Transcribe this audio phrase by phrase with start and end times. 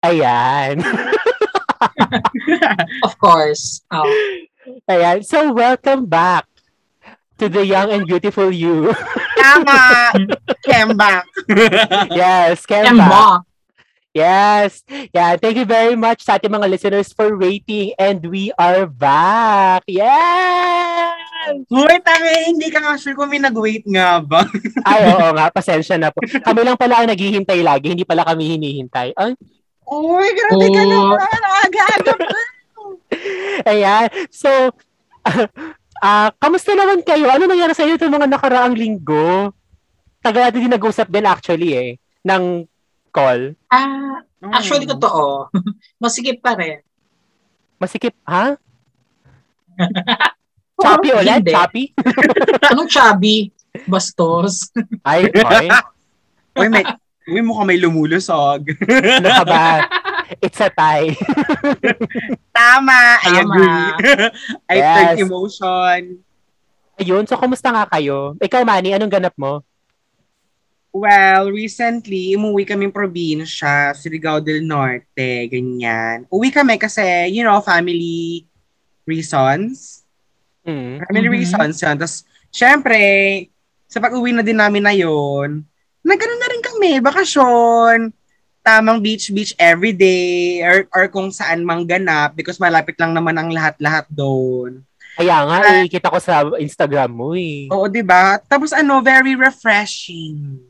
[0.00, 0.80] Ayan.
[3.06, 3.84] of course.
[3.92, 4.08] Oh.
[4.88, 5.20] Ayan.
[5.20, 6.48] So, welcome back
[7.36, 8.92] to the young and beautiful you.
[9.36, 10.12] Tama!
[10.66, 11.24] Kemba.
[12.12, 12.96] yes, Kemba.
[12.96, 13.24] Kemba.
[14.10, 14.82] Yes.
[15.14, 19.86] Yeah, thank you very much sa ating mga listeners for waiting and we are back.
[19.86, 21.14] Yes!
[21.70, 24.42] Wait, tanga, hindi ka nga sure kung may nag-wait nga ba?
[24.82, 26.26] Ay, oo nga, pasensya na po.
[26.26, 29.14] Kami lang pala ang naghihintay lagi, hindi pala kami hinihintay.
[29.14, 29.38] Ay,
[29.90, 30.88] Uy, grabe ka Oh.
[30.88, 31.40] naman.
[31.66, 32.26] Aga-aga pa.
[33.70, 34.06] Ayan.
[34.30, 34.48] So,
[36.00, 37.28] ah kamusta naman kayo?
[37.28, 39.50] Ano nangyari sa inyo itong mga nakaraang linggo?
[40.20, 41.90] Tagal natin din nag-usap din actually eh,
[42.22, 42.64] ng
[43.10, 43.56] call.
[43.66, 44.20] Ah,
[44.52, 45.48] actually, totoo.
[46.02, 46.84] Masikip pa rin.
[47.76, 48.54] Masikip, ha?
[50.76, 51.44] Choppy ulit?
[51.48, 51.84] Choppy?
[52.68, 53.48] Anong chubby?
[53.88, 54.68] Bastos.
[55.00, 55.68] Ay, ay.
[56.56, 56.84] Uy, may,
[57.28, 58.64] uy, mukhang may lumulusog.
[58.86, 59.66] Ano ka ba?
[60.38, 61.10] It's a tie.
[62.56, 63.40] Tama, I Tama.
[63.42, 63.88] agree.
[64.72, 64.94] I Yes.
[64.94, 66.00] take emotion.
[66.96, 68.36] Ayun, so kumusta nga kayo?
[68.38, 69.64] Ikaw, Manny, anong ganap mo?
[70.90, 76.26] Well, recently, umuwi kaming probinsya, Surigao del Norte, ganyan.
[76.26, 78.42] Uwi kami kasi, you know, family
[79.06, 80.02] reasons.
[80.66, 80.98] Hmm.
[81.06, 81.36] Family Mhm.
[81.38, 81.94] reasons yun.
[81.94, 82.98] Tapos, syempre,
[83.86, 85.62] sa pag-uwi na din namin na yun,
[86.04, 87.98] nagkaroon na rin kami, bakasyon,
[88.60, 94.04] tamang beach-beach everyday, or, or kung saan mang ganap, because malapit lang naman ang lahat-lahat
[94.12, 94.84] doon.
[95.16, 97.68] Kaya nga, eh, kita ko sa Instagram mo eh.
[97.68, 98.40] Oo, 'di ba?
[98.40, 100.60] Tapos ano, very refreshing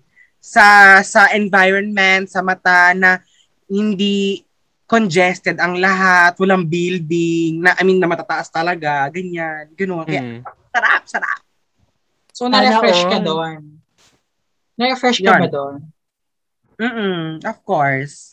[0.43, 3.23] sa sa environment, sa mata na
[3.71, 4.43] hindi
[4.91, 10.07] congested ang lahat, walang building, na I mean na matataas talaga, ganyan, ganoon.
[10.11, 10.43] Kaya Hmm.
[10.75, 11.41] sarap, sarap.
[12.35, 13.80] So, na-refresh ka doon.
[14.81, 15.85] Na-refresh ka ba doon?
[16.81, 17.45] Mm.
[17.45, 18.33] Of course.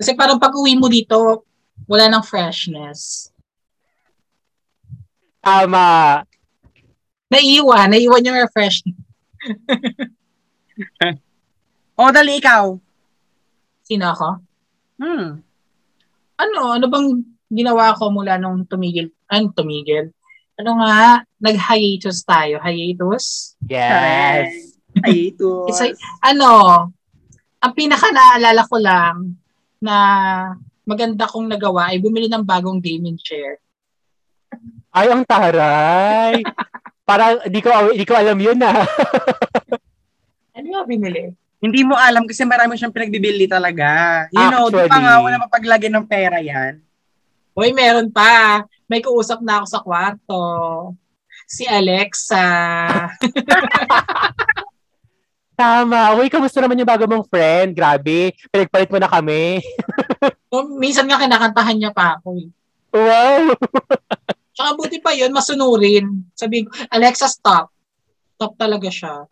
[0.00, 1.44] Kasi parang pag uwi mo dito,
[1.84, 3.28] wala nang freshness.
[5.44, 6.24] Tama.
[7.28, 8.96] Naiiwan, naiiwan yung refreshment.
[12.00, 12.80] O, dali ikaw.
[13.84, 14.40] Sino ako?
[14.96, 15.44] Hmm.
[16.40, 17.20] Ano, ano bang
[17.52, 19.12] ginawa ko mula nung tumigil?
[19.28, 20.08] Ano tumigil?
[20.56, 22.56] Ano nga, nag-hiatus tayo.
[22.64, 23.52] Hiatus?
[23.68, 24.69] Yes.
[25.04, 25.70] Ay, ito.
[25.70, 26.88] It's like, ano,
[27.60, 29.16] ang pinaka naaalala ko lang
[29.78, 29.96] na
[30.84, 33.60] maganda kong nagawa ay bumili ng bagong gaming chair.
[34.90, 36.42] Ay, ang taray.
[37.08, 38.82] Parang, di ko, di ko alam yun ah.
[40.60, 41.32] Ano nga binili?
[41.60, 44.24] Hindi mo alam kasi marami siyang pinagbibili talaga.
[44.32, 45.04] You know, di pa Actually.
[45.04, 46.80] nga, wala mapaglagay ng pera yan.
[47.52, 48.64] Hoy, meron pa.
[48.88, 50.42] May kausap na ako sa kwarto.
[51.44, 52.44] Si Alexa.
[55.60, 56.16] Tama.
[56.16, 57.76] Uy, kamusta naman yung bago mong friend?
[57.76, 58.32] Grabe.
[58.48, 59.60] Pinagpalit mo na kami.
[60.50, 62.34] O, minsan nga kinakantahan niya pa ako.
[62.34, 62.50] eh.
[62.90, 63.54] Wow.
[64.58, 66.26] Tsaka buti pa yun, masunurin.
[66.34, 67.70] Sabi ko, Alexa, stop.
[68.34, 69.30] Stop talaga siya.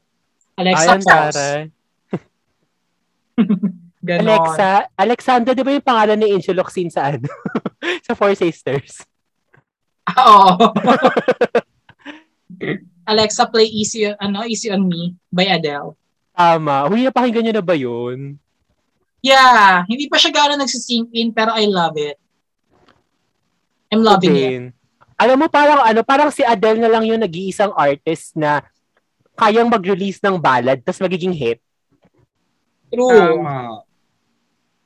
[0.55, 1.50] Alexa, Ay, ang pause.
[4.06, 4.31] Ganon.
[4.31, 7.27] Alexa, Alexandra, di ba yung pangalan ni Angel Locsin sa ano?
[8.06, 9.03] sa Four Sisters.
[10.15, 10.55] Oo.
[13.11, 15.97] Alexa, play Easy, ano, Easy on Me by Adele.
[16.38, 16.87] Tama.
[16.87, 18.38] Huy, napakinggan nyo na ba yun?
[19.19, 22.15] Yeah, hindi pa siya gano'n nagsisink in, pero I love it.
[23.91, 24.50] I'm loving it.
[24.54, 24.65] Din.
[25.19, 28.62] Alam mo, parang ano, parang si Adele na lang yung nag-iisang artist na
[29.34, 31.59] kayang mag-release ng ballad tapos magiging hit.
[32.94, 33.43] True.
[33.43, 33.82] Tama.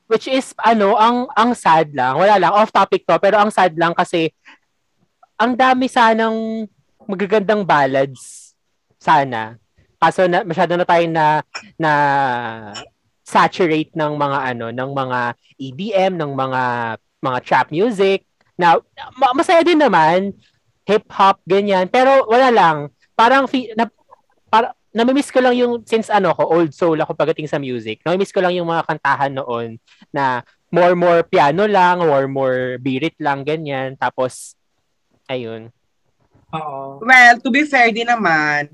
[0.09, 2.17] Which is, ano, ang ang sad lang.
[2.17, 4.33] Wala lang, off topic to, pero ang sad lang kasi
[5.37, 6.65] ang dami sanang
[7.05, 8.53] magagandang ballads
[8.97, 9.61] sana.
[10.03, 11.39] Kaso na, masyado na tayo na
[11.79, 11.91] na
[13.23, 15.19] saturate ng mga ano, ng mga
[15.55, 16.61] EDM, ng mga
[17.23, 18.27] mga trap music.
[18.59, 18.75] Na
[19.15, 20.35] ma- masaya din naman,
[20.83, 22.77] hip hop ganyan, pero wala lang.
[23.15, 23.87] Parang fi- na,
[24.51, 28.03] para namimiss ko lang yung since ano ko old soul ako pagdating sa music.
[28.03, 29.79] Namimiss ko lang yung mga kantahan noon
[30.11, 33.95] na more more piano lang or more birit lang ganyan.
[33.95, 34.59] Tapos
[35.31, 35.71] ayun.
[36.53, 37.01] Oo.
[37.01, 38.69] Well, to be fair din naman,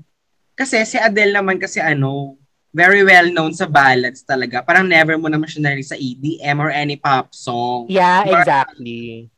[0.60, 2.36] kasi si Adele naman kasi ano,
[2.70, 4.60] very well known sa ballads talaga.
[4.60, 7.88] Parang never mo naman siya narinig sa EDM or any pop song.
[7.88, 9.32] Yeah, More- exactly.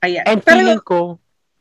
[0.00, 1.00] Kaya, And pero, feeling ko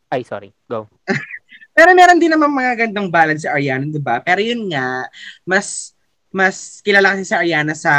[0.09, 0.85] ay sorry, go.
[1.77, 4.21] pero meron din naman mga gandang ballads si Ariana, di ba?
[4.21, 5.05] Pero yun nga,
[5.43, 5.93] mas
[6.29, 7.93] mas kilala kasi si Ariana sa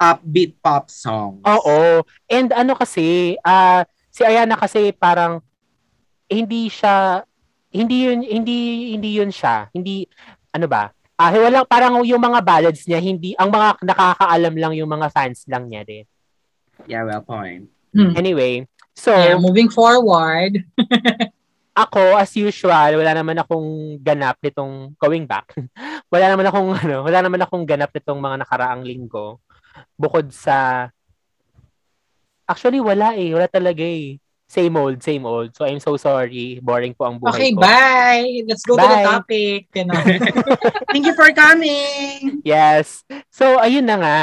[0.00, 1.40] upbeat pop songs.
[1.44, 2.04] Oo.
[2.30, 5.40] And ano kasi, ah si Ayana kasi parang
[6.26, 7.24] hindi siya
[7.70, 8.56] hindi yun hindi
[8.94, 9.70] hindi yun siya.
[9.70, 10.06] Hindi
[10.50, 10.90] ano ba?
[11.20, 15.46] Ah, wala parang yung mga ballads niya hindi ang mga nakakaalam lang yung mga fans
[15.46, 16.04] lang niya din.
[16.88, 17.68] Yeah, well point.
[17.94, 18.14] Hmm.
[18.14, 20.64] Anyway, so Yeah, moving forward.
[21.80, 25.54] ako as usual, wala naman akong ganap nitong going back.
[26.12, 29.38] wala naman akong ano, wala naman akong ganap nitong mga nakaraang linggo.
[29.94, 30.88] Bukod sa
[32.50, 34.18] Actually wala eh, wala talaga eh.
[34.50, 35.54] Same old, same old.
[35.54, 36.58] So I'm so sorry.
[36.58, 37.62] Boring po ang buhay Okay, ko.
[37.62, 38.26] bye.
[38.42, 39.06] Let's go to the Bye.
[39.06, 39.60] topic.
[39.70, 40.02] You know.
[40.90, 42.42] Thank you for coming!
[42.42, 43.06] Yes.
[43.30, 44.18] So ayun na nga.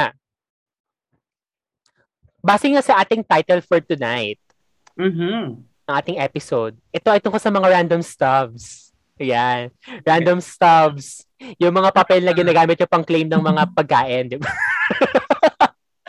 [2.38, 4.36] Base nga sa ating title for tonight,
[4.94, 5.64] Mm-hmm.
[5.88, 6.76] ng ating episode.
[6.90, 8.92] Ito ay tungkol sa mga random stubs.
[9.16, 9.72] Ayan.
[10.04, 11.24] Random stubs.
[11.56, 14.26] Yung mga papel na ginagamit yung pang-claim ng mga pagkain.
[14.28, 14.50] Di ba?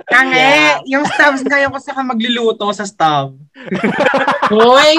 [0.07, 0.80] Kange, Yeah.
[0.88, 3.36] yung stubs ngayon kasi ako magluluto sa stub.
[4.54, 4.96] Hoy,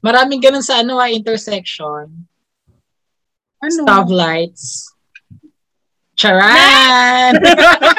[0.00, 2.08] maraming ganun sa ano, ah, intersection.
[3.60, 3.72] Ano?
[3.84, 4.88] Stoplights.
[6.16, 7.36] Charan!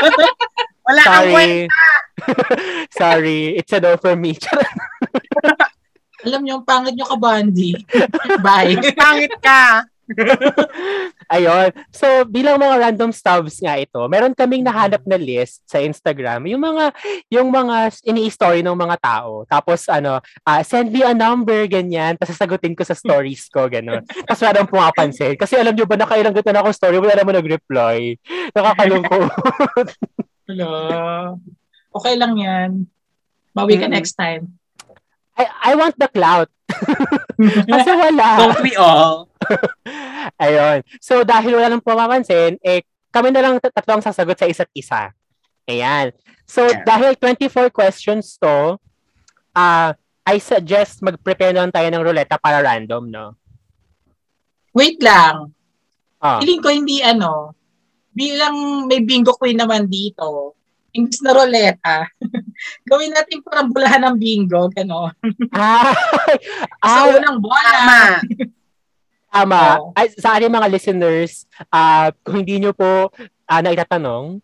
[0.86, 1.34] Wala kang Sorry.
[1.34, 1.86] kwenta.
[3.02, 3.42] Sorry.
[3.58, 4.38] It's a no for me.
[6.22, 7.74] Alam niyo, ang pangit niyo ka, Bandy.
[8.42, 8.78] Bye.
[8.94, 9.86] Pangit ka.
[11.31, 11.72] Ayun.
[11.95, 16.44] So, bilang mga random stubs nga ito, meron kaming nahanap na list sa Instagram.
[16.51, 16.92] Yung mga,
[17.31, 19.48] yung mga ini-story ng mga tao.
[19.48, 22.19] Tapos, ano, ah, send me a number, ganyan.
[22.19, 24.04] Tapos, sasagutin ko sa stories ko, gano'n.
[24.28, 25.39] Tapos, wala nang pumapansin.
[25.39, 28.19] Kasi alam nyo ba, nakailang gito na ako story, wala naman nag-reply.
[28.51, 29.31] Nakakalungkot.
[30.51, 30.72] Hello.
[31.95, 32.69] Okay lang yan.
[33.56, 33.95] Bawi ka Mm.
[33.95, 34.61] next time.
[35.42, 36.50] I, I want the clout.
[37.74, 38.28] Kasi wala.
[38.38, 39.26] Don't we all?
[40.44, 40.86] Ayun.
[41.02, 44.70] So, dahil wala nang pumapansin, eh, kami na lang tat- tatlo ang sasagot sa isa't
[44.72, 45.10] isa.
[45.66, 46.14] Ayan.
[46.46, 46.86] So, Yeah.
[46.86, 48.78] dahil 24 questions to,
[49.52, 53.26] ah I suggest mag-prepare na lang tayo ng ruleta para random, no?
[54.72, 55.52] Wait lang.
[56.22, 56.38] Ah.
[56.40, 57.58] Feeling ko hindi ano,
[58.14, 60.54] bilang may bingo queen naman dito,
[60.92, 62.08] imbis na roleta,
[62.90, 65.16] gawin natin parang bulahan ng bingo, gano'n.
[65.56, 65.92] Ah,
[66.84, 67.72] Sa ah, unang bola.
[67.72, 68.02] Tama.
[69.32, 69.62] tama.
[69.80, 69.96] Oo.
[69.96, 73.12] Ay, sa ating mga listeners, ah kung hindi nyo po
[73.52, 74.40] ah, naitatanong,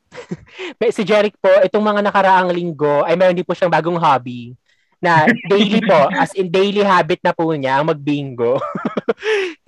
[0.91, 4.51] si Jeric po, itong mga nakaraang linggo, ay meron din po siyang bagong hobby
[4.97, 8.57] na daily po, as in daily habit na po niya ang magbingo.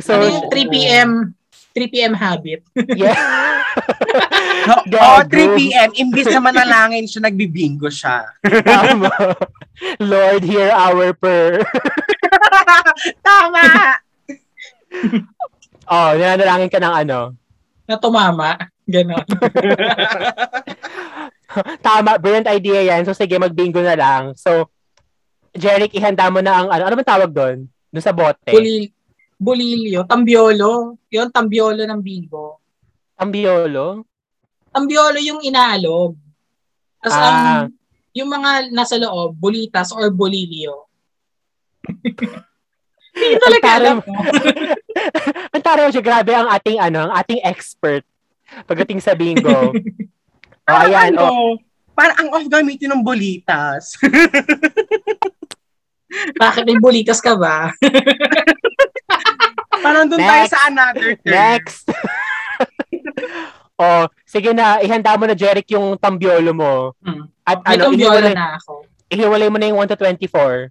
[0.02, 1.10] so, ano yung 3 p.m.
[1.80, 2.12] 3 p.m.
[2.12, 2.60] habit?
[3.00, 3.16] yeah.
[4.76, 5.32] Oo, Gago.
[5.32, 5.90] 3 p.m.
[5.96, 8.28] Imbis na manalangin siya, nagbibingo siya.
[8.44, 9.08] Tama.
[10.04, 11.64] Lord, hear our prayer.
[13.28, 13.64] Tama!
[15.88, 17.40] Oh, nananalangin ka ng ano.
[17.88, 18.60] Na tumama.
[18.90, 19.22] Gano'n.
[21.86, 23.02] Tama, brilliant idea yan.
[23.08, 24.36] So, sige, magbingo na lang.
[24.36, 24.70] So,
[25.56, 27.66] Jeric, ihanda mo na ang, ano, ano ba tawag doon?
[27.90, 28.54] Doon sa bote.
[28.54, 28.94] Bulil,
[29.40, 30.04] bulilyo.
[30.04, 31.00] Tambiolo.
[31.08, 32.60] Yun, tambiolo ng bingo.
[33.16, 34.04] Ang biolo.
[34.70, 36.14] Tambiolo yung inaalog.
[37.00, 37.24] Tapos Ah.
[37.26, 37.40] ang,
[38.12, 40.86] yung mga nasa loob, bulitas or bolilyo.
[43.16, 44.14] Hindi talaga alam mo.
[45.56, 48.06] Ang taro siya, grabe ang ating, ano, ang ating expert
[48.70, 49.50] pagdating sa bingo.
[50.70, 51.52] oh, ayan, ano, oh.
[51.98, 54.00] Parang ang off gamitin ng bolitas.
[56.40, 57.76] Bakit may bulitas ka ba?
[59.80, 60.52] Parang doon tayo Next.
[60.54, 61.34] sa another term.
[61.34, 61.84] Next.
[63.82, 66.74] oh, sige na, ihanda mo na, Jeric, yung tambiolo mo.
[67.04, 67.28] Hmm.
[67.48, 68.72] At May ano, tambiolo ihiwalay, na ako.
[69.10, 70.70] ihiwalay mo na yung 1 to 24.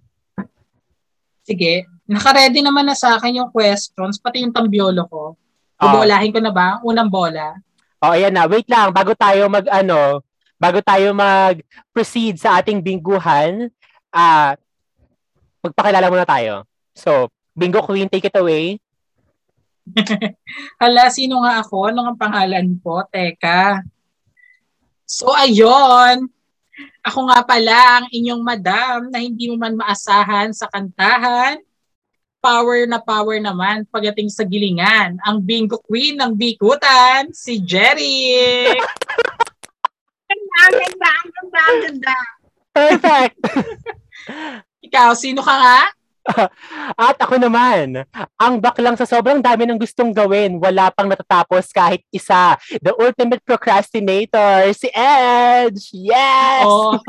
[1.43, 1.73] Sige.
[2.09, 5.37] Naka-ready naman na sa akin yung questions, pati yung tambiolo ko.
[5.79, 5.81] Oh.
[5.81, 6.81] Bubolahin ko na ba?
[6.81, 7.57] Unang bola.
[7.99, 8.47] Oh, ayan na.
[8.47, 10.23] Wait lang, bago tayo mag, ano,
[10.55, 13.67] bago tayo mag-proceed sa ating bingguhan,
[14.11, 14.55] ah,
[15.59, 16.63] magpakilala muna tayo.
[16.95, 18.79] So, Bingo Queen, take it away.
[20.81, 21.89] Hala, sino nga ako?
[21.89, 23.01] Ano ang pangalan po?
[23.07, 23.83] Teka.
[25.09, 26.29] So, ayun.
[27.03, 31.59] Ako nga pala ang inyong madam na hindi mo man maasahan sa kantahan.
[32.39, 35.19] Power na power naman pagdating sa gilingan.
[35.27, 38.71] Ang bingo queen ng bikutan, si Jerry.
[40.29, 42.17] Ang ganda, ganda, ang ganda.
[42.69, 43.37] Perfect!
[44.85, 45.81] Ikaw, sino ka nga?
[47.09, 48.05] At ako naman,
[48.37, 52.57] ang baklang sa sobrang dami ng gustong gawin, wala pang natatapos kahit isa.
[52.81, 55.93] The ultimate procrastinator, si Edge!
[55.93, 56.65] Yes!
[56.65, 56.97] Oh.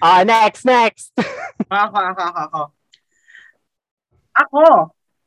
[0.00, 1.12] Ah, next, next.
[1.68, 2.62] Ako, ako, ako, ako.
[4.32, 4.64] Ako,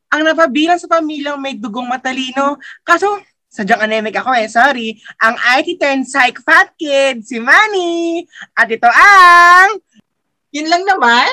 [0.10, 2.58] ang napabilang sa pamilyang may dugong matalino.
[2.82, 3.22] Kaso,
[3.54, 4.98] sadyang anemic ako eh, sorry.
[5.22, 8.26] Ang IT turn psych fat kid, si Manny.
[8.58, 9.78] At ito ang...
[10.54, 11.30] Yun lang naman.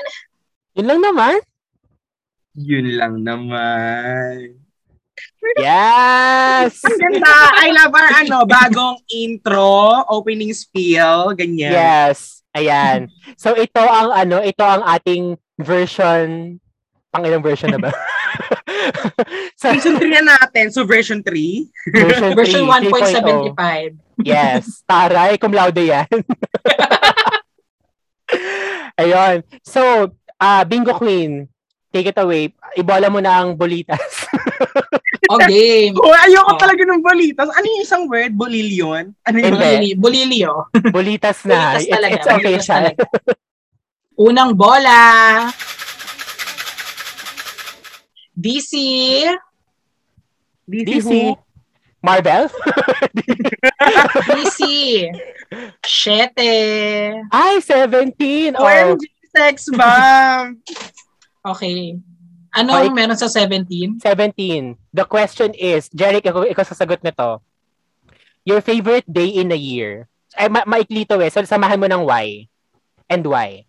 [0.80, 1.34] Yun lang naman.
[2.56, 4.56] Yun lang naman.
[5.60, 6.80] Yes!
[6.88, 7.36] Ang ganda!
[7.60, 11.76] I love our ano, bagong intro, opening spiel, ganyan.
[11.76, 12.40] Yes.
[12.56, 13.12] Ayan.
[13.36, 16.56] So ito ang ano, ito ang ating version
[17.12, 17.92] pang ilang version na ba?
[19.60, 20.70] so, season 3 na natin.
[20.70, 21.90] So, version 3.
[21.90, 23.58] Version, Version 3, 3.0.
[23.58, 23.98] 1.75.
[24.22, 24.86] Yes.
[24.86, 26.06] Taray, cum laude yan.
[29.00, 29.42] Ayun.
[29.64, 31.46] So, uh, Bingo Queen,
[31.92, 32.50] take it away.
[32.74, 34.00] Ibola mo na ang bolitas.
[35.30, 35.94] O game.
[35.94, 36.58] Oh, ayoko Oh.
[36.58, 37.46] talaga ng bolitas.
[37.54, 38.34] Ano yung isang word?
[38.34, 39.14] Bolilyon?
[39.22, 39.54] Ano yun?
[39.54, 39.62] Hindi.
[39.62, 40.66] Bolili, bolilio.
[40.90, 41.78] bolitas na.
[41.78, 42.74] Bolitas It's, talaga, it's okay bolitas siya.
[42.74, 43.02] talaga.
[44.26, 45.00] Unang bola.
[48.34, 48.72] DC.
[50.66, 51.06] DC, DC.
[51.06, 51.38] who?
[52.02, 52.50] Marvel?
[54.34, 54.58] DC.
[55.84, 56.52] Shete.
[57.30, 58.56] Ay, 17.
[58.56, 60.58] Oh, OMG, sex bomb.
[61.46, 61.96] Okay.
[62.50, 62.98] Anong Mike.
[62.98, 64.02] meron sa 17?
[64.02, 64.74] 17.
[64.90, 67.38] The question is, Jeric, ikaw, ikaw sasagot nito.
[68.42, 70.10] Your favorite day in a year.
[70.34, 71.30] Ay, ma- maikli to eh.
[71.30, 72.50] So, samahan mo ng why.
[73.06, 73.66] And why.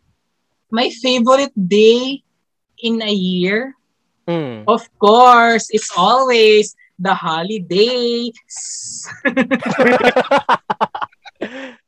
[0.73, 2.25] My favorite day
[2.81, 3.77] in a year?
[4.25, 4.65] Mm.
[4.65, 8.33] Of course, it's always the holidays.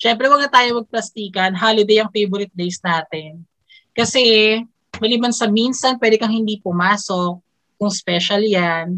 [0.00, 1.52] Siyempre, wag na tayo magplastikan.
[1.52, 3.44] Holiday ang favorite days natin.
[3.92, 4.56] Kasi,
[4.96, 7.36] maliban sa minsan, pwede kang hindi pumasok
[7.76, 8.96] kung special yan.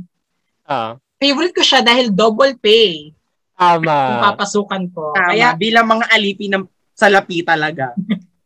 [0.62, 3.10] Ah, Favorite ko siya dahil double pay
[3.54, 4.30] kung tama.
[4.30, 5.10] papasukan ko.
[5.14, 7.94] Tama, Kaya, bilang mga alipi ng salapi talaga.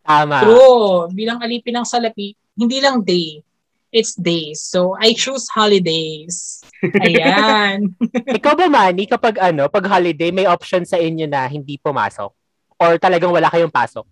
[0.00, 0.38] Tama.
[0.40, 3.42] true, bilang alipin ng salapi, hindi lang day,
[3.90, 4.62] it's days.
[4.62, 6.62] So, I choose holidays.
[7.04, 7.90] Ayan.
[8.28, 12.32] Ikaw ba, Manny, kapag ano, pag holiday, may option sa inyo na hindi pumasok?
[12.76, 14.04] Or talagang wala kayong pasok?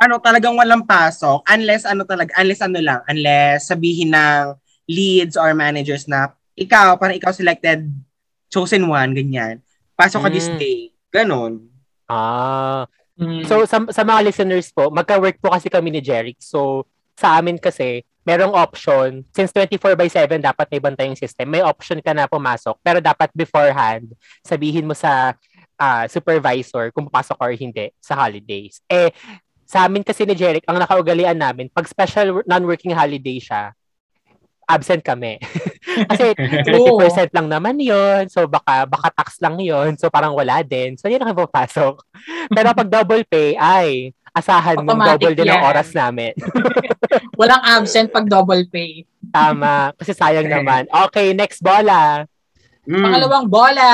[0.00, 1.44] Ano, talagang walang pasok.
[1.44, 4.56] Unless, ano talaga, unless ano lang, unless sabihin ng
[4.88, 7.84] leads or managers na ikaw, parang ikaw selected,
[8.48, 9.60] chosen one, ganyan.
[9.96, 10.56] Pasok ka this Mm.
[10.60, 10.78] day.
[11.12, 11.68] Ganon.
[12.08, 12.88] Ah.
[13.20, 13.44] Mm.
[13.44, 16.40] So, sa, sa mga listeners po, magka-work po kasi kami ni Jeric.
[16.40, 21.48] So, sa amin kasi, merong option, since 24 by 7 dapat may bantay yung system,
[21.48, 24.12] may option ka na pumasok, pero dapat beforehand,
[24.44, 25.36] sabihin mo sa
[25.80, 28.84] ah, supervisor kung papasok or hindi sa holidays.
[28.84, 29.08] Eh,
[29.64, 33.72] sa amin kasi ni Jeric, ang nakaugalian namin, pag special non-working holiday siya,
[34.70, 35.40] absent kami.
[36.10, 36.36] kasi
[36.68, 40.94] 30% lang naman yon So baka baka tax lang yon So parang wala din.
[40.94, 41.98] So yun ang papasok.
[42.54, 45.70] Pero pag double pay, ay asahan mong double din ang yan.
[45.74, 46.34] oras namin.
[47.34, 49.02] Walang absent pag double pay.
[49.34, 49.90] Tama.
[49.98, 50.86] Kasi sayang naman.
[51.10, 52.26] Okay, next bola.
[52.86, 53.02] Mm.
[53.06, 53.90] Pangalawang bola.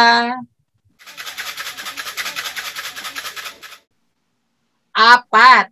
[4.96, 5.68] Apat.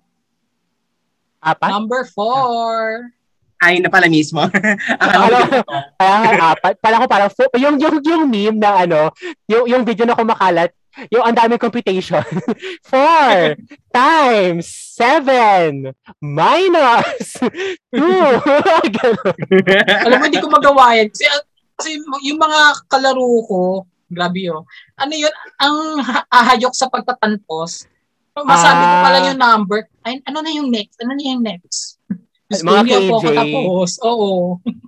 [1.40, 1.70] Apat?
[1.72, 3.08] Number four.
[3.56, 4.44] Ay, na pala mismo.
[5.02, 5.56] Akala ko,
[5.96, 6.74] kaya nga apat.
[6.84, 9.08] Pala ko parang, fo- yung, yung, yung meme na ano,
[9.48, 10.68] yung, yung video na kumakalat,
[11.08, 12.20] yung ang daming computation.
[12.92, 13.56] Four
[13.88, 17.40] times seven minus
[17.94, 18.28] two.
[18.92, 19.34] Ganun.
[20.04, 21.08] Alam mo, hindi ko magawa yan.
[21.08, 21.24] Kasi,
[21.74, 21.90] kasi
[22.28, 23.60] yung mga kalaro ko,
[24.12, 24.60] grabe yun.
[24.94, 27.88] Ano yun, ang ha- ahayok sa pagtatanpos,
[28.42, 29.24] masabi ko pala Ah.
[29.24, 30.98] yung number, ay, ano na yung next?
[30.98, 32.02] Ano na yung next?
[32.44, 33.24] Ko, Mga ako KJ.
[33.24, 33.90] katapos.
[34.02, 34.30] Oo.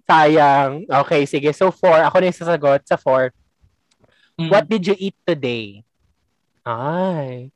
[0.04, 0.72] Sayang.
[0.84, 1.50] Okay, sige.
[1.50, 1.98] So, four.
[2.00, 3.30] Ako na yung sasagot sa four.
[4.36, 4.50] Mm.
[4.50, 5.80] What did you eat today?
[6.62, 7.50] Nice.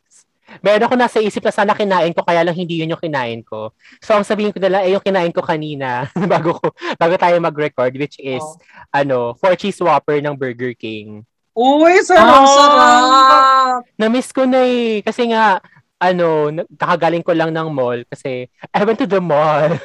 [0.59, 3.70] Meron ako nasa isip na sana kinain ko, kaya lang hindi yun yung kinain ko.
[4.00, 6.66] So, ang sabihin ko na lang, eh, yung kinain ko kanina, bago ko,
[6.97, 8.59] bago tayo mag-record, which is, Oh.
[8.90, 11.23] ano, four cheese whopper ng Burger King.
[11.52, 12.25] Uy, sarap!
[12.25, 13.80] ang sarap!
[13.94, 15.62] Na-miss ko na eh, kasi nga,
[16.00, 16.49] ano,
[16.80, 19.69] kakagaling ko lang ng mall kasi I went to the mall.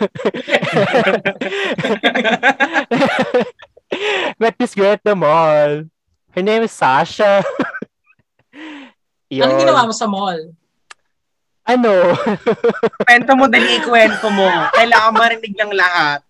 [4.39, 5.84] Met this girl at the mall.
[6.31, 7.43] Her name is Sasha.
[9.27, 10.55] Anong ginawa mo sa mall?
[11.67, 12.15] Ano?
[13.03, 14.48] Kwento mo, dali ikwento mo.
[14.72, 16.24] Kailangan marinig ng lahat.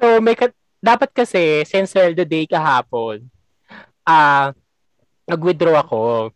[0.00, 3.28] so, may ka- dapat kasi, since sweldo day kahapon,
[4.08, 4.56] ah,
[5.28, 6.32] nag-withdraw ako.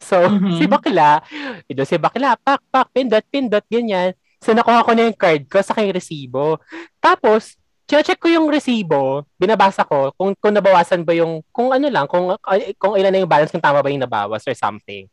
[0.00, 0.56] So, Mhm.
[0.58, 1.20] si bakla,
[1.68, 4.16] ito si bakla, pak, pak, pindot, pindot, ganyan.
[4.40, 6.56] So, nakuha ko na yung card ko sa aking resibo.
[6.96, 12.08] Tapos, check ko yung resibo, binabasa ko kung, kung nabawasan ba yung, kung ano lang,
[12.08, 12.32] kung,
[12.80, 15.04] kung ilan na yung balance, kung tama ba yung nabawas or something.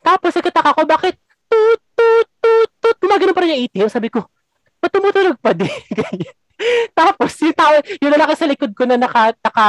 [0.00, 1.18] Tapos, nagkataka ko, bakit
[1.50, 3.90] tut, tut, tut, tut, gumagano pa rin yung ATM.
[3.92, 4.24] Sabi ko,
[4.80, 5.68] ba't tumutulog pa din?
[6.96, 9.66] Tapos, yung tao, yung lalaki sa likod ko na naka, naka,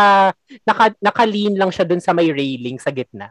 [0.64, 3.28] naka, naka-lean lang siya dun sa may railing sa gitna.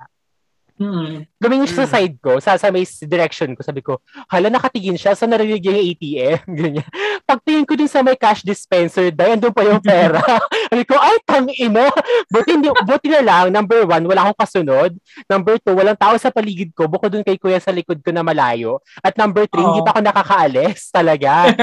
[0.76, 1.24] Hmm.
[1.40, 1.94] Gumingin siya sa Mm.
[1.96, 3.64] side ko, sa, sa may direction ko.
[3.64, 3.96] Sabi ko,
[4.28, 5.16] hala, nakatingin siya.
[5.16, 6.38] So, narinig niya yung ATM.
[6.60, 6.88] Ganyan.
[7.24, 10.20] Pagtingin ko dun sa may cash dispenser, dahil andun pa yung pera.
[10.68, 11.88] Sabi ko, ay, tang ina.
[12.28, 14.92] Buti, hindi- buti na lang, number one, wala akong kasunod.
[15.24, 18.20] Number two, walang tao sa paligid ko, bukod dun kay kuya sa likod ko na
[18.20, 18.76] malayo.
[19.00, 19.86] At number three, hindi Oo.
[19.88, 21.56] pa ako nakakaalis talaga.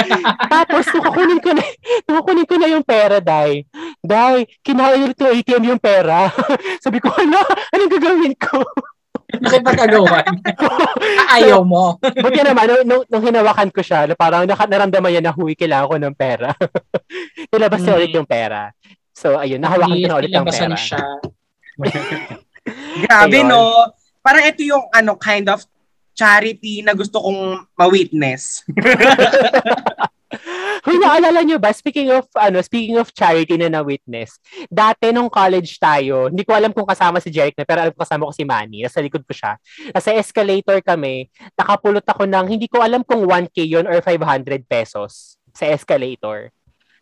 [0.50, 1.62] Tapos, nung kukunin ko na,
[2.10, 3.70] nung kukunin ko na yung pera, Day.
[4.01, 6.34] Day, kinain yung ATM yung pera.
[6.82, 8.65] Sabi ko, hala, anong gagawin ko?
[9.42, 10.25] Nakipagkagawan.
[11.34, 11.98] Ayaw mo.
[12.02, 15.90] Buti naman, nung, nung, nung hinawakan ko siya, parang naka, naramdaman niya na, huy, kailangan
[15.90, 16.54] ko ng pera.
[17.54, 18.70] Nilabas niya ulit yung pera.
[19.13, 20.78] So, ayun, nahawakan ko na ulit yung pera.
[20.78, 21.02] siya.
[23.04, 23.50] Grabe, Ayun.
[23.50, 23.92] no?
[24.24, 25.66] Parang ito yung ano kind of
[26.13, 28.63] charity na gusto kong ma-witness.
[30.86, 34.38] Huy, naalala niyo ba, speaking of, ano, speaking of charity na na-witness,
[34.68, 38.02] dati nung college tayo, hindi ko alam kung kasama si Jeric na, pero alam ko
[38.02, 39.56] kasama ko si Manny, nasa likod ko siya.
[39.94, 45.38] Nasa escalator kami, nakapulot ako ng, hindi ko alam kung 1K yun or 500 pesos
[45.54, 46.50] sa escalator.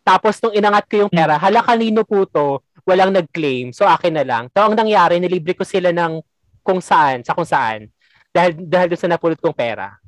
[0.02, 4.24] Tapos nung inangat ko yung pera, hala kanino po to, walang nag-claim, so akin na
[4.26, 4.50] lang.
[4.50, 6.18] So ang nangyari, nilibre ko sila ng
[6.62, 7.90] kung saan, sa kung saan.
[8.32, 10.01] Dahil, dahil doon sa napulot kong pera.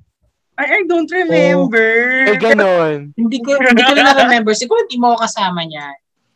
[0.54, 1.88] I, I don't remember.
[2.30, 3.10] Eh, ganon.
[3.18, 4.54] Hindi ko, hindi ko na remember.
[4.54, 5.88] Siguro hindi mo ako kasama niya.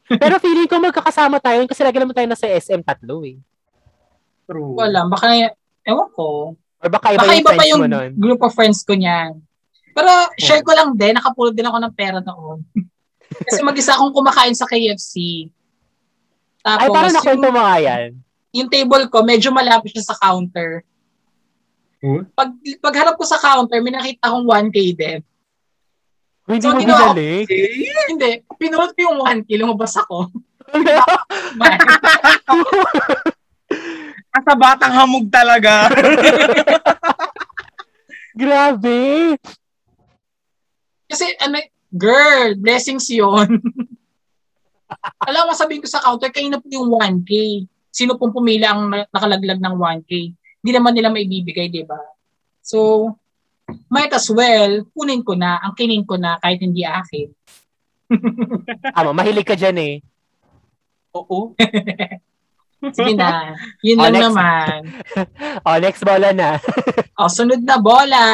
[0.23, 3.39] Pero feeling ko magkakasama tayo kasi lagi naman tayo nasa SM tatlo eh.
[4.49, 4.75] True.
[4.75, 5.07] Wala.
[5.07, 5.55] Baka,
[5.87, 6.57] ewan ko.
[6.79, 7.83] Or baka iba Baka yung iba pa yung
[8.17, 9.39] group of friends ko niyan.
[9.93, 12.63] Pero share ko lang din, nakapulot din ako ng pera noon.
[13.47, 15.47] Kasi mag-isa akong kumakain sa KFC.
[16.65, 18.11] Ay, Tapos, parang nakwento yung, mo nga yan.
[18.55, 20.83] yung table ko, medyo malapit siya sa counter.
[21.99, 22.23] Huh?
[22.33, 25.19] Pag, pagharap ko sa counter, may nakita akong 1K din.
[26.47, 27.45] Hindi So, mo ginawa- binalik.
[27.49, 27.69] Eh,
[28.09, 30.29] Hindi, pinulot ko yung 1K, lumabas ako.
[34.29, 35.89] Asa batang hamog talaga.
[38.39, 39.35] Grabe.
[41.05, 41.59] Kasi, ano,
[41.91, 43.59] girl, blessings yon
[45.29, 47.31] Alam mo, sabihin ko sa counter, kayo na po yung 1K.
[47.91, 50.13] Sino pong pumila ang na- nakalaglag ng 1K?
[50.59, 51.99] Hindi naman nila maibibigay, di ba?
[52.61, 53.11] So,
[53.89, 57.29] might as well, kunin ko na, ang kinin ko na kahit hindi akin.
[58.97, 59.95] Tama, mahilig ka dyan eh.
[61.15, 61.53] Oo.
[62.97, 63.59] Sige na.
[63.83, 64.27] Yun Oh, lang next.
[64.31, 64.79] naman.
[65.67, 66.51] O, next bola na.
[67.19, 68.25] O, sunod na bola.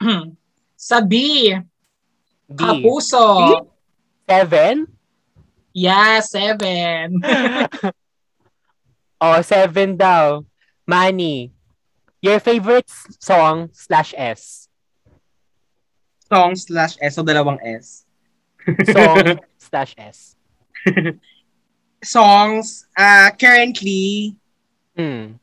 [0.80, 1.12] Sa B,
[2.48, 2.56] D.
[2.56, 3.64] Kapuso.
[4.26, 4.88] Seven?
[5.72, 7.20] Yeah, seven.
[9.20, 10.40] O, seven daw.
[10.82, 11.52] Manny.
[12.20, 14.66] Your favorite song slash S.
[16.26, 18.04] Song slash S, so dalawang S.
[18.92, 20.36] Song slash S.
[22.00, 24.36] Songs, ah currently,
[24.96, 25.36] Hmm.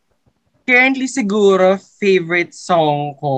[0.64, 3.34] currently siguro favorite song ko.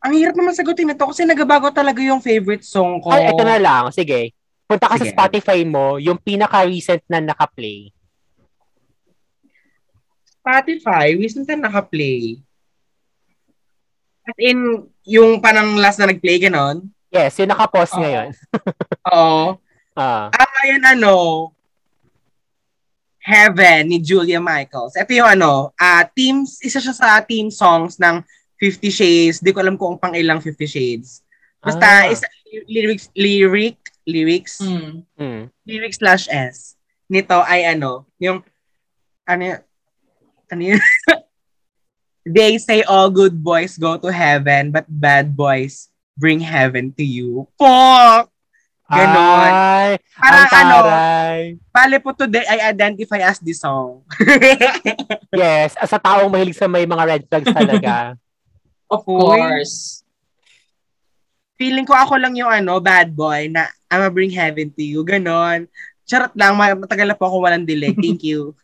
[0.00, 3.12] Ang hirap naman sagutin ito kasi nagabago talaga yung favorite song ko.
[3.12, 3.84] Ay, ito na lang.
[3.92, 4.32] Sige.
[4.64, 5.10] Punta ka Sige.
[5.10, 7.92] sa Spotify mo, yung pinaka-recent na naka-play.
[10.40, 12.40] Spotify, recent na naka-play.
[14.24, 16.88] As in, yung parang last na nag-play, ganon.
[17.12, 18.00] Yes, yung naka-pause Oo.
[18.00, 18.28] ngayon.
[19.12, 19.44] Oo.
[19.92, 20.32] Ah.
[20.32, 21.50] Ah, yan ano,
[23.20, 24.96] Heaven ni Julia Michaels.
[24.96, 28.24] Ito yung ano, ah teams, isa siya sa team songs ng
[28.56, 29.44] Fifty Shades.
[29.44, 31.20] Di ko alam kung pang ilang Fifty Shades.
[31.60, 32.08] Basta, Ah.
[32.08, 32.24] isa,
[32.64, 33.76] lyrics, lyric,
[34.08, 35.04] lyrics, Hmm.
[35.20, 35.52] Hmm.
[35.68, 36.80] lyrics slash S.
[37.12, 38.40] Nito ay ano, yung,
[39.28, 39.60] ano yun,
[40.52, 40.82] ano yun?
[42.26, 45.88] They say all good boys go to heaven, but bad boys
[46.20, 47.48] bring heaven to you.
[47.56, 48.28] Fuck!
[48.90, 49.50] Ganon.
[49.54, 50.78] Ay, Parang ang ano.
[51.70, 54.02] Bale po today, I identify as the song.
[55.30, 58.18] Yes, sa taong mahilig sa may mga red flags talaga.
[58.90, 60.02] Of course.
[61.54, 65.06] Feeling ko ako lang yung ano, bad boy na I'ma bring heaven to you.
[65.06, 65.70] Ganon.
[66.02, 67.94] Charot lang, ma- matagal na po ako walang delay.
[67.94, 68.58] Thank you.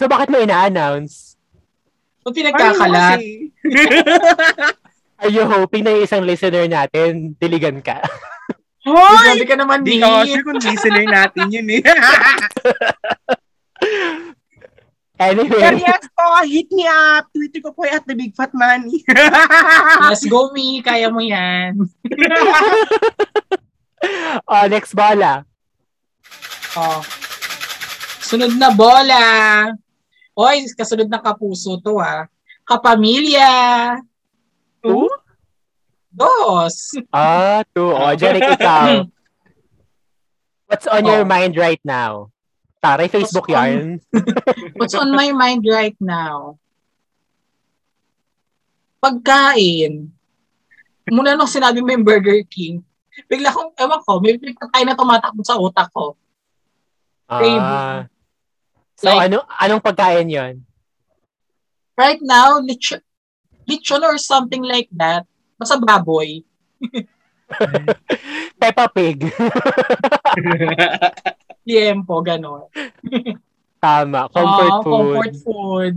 [0.00, 1.36] So bakit mo ina-announce?
[2.24, 3.20] Kung pinagkakalat.
[3.20, 3.52] Ay,
[5.20, 8.00] Are you hoping na yung isang listener natin, diligan ka?
[8.88, 9.36] Hoy!
[9.36, 10.00] Grabe ka naman, Di Di.
[10.00, 11.84] ka sure kung listener natin yun eh.
[15.20, 17.28] Pero Anyway, yes po, hit me up.
[17.36, 19.04] Twitter ko po at the Big Fat Money.
[20.08, 20.80] Let's go, me.
[20.80, 21.76] Kaya mo yan.
[24.48, 25.44] oh, next bola.
[26.72, 27.04] Oh.
[28.24, 29.20] Sunod na bola.
[30.40, 32.24] Oy, kasunod na kapuso to ha.
[32.64, 33.50] Kapamilya.
[34.80, 35.04] Two?
[36.08, 36.96] Dos.
[37.12, 37.92] Ah, two.
[37.92, 39.04] Oh, Jeric, ikaw.
[40.64, 41.28] What's on your Oh.
[41.28, 42.32] mind right now?
[42.80, 44.00] Taray, Facebook What's on- yarn.
[44.80, 46.56] What's on my mind right now?
[49.00, 50.08] Pagkain.
[51.10, 52.80] Muna nung sinabi mo yung Burger King,
[53.26, 56.14] bigla kong, ewan ko, may pagkain na tumatakbo sa utak ko.
[57.26, 58.06] Ah.
[59.00, 60.60] So, Like- ano, anong pagkain yon?
[61.96, 63.00] Right now, lechon,
[63.64, 65.24] lechon or something like that.
[65.56, 66.44] Basta baboy.
[68.60, 69.24] Peppa Pig.
[71.68, 72.68] Liempo, gano'n.
[73.80, 74.28] Tama.
[74.28, 75.14] Comfort Ah, food.
[75.16, 75.96] Comfort food.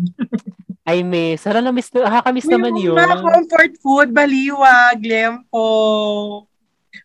[0.83, 1.43] I miss.
[1.43, 1.91] Sana na-miss.
[1.91, 2.95] Nakakamiss naman yun.
[2.95, 5.67] Mga comfort food, baliwag, lempo.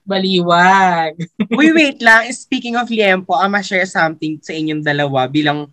[0.03, 1.15] Baliwag.
[1.53, 2.27] Uy, wait lang.
[2.33, 5.69] Speaking of liempo, I'm share something sa inyong dalawa bilang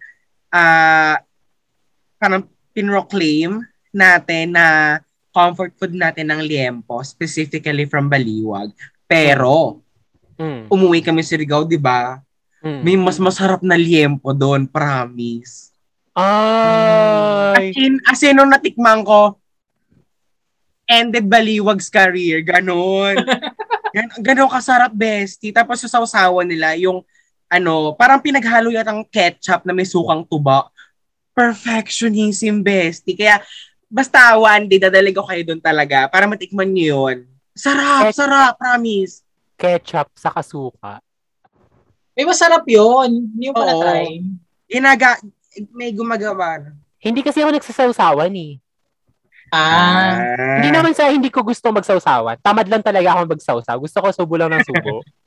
[0.55, 1.19] ah
[2.15, 3.59] parang pinroclaim
[3.91, 4.99] natin na
[5.35, 8.71] comfort food natin ng liempo, specifically from Baliwag.
[9.03, 9.83] Pero,
[10.35, 10.67] Mm.
[10.67, 12.19] umuwi kami sa Rigao, di ba?
[12.59, 12.81] Mm.
[12.83, 15.71] May mas masarap na liempo doon, promise.
[16.11, 17.71] As Ay.
[17.75, 19.39] in, as in, nung natikman ko,
[20.87, 22.43] ended Baliwag's career.
[22.43, 23.15] Ganon.
[23.95, 25.55] Gan- ganon kasarap, bestie.
[25.55, 26.99] Tapos sa sausawan nila, yung,
[27.55, 30.67] ano, parang pinaghalo yatang ketchup na may sukang tuba.
[31.31, 33.15] Perfectionism, bestie.
[33.15, 33.39] Kaya,
[33.87, 37.17] basta one day, dadalig ko kayo doon talaga para matikman niyo yun.
[37.55, 39.23] Sarap, Ket- sarap, promise.
[39.55, 40.99] Ketchup sa kasuka.
[42.15, 43.31] May masarap yun.
[43.31, 43.67] Hindi mo pa Oo.
[43.71, 44.23] na-try.
[44.67, 45.19] Ginaga,
[45.71, 46.59] may gumagawa.
[46.59, 46.69] na.
[46.99, 48.59] Hindi kasi ako nagsasawsawan eh.
[49.53, 50.19] Ah.
[50.59, 52.41] Hindi naman sa hindi ko gusto magsawsawan.
[52.41, 53.75] Tamad lang talaga ako magsawsaw.
[53.79, 54.99] Gusto ko subo lang ng subo.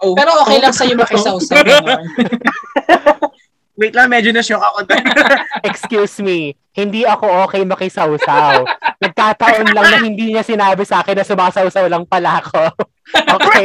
[0.00, 0.14] Oo.
[0.14, 1.56] Pero okay lang sa'yo makisawsaw.
[1.64, 2.04] gano'n.
[3.78, 4.90] Wait lang, medyo na-shock ako.
[5.70, 8.66] Excuse me, hindi ako okay makisawsaw.
[8.98, 12.62] Nagkataon lang na hindi niya sinabi sa akin na sumasawsaw lang pala ako.
[13.08, 13.64] Okay?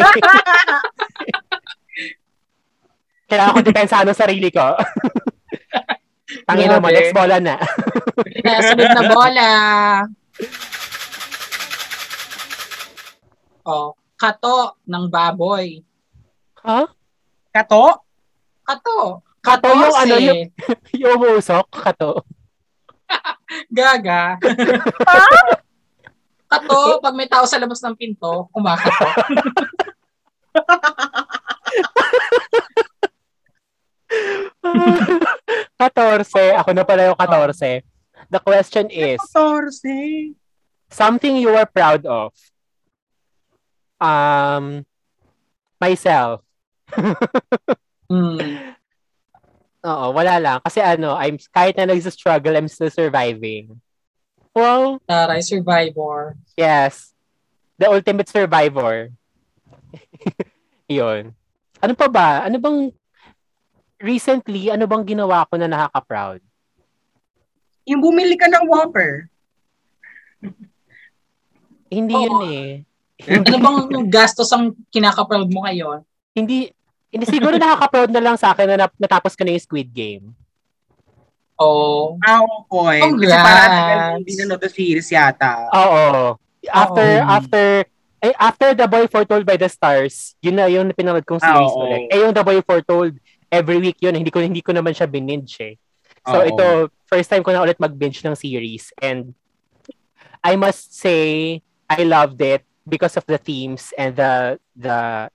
[3.28, 4.64] Kailangan ko depensahan ng sarili ko.
[6.48, 6.96] Tangin mo, Grabe.
[6.96, 7.60] next bola na.
[8.40, 9.50] na, sunod na bola.
[13.68, 15.84] Oh, kato ng baboy.
[16.64, 16.88] Ha?
[17.52, 18.08] Kato?
[18.64, 19.20] Kato.
[19.44, 20.48] Kato yung ano, yung,
[21.04, 22.24] yung umusok, kato.
[23.76, 24.40] Gaga.
[26.52, 29.12] kato, pag may tao sa labas ng pinto, kumakato.
[35.76, 36.64] 14.
[36.64, 37.84] Ako na pala yung 14.
[38.32, 40.32] The question is, 14.
[40.88, 42.32] something you are proud of.
[44.04, 44.84] Um,
[45.80, 46.44] myself.
[48.12, 48.76] Hmm.
[49.84, 50.58] Oo, wala lang.
[50.60, 53.80] Kasi ano, I'm, kahit na nagsa-struggle, I'm still surviving.
[54.52, 56.36] Well, Taray, survivor.
[56.60, 57.16] yes.
[57.80, 59.10] The ultimate survivor.
[60.88, 61.34] Yun.
[61.82, 62.46] Ano pa ba?
[62.46, 62.94] Ano bang,
[64.00, 66.44] recently, ano bang ginawa ko na nakaka-proud?
[67.90, 69.28] Yung bumili ka ng Whopper.
[71.92, 72.24] Hindi Oo.
[72.24, 72.70] yun eh.
[73.22, 76.02] Ano bang gastos ang kinakaproud mo ngayon?
[76.34, 76.74] Hindi,
[77.14, 80.34] hindi siguro nakaka-proud na lang sa akin na natapos ko na yung Squid Game.
[81.62, 82.98] Oh, Ah, okay.
[83.00, 83.46] Kasi Congrats.
[83.46, 85.70] parang tagal hindi na the series yata.
[85.70, 86.36] Oo.
[86.66, 87.30] After, Oo.
[87.30, 87.66] after,
[88.24, 91.78] eh, after The Boy Foretold by the Stars, yun na yung pinanood kong series Ah,
[91.78, 91.84] oo.
[91.86, 92.10] ulit.
[92.10, 93.14] Eh, yung The Boy Foretold,
[93.54, 95.76] every week yun, hindi ko, hindi ko naman siya bininge eh.
[96.26, 96.50] So, Oo.
[96.50, 96.66] ito,
[97.06, 98.90] first time ko na ulit mag-binge ng series.
[98.98, 99.38] And,
[100.42, 105.30] I must say, I loved it because of the themes and the, the,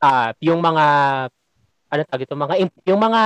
[0.00, 0.86] uh, yung mga,
[1.86, 3.22] ano tawag ito, mga, yung mga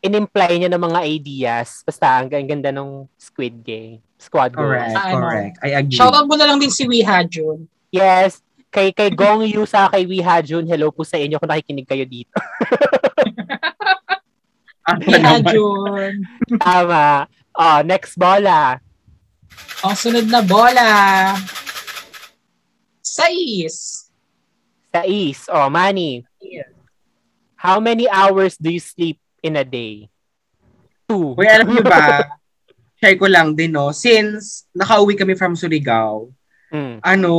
[0.00, 1.84] in-imply niya ng mga ideas.
[1.84, 4.00] Basta, ang, ang ganda ng Squid Game.
[4.16, 4.68] Squad Goals.
[4.68, 5.16] Correct, Ano?
[5.16, 5.56] correct.
[5.64, 5.96] I agree.
[5.96, 7.68] shoutout mo na lang din si Wiha Jun.
[7.92, 8.40] Yes.
[8.70, 12.06] Kay kay Gong Yu sa kay Wiha Jun, hello po sa inyo kung nakikinig kayo
[12.06, 12.30] dito.
[14.86, 15.34] Ano Wiha?
[15.50, 16.12] Jun.
[16.58, 17.26] Tama.
[17.54, 18.78] Oh, next bola.
[19.82, 20.86] Ang sunod na bola.
[23.10, 24.06] Sais.
[24.94, 25.50] Sa East.
[25.50, 26.22] Oh, Manny.
[27.58, 30.06] How many hours do you sleep in a day?
[31.10, 31.34] Two.
[31.34, 32.24] Uy, alam niyo ba,
[33.02, 33.90] share ko lang din, no?
[33.90, 36.30] Since nakauwi kami from Surigao,
[36.70, 37.02] Mm.
[37.02, 37.32] ano,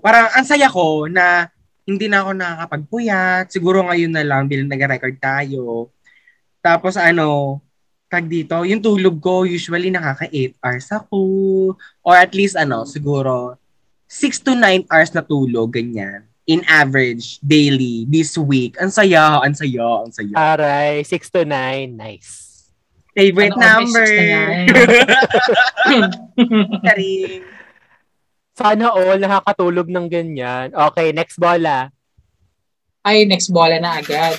[0.00, 1.52] parang ang saya ko na
[1.84, 3.52] hindi na ako nakakapagpuyat.
[3.52, 5.92] Siguro ngayon na lang bilang nag-record tayo.
[6.64, 7.60] Tapos ano,
[8.08, 11.20] tag dito, yung tulog ko usually nakaka 8 hours ako.
[12.00, 13.60] Or at least ano, siguro
[14.08, 16.24] 6 to 9 hours na tulog, ganyan.
[16.48, 18.80] In average, daily, this week.
[18.80, 20.32] Ang saya, ang saya, ang saya.
[20.32, 21.92] Aray, 6 to 9.
[21.92, 22.72] Nice.
[23.12, 24.08] Favorite Ano, number.
[24.08, 24.16] 6
[25.92, 26.08] na
[26.88, 27.44] Karing.
[28.56, 30.72] Sana all nakakatulog ng ganyan.
[30.72, 31.92] Okay, next bola.
[33.04, 34.34] Ay, next bola na agad.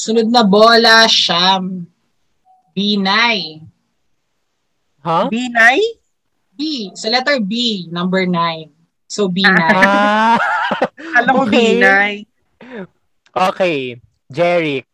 [0.00, 1.86] Sunod na bola, Sham.
[2.72, 3.60] Binay.
[5.04, 5.28] Huh?
[5.28, 6.05] Binay?
[6.56, 6.90] B.
[6.96, 8.72] Sa letter B, number 9.
[9.06, 9.70] So, Binay.
[9.76, 10.34] Ah,
[11.20, 11.78] Alam ko Okay.
[11.78, 12.12] Binay.
[13.30, 13.78] okay.
[14.26, 14.84] Jeric,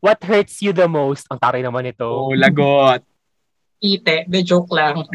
[0.00, 1.28] what hurts you the most?
[1.28, 2.08] Ang taray naman ito.
[2.08, 3.04] Oh, lagot.
[3.84, 4.24] Ite.
[4.24, 5.04] The joke lang.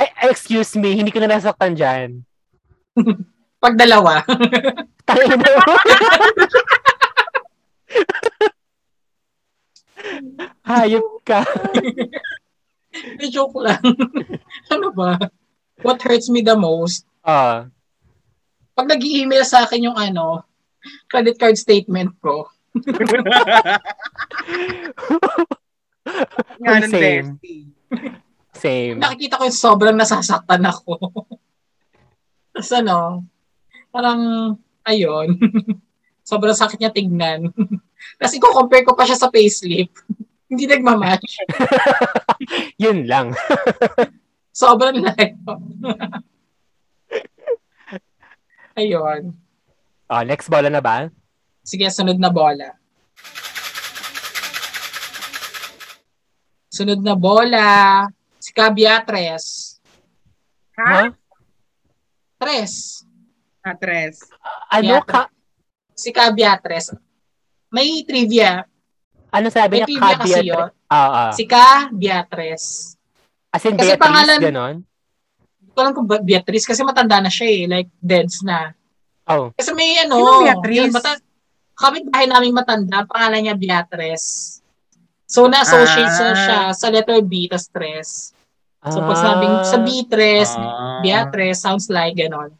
[0.00, 2.24] Ay, ay, excuse me, hindi ko na nasaktan dyan.
[3.62, 4.22] Pag dalawa.
[5.04, 5.36] Taray na
[10.64, 11.44] Hayop ka.
[12.94, 13.82] The joke lang.
[14.74, 15.18] ano ba?
[15.82, 17.04] What hurts me the most?
[17.26, 17.66] Ah,
[18.74, 20.42] Pag nag email sa akin yung ano,
[21.10, 22.46] credit card statement ko.
[26.62, 27.26] Nga ng Same.
[27.38, 27.66] bestie.
[28.54, 28.96] same.
[28.98, 30.98] Nakikita ko yung sobrang nasasaktan ako.
[32.54, 33.26] Tapos ano,
[33.90, 34.20] parang,
[34.86, 35.38] ayun,
[36.22, 37.50] sobrang sakit niya tignan.
[38.18, 39.90] Kasi ko compare ko pa siya sa payslip.
[40.48, 41.32] Hindi nagmamatch.
[42.82, 43.32] Yun lang.
[44.54, 45.34] Sobrang layo.
[48.78, 49.34] ayun.
[50.06, 51.08] Ah, next bola na ba?
[51.64, 52.76] Sige, sunod na bola.
[56.68, 57.66] Sunod na bola.
[58.36, 59.78] Si Cabiatres.
[60.76, 60.86] Ha?
[60.86, 61.08] Huh?
[62.36, 63.02] Tres.
[63.64, 64.28] Atres.
[64.68, 65.06] Ano Yeah.
[65.06, 65.22] ka?
[65.96, 66.92] Si Cabiatres.
[67.72, 68.68] May trivia.
[69.34, 69.86] Ano sabi niya?
[69.90, 69.98] kasi
[70.30, 70.68] Caveat- yun.
[70.86, 71.30] Ah, ah.
[71.34, 72.94] Si Cabiatres.
[73.50, 74.74] As in, kasi Beatrice, pangalan- ganon?
[75.58, 77.62] Hindi ko alam kung Beatrice kasi matanda na siya eh.
[77.66, 78.70] Like, deads na.
[79.26, 79.50] Oh.
[79.52, 80.18] Kasi may ano.
[80.18, 80.78] Sino Beatrice?
[80.78, 81.22] Yun, mata-
[81.74, 83.02] kapit bahay namin matanda.
[83.04, 84.58] Pangalan niya Beatrice.
[85.26, 86.14] So, na-associate Ah.
[86.14, 88.30] so siya sa letter B, tas tres.
[88.84, 90.14] So, pag Ah, sabing sa B3,
[90.54, 91.00] Ah.
[91.00, 92.52] Beatrice, sounds like ganon.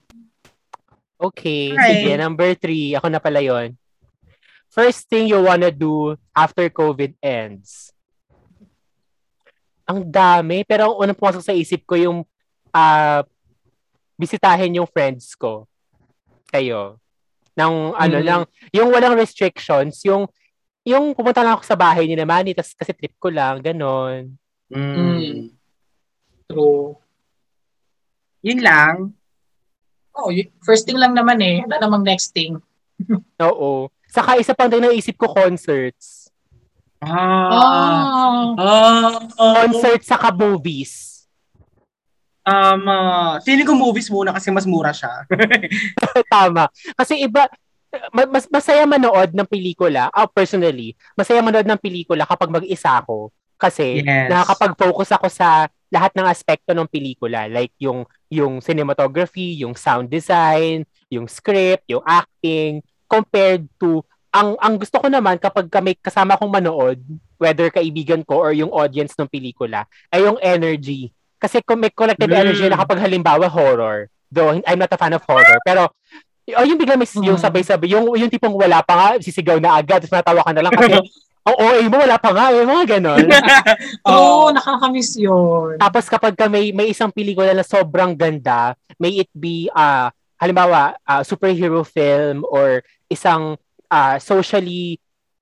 [1.14, 1.86] Okay, Okay.
[2.02, 2.10] sige.
[2.18, 2.92] Number three.
[2.92, 3.78] Ako na pala yon.
[4.74, 7.94] First thing you wanna do after COVID ends.
[9.86, 10.66] Ang dami.
[10.66, 12.18] Pero ang unang pumasok sa isip ko yung
[12.74, 13.22] ah,
[14.18, 15.70] bisitahin yung friends ko.
[16.50, 16.98] Kayo.
[17.54, 18.26] Nang ano Mm.
[18.26, 18.40] lang,
[18.74, 20.26] yung walang restrictions, yung
[20.82, 24.36] yung pumunta lang ako sa bahay ni naman, tas kasi trip ko lang, ganon.
[24.68, 25.54] Mm.
[26.50, 26.98] True.
[28.44, 28.94] Yun lang.
[30.12, 30.28] Oh,
[30.60, 31.64] first thing lang naman eh.
[31.64, 32.60] Wala namang next thing.
[33.48, 33.88] Oo.
[34.14, 36.30] Saka isa pang din naisip ko, concerts.
[37.02, 37.50] Ah.
[38.54, 39.10] Ah.
[39.34, 39.54] Ah.
[39.58, 41.26] Concerts saka movies.
[42.46, 43.40] Tama.
[43.42, 45.26] Feeling ko movies muna kasi mas mura siya.
[46.34, 46.70] Tama.
[46.94, 47.50] Kasi iba,
[48.14, 53.34] ma- mas masaya manood ng pelikula, ah, personally, masaya manood ng pelikula kapag mag-isa ako.
[53.58, 54.28] Kasi Yes.
[54.30, 57.50] nakakapag-focus ako sa lahat ng aspekto ng pelikula.
[57.50, 64.74] Like yung, yung cinematography, yung sound design, yung script, yung acting, compared to, ang, ang
[64.76, 66.98] gusto ko naman kapag kami kasama kong manood,
[67.38, 71.08] whether kaibigan ko or yung audience ng pelikula, ay yung energy.
[71.38, 72.40] Kasi kung may collective Mm.
[72.40, 75.92] energy na kapag halimbawa horror, though I'm not a fan of horror, pero
[76.44, 77.44] Oh, yung bigla may yung Mm.
[77.48, 80.72] sabay-sabay, yung yung tipong wala pa nga, sisigaw na agad, tapos natawa ka na lang
[80.76, 80.92] kasi
[81.48, 83.24] ang OA mo wala pa nga, yung mga ganon.
[84.12, 85.80] Oo, nakakamiss yun.
[85.80, 90.98] tapos kapag ka may, may isang pelikula na sobrang ganda, may it be, ah halimbawa,
[91.02, 93.54] ah, superhero film or isang
[93.86, 94.98] ah, socially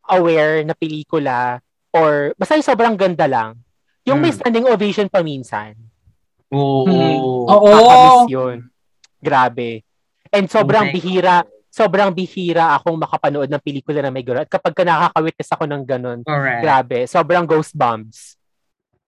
[0.07, 3.57] aware na pelikula or basta yung sobrang ganda lang,
[4.05, 4.38] yung may Mm.
[4.38, 5.72] standing ovation pa minsan.
[6.52, 6.85] Oo.
[6.85, 7.16] Hmm.
[7.48, 8.28] Oo.
[8.28, 8.68] Yun.
[9.16, 9.81] Grabe.
[10.28, 11.00] And sobrang Okay.
[11.00, 14.44] bihira, sobrang bihira akong makapanood ng pelikula na may gano'n.
[14.44, 16.61] At kapag ka nakakawitness ako ng gano'n, Correct.
[16.61, 18.37] grabe, sobrang ghost bombs.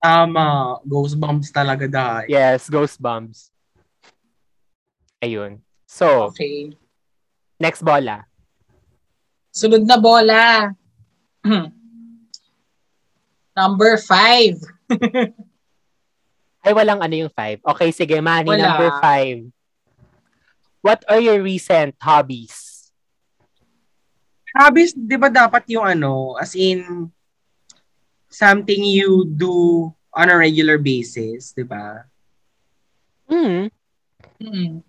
[0.01, 0.81] Tama.
[0.85, 2.29] Goosebumps talaga dahil.
[2.29, 3.49] Yes, ghost bombs.
[5.21, 5.61] Ayun.
[5.95, 6.75] So, Okay.
[7.63, 8.27] next bola.
[9.55, 10.75] Sunod na bola.
[13.55, 14.59] Number five.
[16.67, 17.63] Ay, walang ano yung five.
[17.63, 18.67] Okay, sige, Manny, Wala.
[18.75, 19.47] number five.
[20.83, 22.91] What are your recent hobbies?
[24.51, 27.07] Hobbies, di ba dapat yung ano, as in,
[28.27, 32.03] something you do on a regular basis, di ba?
[33.31, 33.71] Hmm.
[34.43, 34.83] Mm.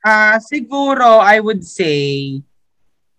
[0.00, 2.40] Ah, siguro, I would say,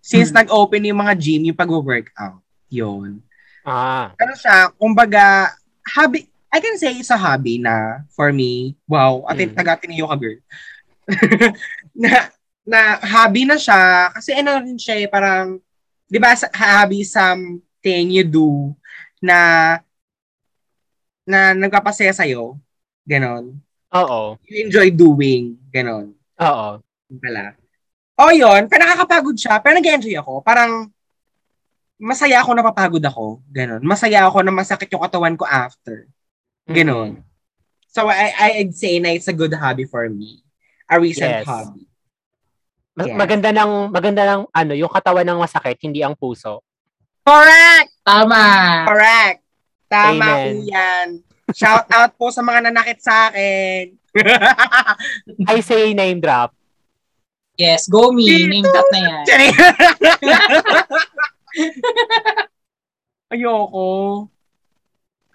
[0.02, 0.42] since Hmm.
[0.42, 2.42] nag-open yung mga gym, yung pag-workout,
[2.74, 3.22] yun.
[3.62, 4.18] Ah.
[4.18, 5.54] Ano siya, kumbaga,
[5.94, 9.56] hobby, I can say it's a hobby na, for me, wow, atin, Mm.
[9.56, 10.42] taga-tiniyo ka, girl.
[12.02, 12.34] na,
[12.66, 15.62] na hobby na siya, kasi ano rin siya eh, parang,
[16.10, 18.74] di ba, sa- hobby something you do
[19.22, 19.78] na,
[21.24, 22.58] na nagpapasaya sa'yo,
[23.06, 23.54] ganon.
[23.94, 24.36] Oo.
[24.50, 26.18] You enjoy doing, ganon.
[26.42, 26.70] Oo.
[27.22, 27.54] Pala.
[28.18, 30.42] O yun, pero nakakapagod siya, pero nag-enjoy ako.
[30.42, 30.90] Parang,
[32.02, 33.42] masaya ako napapagod ako.
[33.50, 33.82] Ganon.
[33.82, 36.10] Masaya ako na masakit yung katawan ko after.
[36.66, 37.22] Ganon.
[37.92, 40.42] So, I, I'd say na it's a good hobby for me.
[40.88, 41.46] A recent Yes.
[41.46, 41.86] hobby.
[42.96, 43.16] Ma- Yes.
[43.16, 46.60] Maganda ng maganda ng ano, yung katawan ng masakit, hindi ang puso.
[47.24, 47.92] Correct!
[48.04, 48.44] Tama.
[48.84, 49.40] Correct!
[49.88, 50.40] Tama Amen.
[50.40, 51.08] po yan.
[51.52, 53.96] Shout out po sa mga nanakit sa akin.
[55.48, 56.54] I say name drop.
[57.58, 58.26] Yes, go me.
[58.48, 59.26] Name that na yan.
[63.32, 64.28] Ayoko.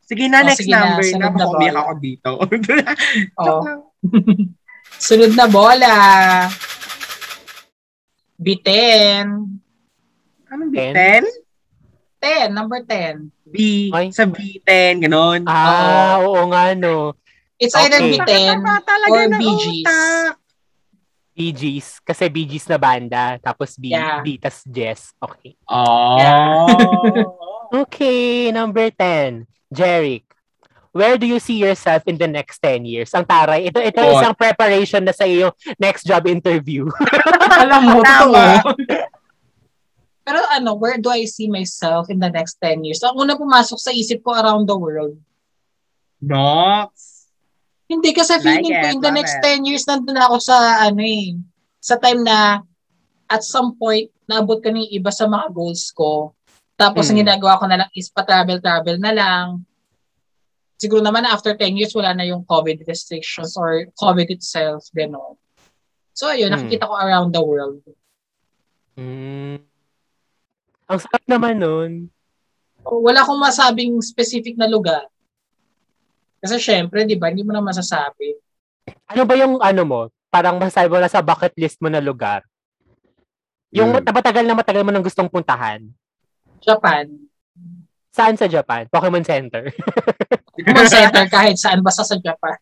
[0.06, 1.02] Sige na, Oh, next sige na, number.
[1.02, 1.80] sunod na Napakumiyak bola.
[1.82, 2.30] ako dito.
[3.40, 3.60] Oh.
[5.02, 5.94] Sunod na bola.
[8.38, 9.26] B10.
[10.46, 10.94] Anong Ten?
[11.26, 12.48] B10?
[12.48, 13.30] 10, number 10.
[13.46, 14.08] B, Ay.
[14.10, 15.44] sa B10, ganun.
[15.46, 17.12] Ah, oo nga no.
[17.56, 18.20] It's either Okay.
[18.20, 19.24] B10 Nakakaba talaga or.
[21.36, 22.00] Bee Gees.
[22.00, 23.36] Kasi Gees na banda.
[23.40, 24.24] Tapos B, Yeah.
[24.24, 25.12] B tas Jess.
[25.20, 25.56] Okay.
[25.68, 27.36] Oh.
[27.66, 29.42] Okay, number 10.
[29.74, 30.22] Jeric.
[30.94, 33.10] Where do you see yourself in the next 10 years?
[33.10, 33.66] Ang taray.
[33.68, 34.14] Ito, ito Oh.
[34.16, 36.86] isang preparation na sa iyong next job interview.
[37.60, 38.70] Alam mo, totoo.
[40.22, 43.02] Pero ano, where do I see myself in the next 10 years?
[43.02, 45.18] Ang una pumasok sa isip ko around the world.
[46.22, 47.15] Nox.
[47.86, 49.62] Hindi kasi feeling Like ko in the next it.
[49.62, 50.56] 10 years nandun ako sa
[50.90, 51.38] ano eh,
[51.78, 52.58] sa time na
[53.30, 56.34] at some point naabot ko na yung iba sa mga goals ko.
[56.74, 57.22] Tapos ang Hmm.
[57.22, 59.46] ginagawa ko na lang is pa-travel-travel na lang.
[60.76, 65.38] Siguro naman after 10 years wala na yung COVID restrictions or COVID itself, gano'n.
[66.12, 66.58] So ayun, Hmm.
[66.58, 67.80] nakikita ko around the world.
[68.96, 69.62] Mm.
[70.86, 71.92] Ang sarap naman nun.
[72.82, 75.06] Wala akong masabing specific na lugar.
[76.40, 78.36] Kasi syempre, di ba, hindi mo na masasabi.
[79.08, 80.00] Ano ba yung ano mo?
[80.28, 82.44] Parang masasabi mo na sa bucket list mo na lugar.
[83.74, 84.04] Yung Mm.
[84.04, 85.82] matagal na matagal mo nang gustong puntahan.
[86.62, 87.08] Japan.
[88.14, 88.88] Saan sa Japan?
[88.88, 89.68] Pokemon Center.
[90.56, 92.56] Common center kahit saan, basta sa Japan.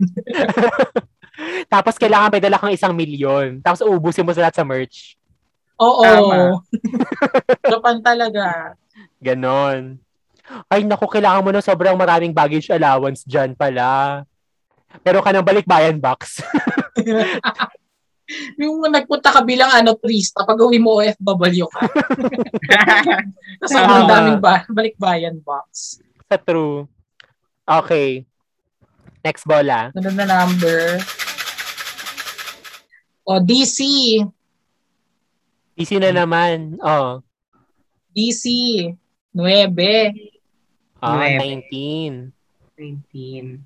[1.73, 3.63] Tapos kailangan may dala kang isang milyon.
[3.63, 5.15] Tapos uubusin mo sa lahat sa merch.
[5.79, 6.59] Oo.
[7.71, 8.75] Japan talaga.
[9.23, 9.99] Ganon.
[10.69, 14.23] Ay, naku, kailangan mo na sobrang maraming baggage allowance dyan pala.
[15.01, 16.45] Pero ka ng balikbayan box.
[18.61, 21.83] yung nagpunta ka bilang ano, turista, pag uwi mo OFW ka.
[23.65, 24.05] Kasi Tama.
[24.05, 26.01] ang daming ba- balikbayan box.
[26.29, 26.89] sa true.
[27.65, 28.25] Okay.
[29.25, 29.89] Next bola.
[29.97, 31.01] Ano na number?
[33.25, 33.81] O, DC.
[35.75, 36.77] Easy na naman.
[36.85, 37.25] Oh.
[38.13, 38.45] DC.
[39.33, 40.34] 9.
[41.05, 41.61] Ah, Nueve.
[41.69, 42.33] 19.
[42.81, 43.61] 19.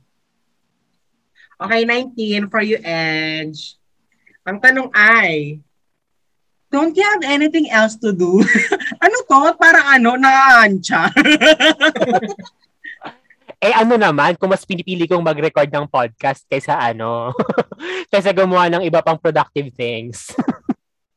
[1.62, 3.79] Okay, 19 for you, Edge.
[4.42, 5.62] Ang tanong ay,
[6.66, 8.42] don't you have anything else to do?
[9.05, 9.55] ano to?
[9.55, 11.14] Parang ano, naaantya.
[13.59, 17.35] Eh ano naman, kung mas pinipili kong mag-record ng podcast kaysa ano,
[18.14, 20.31] kaysa gumawa ng iba pang productive things.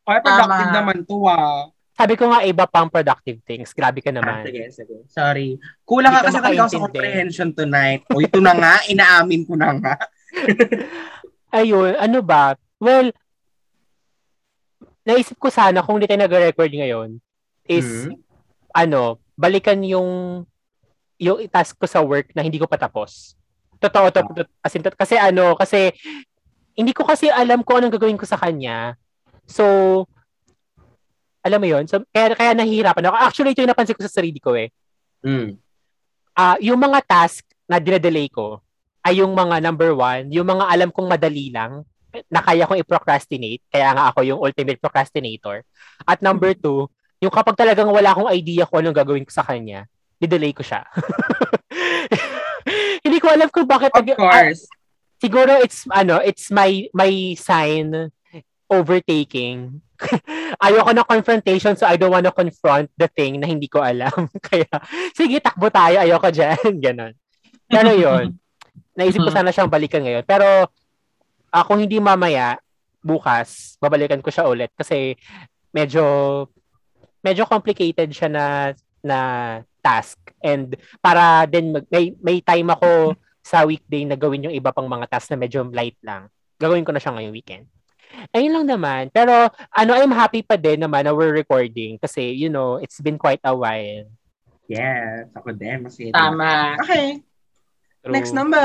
[0.09, 0.73] Ay, productive Tama.
[0.73, 1.69] naman to ah.
[2.01, 3.77] Sabi ko nga iba pang productive things.
[3.77, 4.41] Grabe ka Ah, naman.
[4.41, 4.95] sige, sige.
[5.05, 5.61] Sorry.
[5.85, 8.01] Kulang Hindi ka ka kasi talaga sa comprehension tonight.
[8.09, 9.93] O ito na nga, inaamin ko na nga.
[11.61, 12.57] Ayun, ano ba?
[12.81, 13.13] Well,
[15.05, 17.21] naisip ko sana kung hindi tayo nag-record ngayon
[17.65, 18.17] is Hmm.
[18.73, 19.01] ano,
[19.37, 20.41] balikan yung
[21.21, 23.37] yung task ko sa work na hindi ko pa tapos.
[23.77, 25.93] Totoo to, to- as in, kasi ano, kasi
[26.73, 28.97] hindi ko kasi alam kung anong gagawin ko sa kanya.
[29.45, 29.65] So,
[31.41, 31.83] alam mo yun?
[31.89, 33.15] So, kaya, kaya nahihirapan ako.
[33.17, 34.69] Actually, ito yung napansin ko sa sarili ko eh.
[35.25, 35.57] Mm.
[36.37, 38.61] Ah, yung mga task na dinedelay ko
[39.01, 41.81] ay yung mga number one, yung mga alam kong madali lang,
[42.27, 43.63] na kaya kong i-procrastinate.
[43.71, 45.63] Kaya nga ako yung ultimate procrastinator.
[46.03, 46.91] At number two,
[47.23, 49.87] yung kapag talagang wala akong idea kung anong gagawin ko sa kanya,
[50.19, 50.83] didelay ko siya.
[53.05, 53.95] Hindi ko alam kung bakit.
[53.95, 54.67] Of course.
[54.67, 54.77] Ah,
[55.21, 58.11] siguro it's, ano, it's my, my sign
[58.67, 59.81] overtaking.
[60.65, 64.27] Ayoko ng confrontation so I don't wanna confront the thing na hindi ko alam.
[64.47, 64.67] Kaya,
[65.13, 66.01] sige, takbo tayo.
[66.01, 66.57] Ayoko dyan.
[66.83, 67.13] Ganon.
[67.71, 68.35] Pero yun,
[68.93, 69.37] naisip ko Mhm.
[69.37, 70.27] sana siyang balikan ngayon.
[70.27, 70.67] Pero,
[71.49, 72.59] ah, kung hindi mamaya,
[72.99, 74.69] bukas, babalikan ko siya ulit.
[74.75, 75.15] Kasi,
[75.71, 76.03] medyo,
[77.23, 78.45] medyo complicated siya na,
[79.01, 79.19] na
[79.79, 80.19] task.
[80.43, 84.85] And, para din, mag, may, may time ako sa weekday na gawin yung iba pang
[84.85, 86.29] mga task na medyo light lang.
[86.61, 87.65] Gagawin ko na siya ngayong weekend.
[88.31, 89.03] Ayun lang naman.
[89.11, 93.17] Pero, ano, I'm happy pa din naman na we're recording kasi, you know, it's been
[93.19, 94.07] quite a while.
[94.71, 95.83] Yes, ako din.
[95.83, 96.15] Masaya din.
[96.15, 96.79] Tama.
[96.79, 97.07] Okay,
[98.03, 98.13] True.
[98.15, 98.63] next number.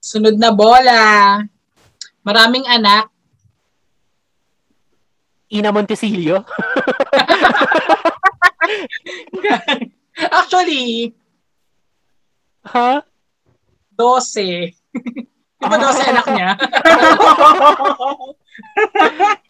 [0.00, 1.36] Sunod na bola.
[2.24, 3.12] Maraming anak.
[5.52, 6.44] Ina Montesilio.
[10.18, 11.12] Actually,
[12.68, 13.00] Ha?
[13.96, 14.76] 12.
[15.58, 16.50] Di ba 12 anak niya?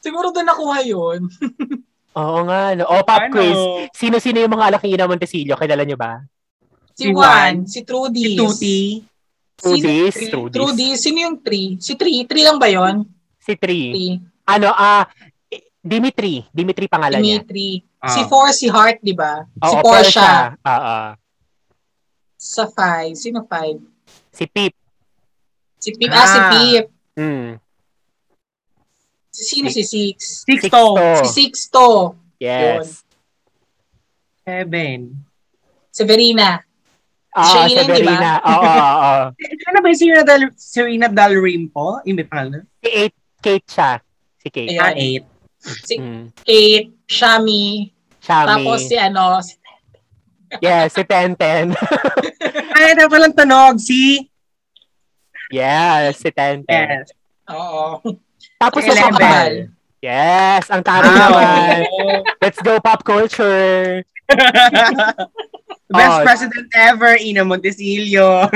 [0.05, 1.29] Siguro doon nakuha yun.
[2.17, 2.73] Oo nga.
[2.75, 2.89] No.
[2.89, 3.33] O, pop Ano?
[3.33, 3.61] quiz.
[3.93, 5.55] Sino-sino yung mga anak ni Ina Montesilio?
[5.55, 6.25] Kilala nyo ba?
[6.97, 8.25] Si Si Juan, Juan, si Trudy.
[8.25, 8.81] Si Tuti.
[9.59, 10.15] Trudis.
[10.15, 10.55] Si Trudis.
[10.57, 10.89] Trudy.
[10.97, 11.79] Sino yung 3?
[11.79, 12.27] Si 3.
[12.27, 13.05] 3 lang ba yun?
[13.39, 13.93] Si Tri.
[14.49, 14.49] 3.
[14.49, 15.05] Ano, ah,
[15.79, 16.43] Dimitri.
[16.51, 17.39] Dimitri pangalan niya.
[17.45, 17.85] Dimitri.
[18.01, 18.11] Ah.
[18.11, 19.45] Si 4, si Heart, di ba?
[19.45, 20.57] Si Oo, Portia.
[20.59, 20.99] Oo.
[22.35, 23.15] Sa 5.
[23.15, 23.79] Sino 5?
[24.33, 24.75] Si Pip.
[25.79, 26.11] Si Pip.
[26.11, 26.49] Ah, si Ah.
[26.51, 26.85] Pip.
[27.18, 27.51] Mm.
[29.31, 30.43] Si sino si 6?
[30.45, 30.83] Sixto.
[31.22, 31.87] Si Sixto.
[32.39, 33.07] Yes.
[34.43, 35.14] Seven.
[35.91, 36.59] Severina.
[37.35, 37.83] Ah, yun, ba?
[37.87, 38.31] Severina.
[38.51, 39.24] Oo, oo, oo.
[39.68, 42.01] Ano ba yung Serena Del, Serena Dalrim po?
[42.03, 42.64] Yung may pangalan?
[42.83, 43.91] Si Eight, Kate siya.
[44.41, 44.70] Si Kate.
[44.74, 44.83] Ayan.
[44.83, 45.24] Ah, eight.
[45.59, 46.24] Si Mm.
[46.35, 47.91] Kate, Shami,
[48.22, 48.47] Shami.
[48.49, 49.55] tapos si ano, si
[50.64, 51.76] Yes, si Tenten.
[52.74, 53.76] Ay, ito palang tunog.
[53.76, 54.24] Si?
[55.51, 56.65] Yes, si Tenten.
[57.05, 57.13] Yes.
[57.49, 58.01] Oo.
[58.57, 59.13] Tapos Eleven.
[59.13, 59.53] kapal.
[59.99, 61.79] Yes, ang taro Ah, naman.
[62.39, 64.07] Let's go pop culture.
[65.89, 66.23] Best Oh.
[66.23, 68.47] president ever, Ina Montesilio.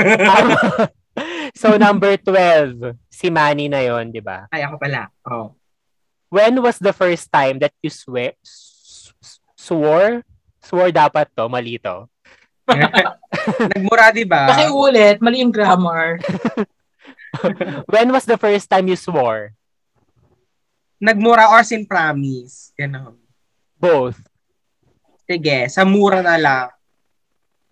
[1.53, 4.49] So number 12, si Manny na yon, di ba?
[4.49, 5.13] Ay, ako pala.
[5.21, 5.53] Oh.
[6.33, 10.25] When was the first time that you swear, s- s- swore?
[10.57, 12.09] Swore dapat to, mali to.
[13.77, 14.49] Nagmura, di ba?
[14.49, 16.17] Pakiulit, mali yung grammar.
[17.93, 19.53] When was the first time you swore?
[20.97, 22.71] Nagmura or sin promise.
[22.77, 23.19] Ganon.
[23.75, 24.21] Both.
[25.23, 26.67] Sige, sa mura na lang.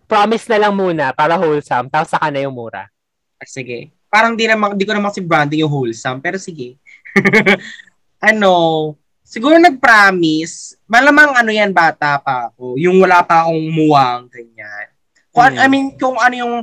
[0.07, 2.91] Promise na lang muna para wholesome, tapos saka na yung mura.
[3.39, 3.95] Ah, Sige.
[4.11, 6.75] Parang di, naman, di ko naman si branding yung wholesome, pero sige.
[8.19, 8.51] ano,
[9.23, 14.91] siguro nag-promise, malamang ano yan, bata pa ako, yung wala pa akong muwang, ganyan.
[15.31, 15.63] Kung, Hmm.
[15.63, 16.55] I mean, kung ano yung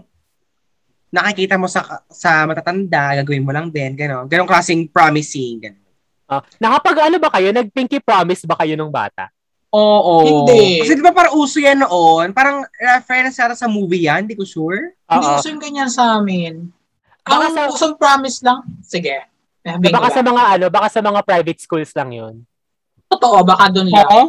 [1.08, 4.28] nakikita mo sa sa matatanda, gagawin mo lang din, gano'n.
[4.28, 5.86] Ganong klaseng promising, gano'n.
[6.28, 7.48] Ah, nakapag ano ba kayo?
[7.50, 9.32] Nag-pinky promise ba kayo nung bata?
[9.68, 10.24] Oo.
[10.44, 10.80] Hindi.
[10.80, 12.32] Kasi di ba parang uso yan noon?
[12.32, 14.96] Parang reference yata sa movie yan, di ko sure.
[15.04, 15.36] Hindi Oo.
[15.36, 16.68] uso yung ganyan sa amin.
[17.24, 18.64] Ang Baka sa- usong promise lang.
[18.80, 19.24] Sige.
[19.60, 20.28] Sabihin Baka ko sa ba?
[20.28, 22.34] mga ano, baka sa mga private schools lang yun.
[23.08, 24.04] Totoo, baka doon lang.
[24.04, 24.22] Oo.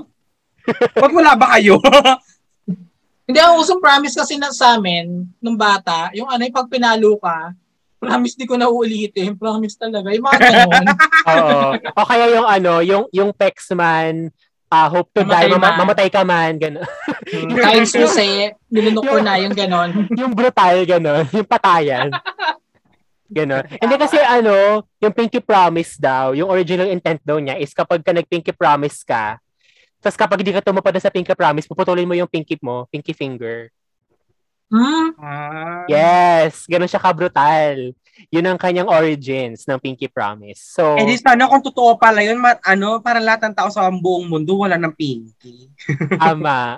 [1.04, 1.80] Ba't wala ba kayo?
[3.30, 7.14] Hindi, ang usong promise kasi na sa amin, nung bata, yung ano, yung pag pinalo
[7.22, 7.54] ka,
[8.02, 9.38] promise di ko na uulitin.
[9.38, 10.10] Promise talaga.
[10.10, 10.86] Yung mga ganun.
[11.30, 11.58] Oo.
[11.78, 14.34] o kaya yung ano, yung yung Pexman,
[14.66, 15.80] ah hope to Mamatay die, mama- man.
[15.86, 16.86] mamatay ka man, gano'n.
[17.54, 19.90] Kain susi, nilunok ko na yung ganon.
[20.20, 21.26] yung brutal, gano'n.
[21.30, 22.10] Yung patayan.
[23.30, 23.66] Gano'n.
[23.78, 28.10] Hindi kasi ano, yung pinky promise daw, yung original intent daw niya is kapag ka
[28.10, 29.38] nag-pinky promise ka,
[30.00, 33.68] tapos kapag hindi ka tumupad sa pinky promise, puputulin mo yung pinky mo, pinky finger.
[34.70, 35.18] Hmm?
[35.18, 35.84] Ah.
[35.90, 37.92] Yes, gano'n siya ka-brutal.
[38.30, 40.62] Yun ang kanyang origins ng pinky promise.
[40.62, 43.90] So, Eh di sana kung totoo pala yun, ma- ano, para lahat ng tao sa
[43.90, 45.68] buong mundo wala ng pinky.
[46.22, 46.78] tama.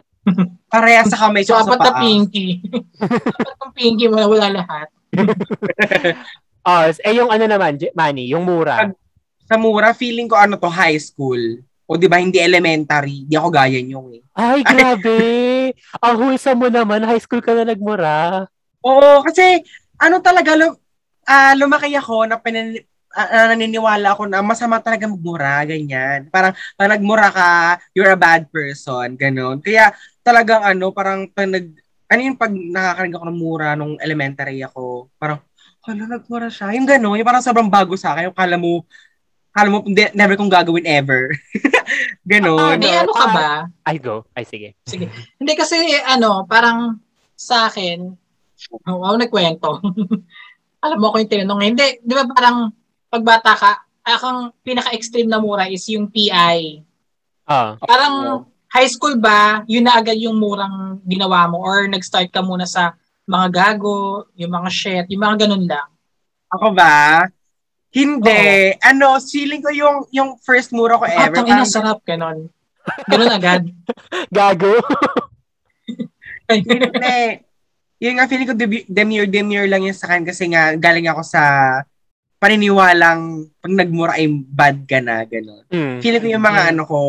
[0.72, 2.62] Pareha sa kamay So, sa apat na pinky.
[3.38, 4.88] apat ng pinky, wala, wala lahat.
[6.62, 8.94] Oh, eh yung ano naman, Manny, yung mura.
[9.50, 11.58] Sa mura, feeling ko ano to, high school.
[11.92, 13.28] O di ba hindi elementary.
[13.28, 14.24] Di ako gaya nyo eh.
[14.32, 15.20] Ay, grabe.
[16.00, 17.04] Ang wholesome mo naman.
[17.04, 18.48] High school ka na nagmura.
[18.80, 19.60] Oo, kasi
[20.00, 20.80] ano talaga, lu-
[21.28, 22.80] ah, lumaki ako na pinan-
[23.12, 26.32] ah, ah, naniniwala ako na masama talaga magmura, ganyan.
[26.32, 27.50] Parang pag nagmura ka,
[27.92, 29.60] you're a bad person, ganun.
[29.60, 29.92] Kaya
[30.24, 31.76] talagang ano, parang pag nag,
[32.08, 35.44] ano yung pag nakakarinig ako ng mura nung elementary ako, parang,
[35.84, 36.72] hala, nagmura siya.
[36.72, 38.32] Yung gano'n, yung parang sobrang bago sa akin.
[38.32, 38.88] Yung kala mo,
[39.52, 41.32] kala mo, hindi- never kong gagawin ever.
[42.32, 42.80] gano'n.
[42.80, 43.50] May ano ka ba?
[43.84, 44.24] Ay, go.
[44.32, 44.80] Ay, sige.
[44.88, 45.12] Sige.
[45.40, 45.76] Hindi kasi,
[46.08, 47.00] ano, parang
[47.36, 48.16] sa akin,
[48.88, 49.84] oh, wow, nagkwento.
[50.84, 51.62] Alam mo ko yung tinanong.
[51.62, 52.72] Hindi, di ba parang
[53.12, 53.72] pagbata ka,
[54.08, 56.82] akong pinaka-extreme na mura is yung PI.
[57.46, 62.40] Ah, Parang high school ba, yun na agad yung murang ginawa mo or nag-start ka
[62.40, 62.96] muna sa
[63.28, 65.90] mga gago, yung mga shit, yung mga ganun lang.
[66.52, 67.28] Ako ba?
[67.92, 68.72] Hindi.
[68.80, 71.36] Ano, feeling ko yung yung first mura ko Ah, ever.
[71.36, 72.48] tangina, parang- sarap, ganun.
[73.06, 73.64] Ganun agad.
[74.36, 74.80] gago.
[76.52, 77.46] Hindi.
[78.02, 81.44] Yung nga, feeling ko demi- demure-demure lang yun sa akin kasi nga galing ako sa
[82.42, 85.64] paniniwalang pag nagmura ay bad ka na, gano'n.
[85.70, 85.98] Hmm.
[86.02, 87.00] Feeling ko yung mga ano ko,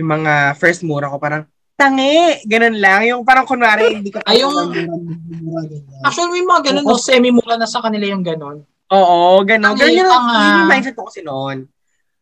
[0.00, 1.44] yung mga first mura ko, parang
[1.76, 3.04] tangi, ganun lang.
[3.04, 4.72] Yung parang kunwari, hindi ka Ay, yung-.
[6.00, 8.64] Actually, may mga ganun, no, semi-mura na sa kanila yung ganun.
[8.90, 9.70] Oo, gano'n.
[9.70, 10.34] Ang Ganun yung, tanga.
[10.34, 11.70] yun yung mindset ko kasi noon.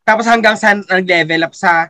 [0.05, 1.89] Tapos hanggang sa nag-level up sa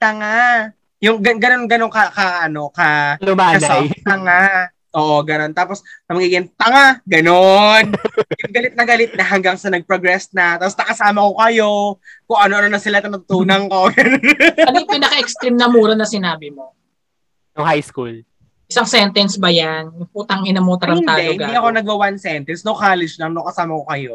[0.00, 0.72] tanga.
[1.04, 3.60] Yung gan- ganun, ganun ka, ka ano, ka, Lumanay.
[3.60, 4.72] Kaso, tanga.
[4.96, 5.52] Oo, ganun.
[5.52, 6.98] Tapos, na magiging tanga.
[7.04, 7.92] Ganon.
[8.40, 10.56] yung galit na galit na hanggang sa nag-progress na.
[10.56, 11.68] Tapos, nakasama ko kayo.
[12.24, 13.92] Kung ano-ano na sila natutunan ko.
[14.68, 16.72] Ano yung pinaka-extreme na mura na sinabi mo?
[17.52, 18.24] Nung high school.
[18.68, 19.88] Isang sentence ba yan?
[20.12, 22.60] Putang ina mo hindi, tarantado hindi ako nagwa one sentence.
[22.68, 23.32] No college lang.
[23.32, 24.14] No kasama ko kayo.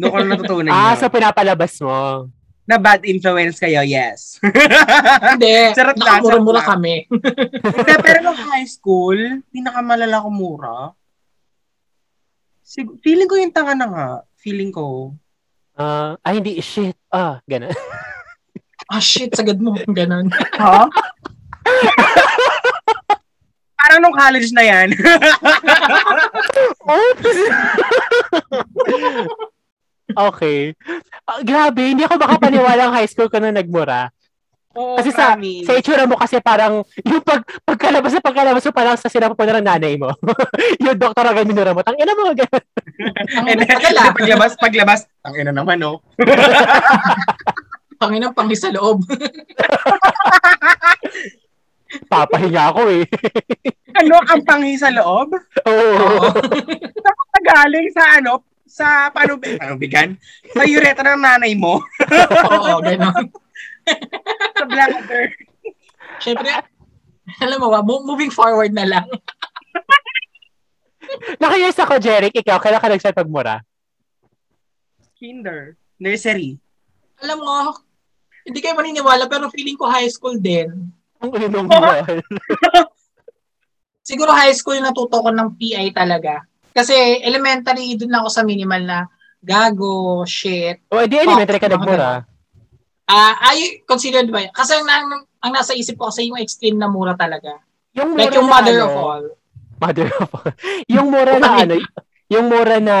[0.00, 1.00] No ko natutunan Ah, yun.
[1.04, 2.26] so pinapalabas mo.
[2.64, 4.40] Na bad influence kayo, yes.
[5.36, 5.52] Hindi.
[5.76, 7.04] Charot lang, Nakamura-mura kami.
[7.10, 9.18] Hindi, pero nung high school,
[9.52, 10.76] pinakamalala ko mura.
[12.64, 14.08] Sig- feeling ko yung tanga na nga.
[14.40, 15.12] Feeling ko.
[15.76, 16.62] Ah, ay, hindi.
[16.62, 16.96] Shit.
[17.12, 17.74] Ah, gano'n.
[18.88, 19.74] Ah, shit, sagad mo.
[19.90, 20.30] Ganon.
[20.56, 20.86] Ha?
[23.82, 24.88] Parang nung college na yan.
[26.86, 27.38] Oops!
[30.30, 30.70] okay.
[31.26, 34.14] Ah, grabe, hindi ako makapaniwala ang high school ko nung nagmura.
[34.72, 35.68] Oo, Kasi sa, promise.
[35.68, 39.60] sa itsura mo kasi parang, yung pag, pagkalabas na pagkalabas mo parang sa sinapupo na
[39.60, 40.16] ng nanay mo.
[40.84, 41.84] yung doktor agad minura mo.
[41.84, 42.32] Tang ina mo.
[43.36, 44.14] Ang And ina, tagal ah.
[44.14, 46.00] paglabas, paglabas, ang ina naman, no?
[47.98, 49.02] Panginang panghi sa loob.
[52.08, 53.04] Papahinga ako eh.
[54.00, 55.36] Ano ang panghi sa loob?
[55.68, 56.32] Oo.
[57.52, 60.16] Galing sa ano, sa panubig, panubigan?
[60.48, 61.76] Sa ureta ng nanay mo,
[62.48, 63.28] Oo, ganon.
[64.56, 65.36] sa bladder.
[66.24, 66.48] Siyempre,
[67.36, 69.06] alam mo ba, mo- moving forward na lang.
[71.36, 72.32] Nakayos ako, Jeric.
[72.32, 73.60] Ikaw, kailan ka nag-start magmura?
[75.20, 75.76] Kinder.
[76.00, 76.56] Nursery.
[77.20, 77.76] Alam mo,
[78.48, 80.88] hindi kayo maniniwala pero feeling ko high school din.
[81.22, 81.30] Ang
[81.70, 81.70] mo.
[84.08, 86.42] Siguro high school natuto ko ng PI talaga.
[86.74, 88.98] Kasi elementary, doon lang ako sa minimal na
[89.38, 90.82] gago, shit.
[90.90, 92.26] o, di elementary ka nagmura.
[93.06, 94.42] Ah, ay, considered ba?
[94.42, 94.54] yun?
[94.54, 97.60] Kasi ang, ang, ang nasa isip ko kasi yung extreme na mura talaga.
[97.92, 99.24] Yung Like mura yung na mother ano, of all.
[99.82, 100.50] Mother of all.
[100.94, 101.74] yung mura na ano,
[102.30, 102.96] yung mura na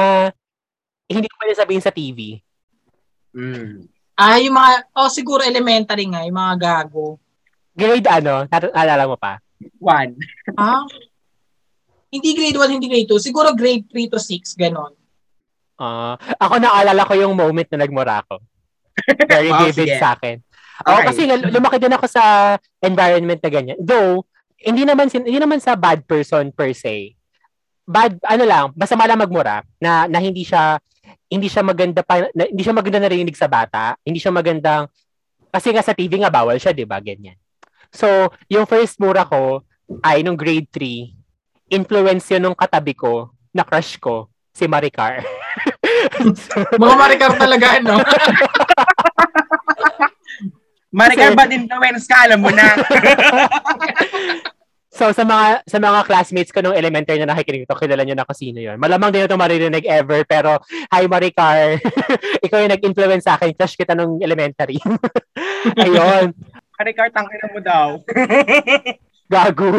[1.06, 2.42] hindi ko pwede sabihin sa TV.
[3.32, 3.88] Mm.
[4.18, 7.21] Ah, yung mga, oh siguro elementary nga, yung mga gago.
[7.72, 9.40] Grade ano, naalala mo pa?
[9.80, 10.16] One.
[10.56, 10.84] Ah?
[12.14, 13.16] hindi grade 1, hindi grade 2.
[13.18, 14.92] Siguro grade 3 to 6, ganon.
[15.80, 18.38] Ah, ako naalala ko yung moment na nagmura ako.
[19.24, 19.98] Very Wow, vivid sige.
[19.98, 20.36] sa akin.
[20.82, 21.04] Okay.
[21.08, 23.78] kasi nga, lumaki din ako sa environment na ganyan.
[23.80, 24.26] Though,
[24.62, 27.16] hindi naman hindi naman sa bad person per se.
[27.82, 30.78] Bad ano lang, basta malang magmura na na hindi siya
[31.26, 34.86] hindi siya maganda pa na, hindi siya maganda narinig sa bata, hindi siya magandang
[35.50, 37.02] kasi nga sa TV nga bawal siya, 'di ba?
[37.02, 37.34] Ganyan.
[37.92, 39.60] So, yung first mura ko
[40.00, 41.12] ay nung grade 3,
[41.68, 45.20] influence yun nung katabi ko, na crush ko, si Maricar.
[46.80, 48.00] Mga marikar talaga, no?
[50.92, 52.64] Maricar bad influence ka, alam mo na.
[54.92, 58.28] So sa mga sa mga classmates ko nung elementary na nakikinig ito, kilala niyo na
[58.28, 58.76] kung sino 'yon.
[58.76, 60.60] Malamang din ito maririnig ever pero
[60.92, 61.80] hi Maricar.
[62.44, 63.56] Ikaw yung nag-influence sa akin.
[63.56, 64.76] Crush kita nung elementary.
[65.80, 66.36] Ayun,
[66.82, 67.88] Maricar, tangina mo daw.
[69.32, 69.70] gago.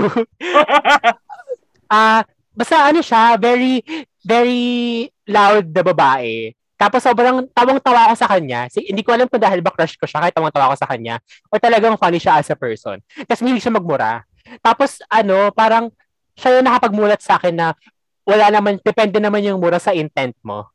[1.93, 2.26] Ah,
[2.58, 3.86] basta ano siya, very
[4.26, 6.49] very loud na babae.
[6.74, 8.66] Tapos sobrang tawang-tawa ako sa kanya.
[8.66, 11.22] Si, hindi ko alam kung dahil ba crush ko siya, kahit tawang-tawa ako sa kanya,
[11.54, 12.97] o talagang funny siya as a person.
[13.30, 14.26] Kasi hindi siya magmura.
[14.66, 15.93] Tapos ano, parang
[16.34, 17.68] siya yung nakapagmulat sa akin na
[18.26, 20.66] wala naman, depende naman yung mura sa intent mo.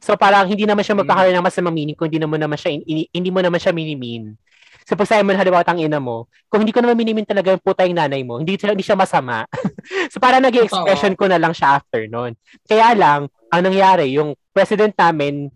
[0.00, 3.28] So parang hindi naman siya magkakaroon ng masamang meaning kung hindi naman naman siya, hindi
[3.28, 4.40] mo naman siya minimin.
[4.88, 7.52] So pag sabi mo na halimbawa tang ina mo, kung hindi ko naman minimin talaga
[7.54, 9.44] yung puta yung nanay mo, hindi, hindi siya masama.
[10.12, 12.34] so parang naging expression ko na lang siya after nun.
[12.66, 13.20] Kaya lang,
[13.50, 15.50] ang nangyari, yung president namin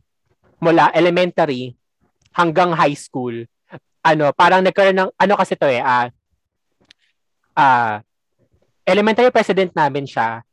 [0.60, 1.74] mula elementary
[2.34, 3.32] hanggang high school,
[4.04, 6.12] ano, parang nagkaroon ng, ano kasi to eh, ah,
[7.56, 8.04] ah,
[8.84, 10.44] elementary president namin siya,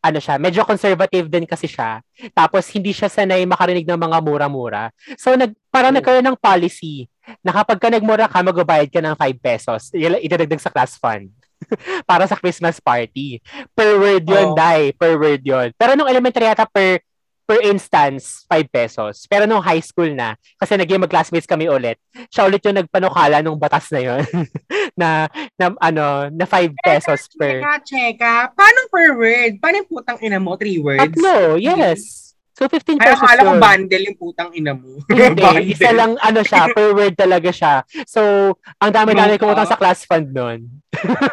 [0.00, 1.98] ano siya, medyo conservative din kasi siya.
[2.30, 4.94] Tapos hindi siya sanay makarinig ng mga mura-mura.
[5.18, 5.98] So nag parang Oh.
[5.98, 7.09] nagkaroon ng policy
[7.44, 9.80] na kapag ka nagmura ka, magbabayad ka ng 5 pesos.
[9.94, 11.30] Idadagdag sa class fund.
[12.08, 13.40] para sa Christmas party.
[13.76, 14.56] Per word yun, Oh.
[14.56, 14.92] dai.
[14.96, 15.68] Per word yun.
[15.76, 17.04] Pero nung elementary yata per
[17.50, 19.26] per instance, 5 pesos.
[19.26, 21.98] Pero nung high school na, kasi naging mag-classmates kami ulit,
[22.30, 24.22] siya ulit yung nagpanukala nung batas na yun.
[25.00, 25.26] na,
[25.58, 27.58] na, ano, na 5 pesos per...
[27.58, 28.34] Cheka, cheka.
[28.54, 29.58] Paano per word?
[29.58, 30.54] Paano yung putang ina mo?
[30.54, 31.02] Three words?
[31.02, 32.29] Tatlo, yes.
[32.60, 35.00] So, 15 Kaya pesos akala ko bundle yung putang ina mo.
[35.08, 37.80] Hindi, isa lang ano siya, per word talaga siya.
[38.04, 39.48] So, ang dami-dami Lupa.
[39.48, 40.68] kumutang sa class fund nun.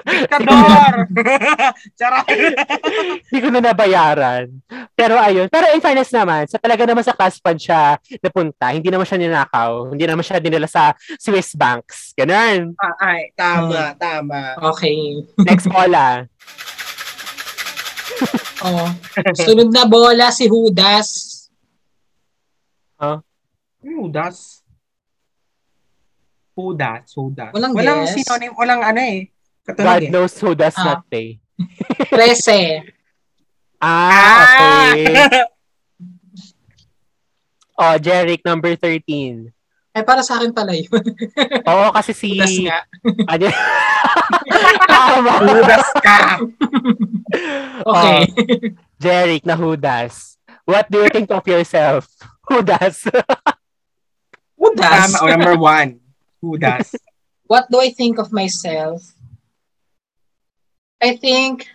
[0.07, 1.03] Diktador!
[1.99, 2.31] Charot!
[3.27, 4.55] Hindi ko na nabayaran.
[4.95, 5.51] Pero ayun.
[5.51, 9.19] Pero in fairness naman, sa talaga naman sa class fund siya napunta, hindi naman siya
[9.19, 12.15] ninakaw, hindi naman siya dinala sa Swiss banks.
[12.15, 12.71] Ganun.
[12.79, 14.55] Ah, Ay, tama, tama.
[14.71, 15.27] Okay.
[15.43, 16.23] Next bola.
[18.65, 18.89] Oh.
[19.45, 21.33] Sunod na bola si Judas.
[23.87, 24.65] Judas.
[26.57, 27.51] Judas, Judas.
[27.53, 28.17] Walang walang guess.
[28.17, 29.29] synonym, walang ano eh.
[29.61, 30.09] God Katunog eh.
[30.09, 30.85] knows who does Ah.
[30.97, 31.37] not pay.
[32.09, 32.81] 13.
[33.77, 35.05] Ah, okay.
[37.77, 39.53] oh, Jeric, number 13.
[39.93, 40.89] Ay, para sa akin pala yun.
[41.61, 42.41] Oo, kasi si...
[42.41, 42.79] Judas nga.
[43.29, 43.53] Ano?
[44.89, 45.33] Tama.
[45.45, 46.41] Judas ka.
[47.87, 48.23] Okay.
[49.01, 50.37] Jeric na Judas.
[50.65, 52.09] What do you think of yourself?
[52.49, 53.05] Judas.
[54.57, 55.11] Judas.
[55.13, 55.99] Tama, oh, number one.
[56.41, 56.95] Judas.
[57.45, 59.03] What do I think of myself?
[61.01, 61.69] I think,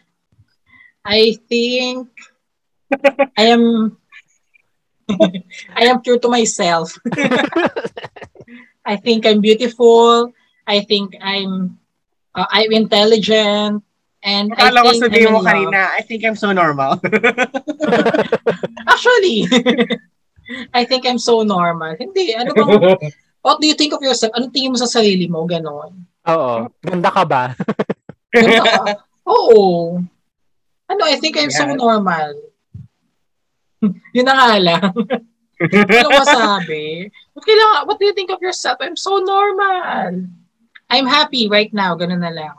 [1.04, 2.10] I think,
[3.38, 3.96] I am,
[5.72, 6.98] I am true to myself.
[8.84, 10.34] I think I'm beautiful.
[10.66, 11.78] I think I'm,
[12.34, 13.84] uh, I'm intelligent.
[14.22, 15.48] And Akala I ko think sabihin I'm mo love.
[15.50, 16.94] kanina, I think I'm so normal.
[18.86, 19.46] Actually,
[20.78, 21.98] I think I'm so normal.
[21.98, 22.70] Hindi, ano bang,
[23.44, 24.30] what do you think of yourself?
[24.38, 25.42] Anong tingin mo sa sarili mo?
[25.42, 26.06] Ganon.
[26.30, 26.70] Oo.
[26.80, 27.50] Ganda ka ba?
[28.30, 28.82] Ganda ka.
[29.26, 29.98] Oo.
[30.86, 31.74] Ano, I think I'm so Yeah.
[31.74, 32.30] normal.
[34.14, 34.82] Yun na nga lang.
[35.58, 37.10] ano masabi?
[37.34, 38.78] What, kailangan, what do you think of yourself?
[38.78, 40.30] I'm so normal.
[40.86, 41.98] I'm happy right now.
[41.98, 42.54] Ganun na lang.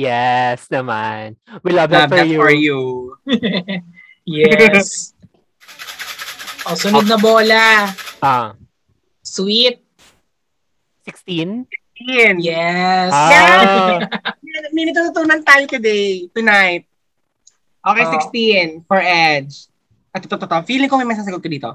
[0.00, 1.36] Yes, naman.
[1.60, 2.38] We love that Love for that you.
[2.40, 2.80] for you.
[4.24, 5.12] yes.
[6.64, 7.92] o, sunod na bola.
[8.24, 8.56] Ah,
[9.20, 9.84] Sweet.
[11.04, 11.68] 16?
[12.00, 12.36] Ian.
[12.40, 13.12] Yes.
[13.12, 14.00] Ah,
[14.72, 16.88] May natutunan tayo today, tonight.
[17.80, 18.12] Okay, Oh.
[18.32, 19.68] 16 for Edge.
[20.12, 20.58] At ito, ito, ito.
[20.64, 21.70] Feeling ko may masasagot ko dito.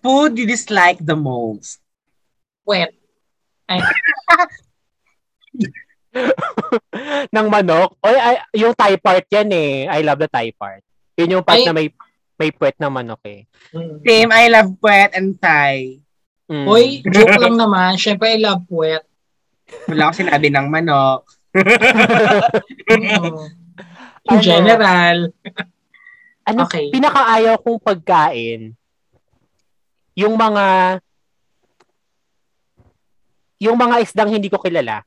[0.00, 1.80] Food you dislike the most.
[2.64, 2.92] Wet.
[3.68, 3.80] Ay,
[7.34, 7.96] ng manok.
[8.00, 9.86] Oy, ay, yung Thai part yan eh.
[9.86, 10.82] I love the Thai part.
[11.16, 11.66] Yun yung part Ay.
[11.68, 11.88] na may
[12.36, 13.48] may puwet ng manok eh.
[13.72, 14.04] mm.
[14.04, 16.04] Same, I love puwet and Thai.
[16.46, 16.66] Mm.
[16.68, 17.96] Hoy, joke lang naman.
[17.96, 19.00] Siyempre, I love puwet.
[19.88, 21.24] Wala ko sinabi ng manok.
[21.56, 23.36] Mm.
[24.26, 24.42] In Ano?
[24.42, 25.18] general.
[26.42, 26.90] ano, Okay.
[26.90, 28.74] pinakaayaw kong pagkain,
[30.14, 30.98] yung mga
[33.56, 35.02] yung mga isdang hindi ko kilala.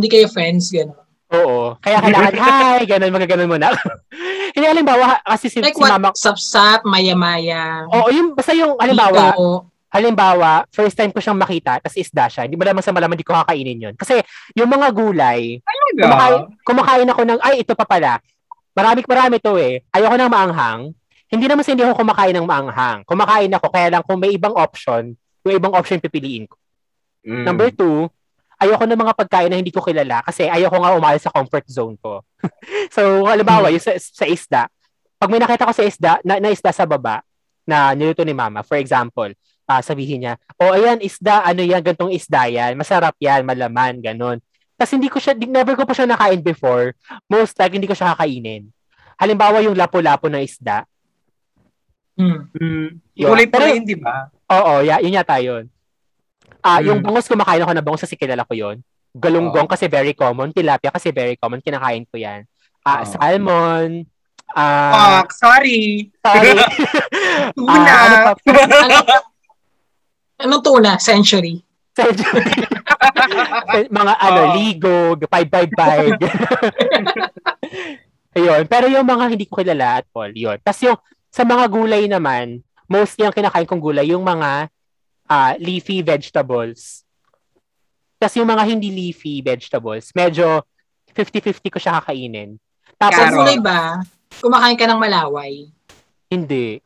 [0.00, 0.96] Hindi kayo friends, gano'n.
[1.30, 1.76] Oo.
[1.78, 3.68] Kaya kailangan, hi, ganun, magaganon muna.
[4.56, 5.92] hindi, halimbawa, kasi si, Like si what?
[5.92, 7.84] mama, Sapsap, maya-maya.
[7.84, 9.68] oo, yung, basta yung, halimbawa, Ito.
[9.92, 13.28] halimbawa, first time ko siyang makita, tas isda siya, hindi mo naman sa malaman, hindi
[13.28, 13.94] ko kakainin yun.
[13.94, 14.24] Kasi,
[14.56, 15.60] yung mga gulay,
[15.94, 18.18] kumakain, kumakain ako ng, ay, ito pa pala.
[18.72, 19.84] Marami, marami to eh.
[19.92, 20.80] Ayoko ng maanghang.
[21.30, 22.98] Hindi naman sa hindi ako kumakain ng maanghang.
[23.06, 25.14] Kumakain ako, kaya lang kung may ibang option,
[25.46, 26.58] yung ibang option pipiliin ko.
[27.22, 27.44] Mm.
[27.46, 28.10] Number two,
[28.60, 31.96] ayoko ng mga pagkain na hindi ko kilala kasi ayoko nga umalis sa comfort zone
[31.96, 32.20] ko.
[32.94, 34.68] so, halimbawa, yung sa, sa isda,
[35.16, 37.24] pag may nakita ko sa isda, na, na isda sa baba,
[37.64, 39.32] na niluto ni mama, for example,
[39.64, 44.36] ah, sabihin niya, oh, ayan, isda, ano yan, gantong isda yan, masarap yan, malaman, ganun.
[44.76, 46.92] Tapos hindi ko siya, never ko pa siya nakain before,
[47.28, 48.68] most likely hindi ko siya kakainin.
[49.16, 50.84] Halimbawa, yung lapo-lapo ng isda,
[52.20, 52.52] Hmm.
[52.52, 53.00] Mm.
[53.16, 54.28] Kulay Pero- yun, di ba?
[54.52, 55.72] Oo, yeah, yun yata yun.
[56.60, 56.86] Ah, Mm.
[56.86, 58.76] yung bangos kumakain ako ng bangos kasi kilala ko yun.
[59.10, 62.46] Galunggong kasi very common, tilapia kasi very common, kinakain ko yan.
[62.80, 63.10] Ah, Oo.
[63.10, 64.06] salmon,
[64.52, 66.08] ah, Fuck, sorry.
[66.20, 66.52] sorry.
[67.58, 67.90] Tuna.
[67.90, 68.30] Ah, ano pa?
[68.54, 68.96] Ano,
[70.40, 70.92] anong tuna?
[70.96, 71.60] Century.
[73.92, 74.52] mga ano, Oo.
[74.56, 76.16] ligo, 555.
[78.36, 78.62] Ayun.
[78.64, 80.56] Pero yung mga hindi ko kilala at all, yun.
[80.62, 80.96] Tapos yung
[81.28, 84.70] sa mga gulay naman, mostly ang kinakain kong gulay, yung mga
[85.30, 87.06] ah, leafy vegetables.
[88.18, 90.66] Tapos yung mga hindi leafy vegetables, medyo
[91.14, 92.58] 50-50 ko siya kakainin.
[92.98, 94.02] Tapos, gulay ba,
[94.42, 95.70] kumakain ka ng malaway.
[96.28, 96.82] hindi.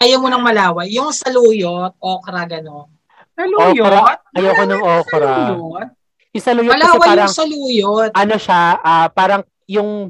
[0.00, 0.88] Ayaw mo ng malaway.
[0.96, 2.88] Yung saluyot, okra, gano'n.
[3.36, 3.84] Saluyot?
[3.84, 4.16] Okra.
[4.32, 5.32] Ayoko ng okra.
[5.36, 5.88] Saluyot?
[6.34, 8.10] Yung saluyot kasi Malaway parang, yung saluyot.
[8.16, 10.08] ano siya, ah, parang yung,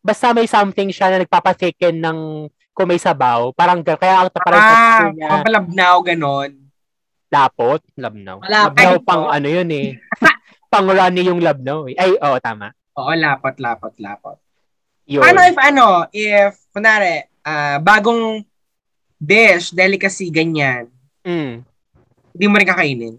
[0.00, 2.18] basta may something siya na nagpapathicken ng
[2.72, 6.50] kung may sabaw, parang kaya ang parang Ah, niya, pampalabnaw, ganon.
[7.28, 8.40] lapot, labnaw.
[8.40, 8.76] Malapot.
[8.76, 9.96] Labnaw pang ano yun eh.
[10.72, 11.96] pang runny yung labnaw eh.
[11.96, 12.72] Ay, oo, tama.
[12.92, 14.36] Oo, lapot, lapot, lapot.
[15.08, 15.24] Yun.
[15.24, 18.44] Paano if ano, if, kunwari, ah, bagong
[19.16, 20.88] dish, delicacy, ganyan,
[21.22, 21.62] Mm.
[22.34, 23.14] hindi mo rin kakainin.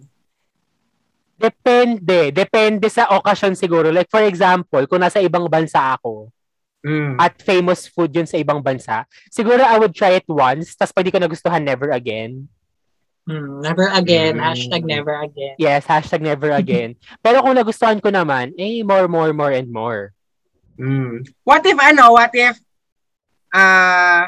[1.33, 2.29] Depende.
[2.29, 3.89] Depende sa occasion siguro.
[3.89, 6.29] Like for example, kung nasa ibang bansa ako
[6.83, 7.15] Mm.
[7.15, 11.15] at famous food yun sa ibang bansa, siguro I would try it once, tapos pwede
[11.15, 12.51] ko nagustuhan never again.
[13.23, 14.35] Hmm, never again.
[14.35, 14.43] Mm.
[14.43, 15.55] Hashtag never again.
[15.55, 16.99] Yes, hashtag never again.
[17.23, 20.11] Pero kung nagustuhan ko naman, eh, more, more, more, and more.
[20.75, 21.23] Mm.
[21.47, 22.59] What if ano, what if
[23.53, 24.27] ah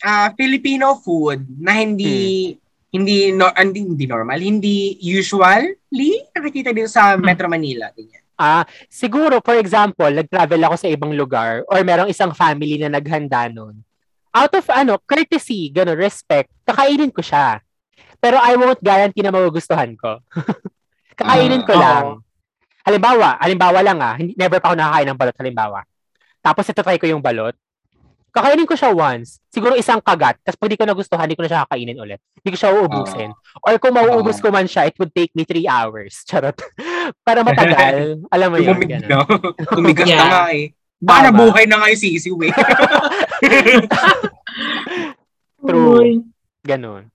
[0.00, 2.54] ah Filipino food na hindi
[2.88, 7.92] hindi no, hindi, hindi normal, hindi usually nakikita dito sa Metro Manila.
[7.92, 8.24] Ganyan.
[8.38, 13.50] Ah, siguro, for example, nag-travel ako sa ibang lugar or merong isang family na naghanda
[13.50, 13.82] nun.
[14.30, 17.58] Out of, ano, courtesy, gano'n, respect, kakainin ko siya.
[18.22, 20.22] Pero I won't guarantee na magugustuhan ko.
[21.18, 22.04] kakainin ko Ah, lang.
[22.86, 25.78] Halimbawa, halimbawa lang ah, hindi, never pa ako nakakain ng balot, halimbawa.
[26.38, 27.58] Tapos ito try ko yung balot.
[28.30, 29.42] Kakainin ko siya once.
[29.50, 30.38] Siguro isang kagat.
[30.46, 32.20] Tapos pag di ko nagustuhan, hindi ko na siya kakainin ulit.
[32.38, 33.30] Hindi ko siya uubusin.
[33.66, 34.44] Or kung mauubos Oo.
[34.46, 36.22] ko man siya, it would take me three hours.
[36.28, 36.54] Charot.
[37.22, 38.18] Para matagal.
[38.34, 38.76] Alam mo yun.
[38.78, 39.08] Ganun.
[39.08, 39.18] na.
[39.76, 40.26] Tumigas na Yeah.
[40.26, 40.66] nga eh.
[40.98, 42.50] Baka nabuhay na nga yung sisiw eh.
[45.62, 45.98] True.
[45.98, 46.10] Uy.
[46.62, 47.06] Ganun.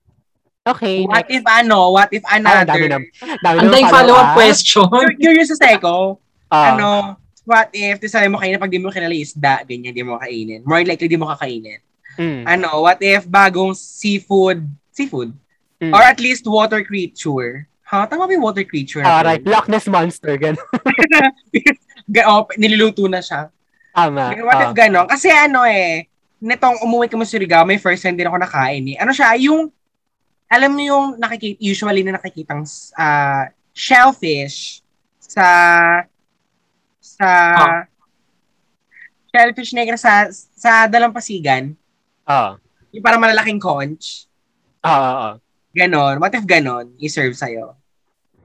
[0.64, 1.04] Okay.
[1.04, 1.36] what next.
[1.36, 2.98] if ano, what if ang another, dami na.
[3.44, 4.88] Dami Ang na dahing follow-up question.
[4.88, 6.16] Cur- curious sa Seiko,
[6.48, 10.00] Ah, ano, what if, sabi mo kainin pag di mo kinala yung isda, ganyan, di
[10.00, 10.64] mo kainin.
[10.64, 11.82] More likely, di mo kakainin.
[12.16, 15.34] mm, Ano, what if bagong seafood, seafood,
[15.82, 15.92] mm.
[15.92, 17.68] or at least water creature.
[17.94, 18.10] Ha?
[18.10, 19.06] Tama ba yung water creature?
[19.06, 19.54] Alright, term?
[19.54, 20.34] Loch Ness Monster.
[20.34, 20.58] Ganun.
[22.14, 23.54] Ga- oh, niluluto na siya.
[23.94, 24.34] Tama.
[24.42, 24.64] What Ah.
[24.66, 25.06] if ganon?
[25.06, 26.10] Kasi ano eh,
[26.42, 28.96] nitong umuwi kami sa Surigao, may first time din ako nakain eh.
[28.98, 29.70] Ano siya, yung,
[30.50, 34.82] alam mo yung nakikita, usually na nakikitang ah, shellfish
[35.16, 35.46] sa,
[36.98, 37.82] sa, Ah.
[39.30, 41.78] shellfish negra sa, sa dalampasigan,
[42.26, 42.58] Ah.
[42.90, 44.26] yung parang malalaking conch,
[44.82, 45.34] Ah, ah, ah.
[45.72, 46.18] ganon.
[46.18, 47.78] What if ganon, i-serve sa'yo?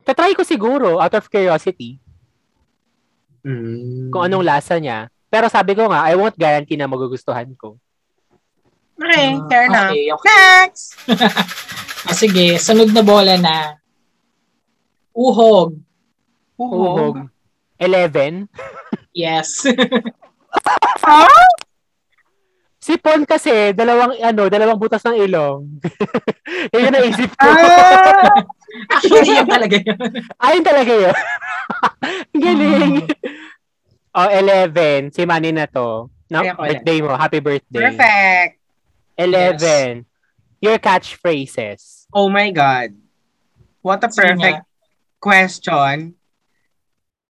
[0.10, 2.02] Tatry ko siguro, out of curiosity,
[3.40, 4.10] Mm.
[4.10, 5.08] kung anong lasa niya.
[5.30, 7.78] Pero sabi ko nga, I won't guarantee na magugustuhan ko.
[9.00, 9.94] Okay, Ah, fair enough.
[9.94, 10.44] okay, okay.
[10.66, 10.86] Next!
[12.00, 13.76] Ah, sige, sunod na bola na.
[15.12, 15.76] Uhog.
[16.56, 17.28] Uhog.
[17.78, 18.48] 11.
[19.14, 19.62] Yes.
[22.80, 25.68] Sipon kasi, dalawang, ano, dalawang butas ng ilong.
[26.74, 27.50] Yun yung naisip ko.
[28.90, 28.96] Ah!
[29.02, 30.00] Actually, yun talaga yun.
[30.38, 31.16] Ayun talaga yun.
[32.44, 32.94] Galing.
[34.14, 35.14] oh, 11.
[35.14, 36.10] Si Manny na to.
[36.30, 37.18] No, birthday mo.
[37.18, 37.90] Happy birthday.
[37.90, 38.52] Perfect!
[39.18, 40.06] 11.
[40.62, 42.06] Your catchphrases.
[42.14, 42.94] Oh my God.
[43.82, 44.64] What a perfect
[45.20, 46.16] question.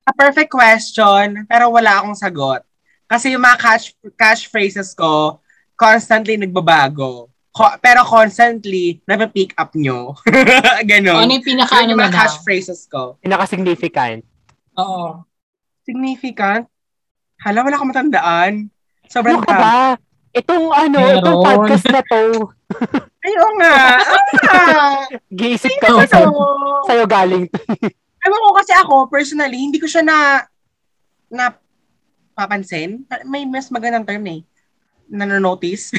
[0.08, 2.64] A perfect question, pero wala akong sagot.
[3.04, 3.86] Kasi yung mga catch,
[4.16, 5.40] catchphrases ko,
[5.76, 7.28] constantly nagbabago.
[7.58, 10.14] Ko- pero constantly, napipick up nyo.
[10.90, 11.26] Ganon.
[11.26, 12.14] Ano yung pinaka ano mga na?
[12.14, 13.18] catchphrases ko.
[13.18, 14.22] Pinaka-significant.
[14.78, 15.26] Oo.
[15.82, 16.70] Significant?
[17.42, 18.52] Hala, wala akong matandaan.
[19.10, 19.78] Sobrang Ano ka ba?
[20.30, 21.18] Itong ano, Meron.
[21.18, 22.22] itong podcast na to,
[23.26, 23.74] Ayun nga.
[24.46, 25.02] Ah!
[25.26, 26.30] giisip ka ba sa'yo,
[26.86, 27.50] sa'yo galing.
[28.24, 30.46] Ewan ko kasi ako, personally, hindi ko siya na
[31.26, 31.58] na
[32.32, 33.02] papansin.
[33.26, 34.40] May mas magandang term eh.
[35.10, 35.96] Nanonotice.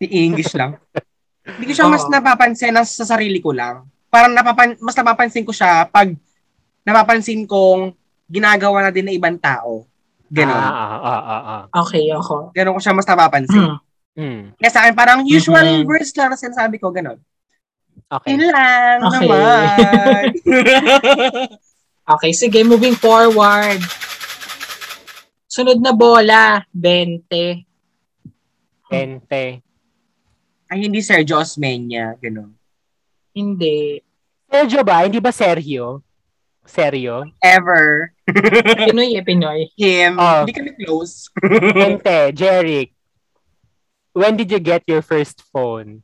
[0.00, 0.76] English lang.
[1.56, 3.86] Hindi ko siya mas napapansin na sa sarili ko lang.
[4.12, 6.12] Parang napapan mas napapansin ko siya pag
[6.84, 7.94] napapansin kong
[8.26, 9.86] ginagawa na din ng ibang tao.
[10.26, 10.58] Ganon.
[10.58, 11.62] Ah, ah, ah, ah, ah.
[11.86, 12.50] Okay, ako.
[12.50, 13.78] Ganon ko siya mas napapansin.
[14.16, 14.50] Hmm.
[14.56, 15.86] Kaya sa akin, parang usual Mhm.
[15.86, 17.20] words lang na sinasabi ko, ganon.
[18.08, 18.32] Okay.
[18.34, 19.28] Yun lang Okay.
[19.28, 20.24] naman.
[22.06, 23.82] Okay, sige, moving forward.
[25.50, 27.66] Sunod na bola, 20.
[28.86, 29.65] Ente.
[30.66, 32.18] Ay, hindi Sergio Osmeña.
[32.18, 32.50] Ganon.
[33.30, 34.02] Hindi.
[34.50, 35.06] Sergio ba?
[35.06, 36.02] Hindi ba Sergio?
[36.66, 37.30] Seryo?
[37.40, 38.12] Ever.
[38.90, 39.70] Pinoy eh, Pinoy.
[39.78, 40.18] Him.
[40.18, 40.42] Oh.
[40.42, 41.30] Hindi kami close.
[41.86, 42.90] Ente, Jeric.
[44.12, 46.02] When did you get your first phone?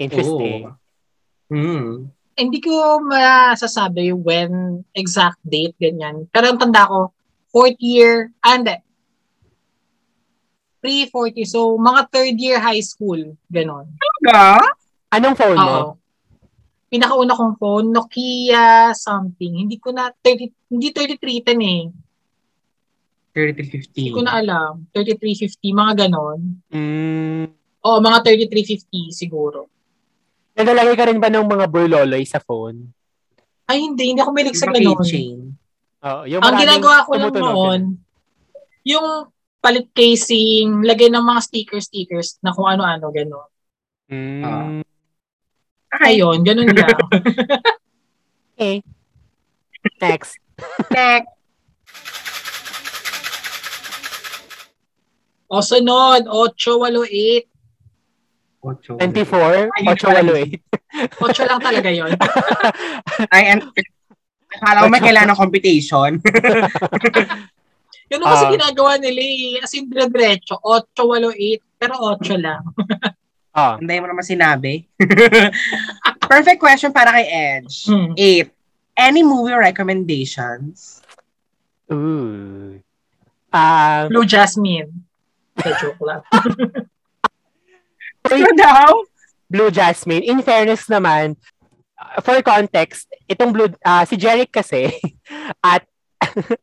[0.00, 0.74] Interesting.
[1.52, 2.10] Hmm.
[2.34, 6.24] Hindi ko masasabi when exact date, ganyan.
[6.32, 7.12] Pero ang tanda ko,
[7.52, 8.80] fourth year, ah, hindi.
[10.80, 11.48] Pre-fourth year.
[11.48, 13.88] So, mga third year high school, ganon.
[14.00, 14.64] Talaga?
[15.12, 15.76] Anong phone mo?
[15.76, 15.90] Oo.
[16.90, 19.62] Pinakauna kong phone, Nokia something.
[19.62, 21.84] Hindi ko na, 30, hindi 3310 eh.
[23.30, 23.94] 3350.
[23.94, 24.72] Hindi ko na alam.
[24.90, 26.40] 3350, mga ganon.
[26.74, 27.46] Mm.
[27.86, 29.70] Oo, mga 3350 siguro.
[30.58, 32.90] Nagalagay ka rin ba ng mga burloloy sa phone?
[33.70, 34.10] Ay, hindi.
[34.10, 34.98] Hindi ako may sa ganon.
[34.98, 35.40] keychain.
[36.00, 36.22] Oo.
[36.26, 37.80] yung Ang ginagawa ko lang noon,
[38.82, 39.06] yung
[39.60, 43.48] palit casing, lagay ng mga stickers-stickers na kung ano-ano, gano'n.
[44.10, 44.42] Mm.
[44.44, 44.80] Ah.
[46.08, 46.96] Ayun, ganun lang.
[48.56, 48.80] okay.
[50.00, 50.40] Next.
[50.88, 51.40] Next.
[55.50, 57.50] o sunod, 888.
[58.60, 58.92] Ocho.
[59.00, 60.20] 24, Ayun pala.
[60.22, 60.60] 8
[61.18, 62.12] 8 lang talaga yon.
[63.34, 63.64] Ay, and,
[64.52, 66.10] akala ko may kailangan ng computation.
[68.10, 68.52] Yun kasi Ah.
[68.52, 69.62] ginagawa nila eh.
[69.62, 70.58] As in, dire-diretso.
[70.58, 71.62] 888.
[71.78, 72.62] Pero 8 lang.
[73.50, 74.86] Ah, Hindi mo naman sinabi.
[76.30, 77.90] Perfect question para kay Edge.
[77.90, 78.14] Hmm.
[78.14, 78.54] Eight.
[78.94, 81.02] Any movie recommendations?
[81.90, 82.78] ooh.
[83.50, 84.94] Ah, Blue Jasmine.
[85.58, 86.22] The joke lang.
[88.22, 88.90] Ano daw?
[89.50, 90.22] Blue Jasmine.
[90.22, 91.34] In fairness naman,
[91.98, 94.94] uh, for context, itong Blue, ah, si Jeric kasi,
[95.58, 95.82] at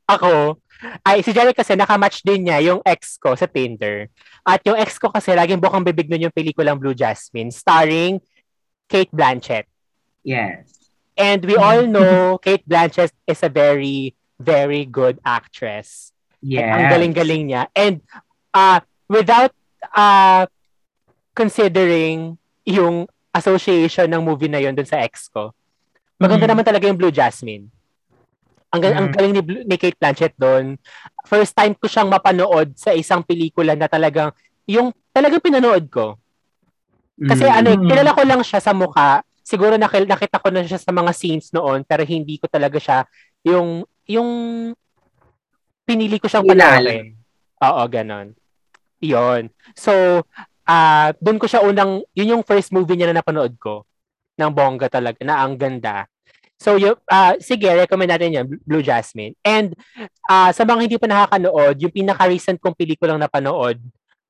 [0.08, 0.56] ako,
[1.02, 4.08] ay si Jeric kasi nakamatch din niya yung ex ko sa Tinder.
[4.46, 8.22] At yung ex ko kasi laging bukang bibig nun yung pelikulang Blue Jasmine, starring
[8.86, 9.66] Kate Blanchett.
[10.22, 10.92] Yes.
[11.18, 16.14] And we all know Kate Blanchett is a very, very good actress.
[16.46, 16.70] Yes.
[16.70, 17.62] Ang galing-galing niya.
[17.74, 18.06] And
[18.54, 19.50] uh, without
[19.92, 20.46] uh,
[21.34, 25.54] considering yung association ng movie na yon dun sa ex ko,
[26.18, 26.52] maganda Mhm.
[26.54, 27.70] naman talaga yung Blue Jasmine.
[28.68, 30.76] Ang, gal- ang galing ni, ni Kate Blanchett doon.
[31.24, 34.36] First time ko siyang mapanood sa isang pelikula na talagang,
[34.68, 36.20] yung talagang pinanood ko.
[37.18, 37.56] Kasi Mm.
[37.58, 37.88] ano, eh, Mm.
[37.90, 39.24] kilala ko lang siya sa mukha.
[39.42, 43.08] Siguro nakil- nakita ko na siya sa mga scenes noon, pero hindi ko talaga siya
[43.42, 44.30] yung yung
[45.84, 47.16] pinili ko siyang panoorin.
[47.64, 48.36] Oo, ganon.
[49.00, 49.48] Yun.
[49.74, 50.24] So,
[50.68, 53.88] ah doon ko siya unang, yun yung first movie niya na napanood ko
[54.36, 56.06] ng bongga talaga, na ang ganda.
[56.58, 59.38] So, yung, ah sige, recommend natin yan, Blue Jasmine.
[59.46, 59.78] And
[60.26, 63.78] ah sa mga hindi pa nakakanood, yung pinaka-recent kong pelikulang napanood,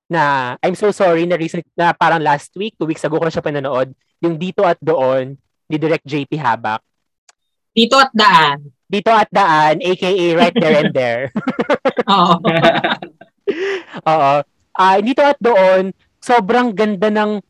[0.08, 3.32] na I'm so sorry na recent na parang last week, two weeks ago ko na
[3.32, 3.92] siya pinanood,
[4.24, 5.36] yung Dito at Doon
[5.68, 6.80] ni Direct JP Habak.
[7.76, 8.72] Dito at daan.
[8.88, 11.24] Dito at Daan, aka Right There and There.
[12.16, 12.40] Oo.
[14.12, 14.34] Oo.
[14.78, 15.92] Ah, dito at doon,
[16.24, 17.42] sobrang ganda ng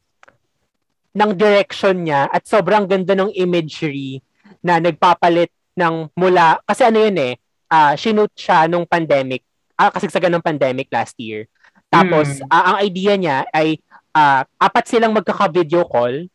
[1.18, 4.22] ng direction niya at sobrang ganda ng imagery
[4.68, 5.48] na nagpapalit
[5.80, 7.34] ng mula kasi ano yun eh,
[7.72, 9.48] ah shoot siya nung pandemic,
[9.80, 11.48] ah, kasagsagan ng pandemic last year.
[11.88, 12.52] Tapos Mm.
[12.52, 13.80] ah, ang idea niya ay
[14.12, 16.28] ah, apat silang magkaka-video call.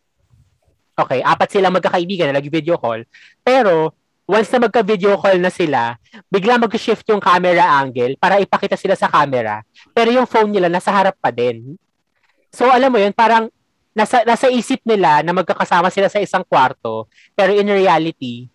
[0.92, 3.04] Okay, apat silang magkakaibigan na nag-video call.
[3.42, 3.92] Pero
[4.24, 5.98] once na magka-video call na sila,
[6.30, 9.60] bigla mag-shift yung camera angle para ipakita sila sa camera.
[9.92, 11.76] Pero yung phone nila nasa harap pa din.
[12.54, 13.50] So alam mo yun, parang
[13.92, 18.48] nasa, nasa isip nila na magkakasama sila sa isang kwarto, pero in reality,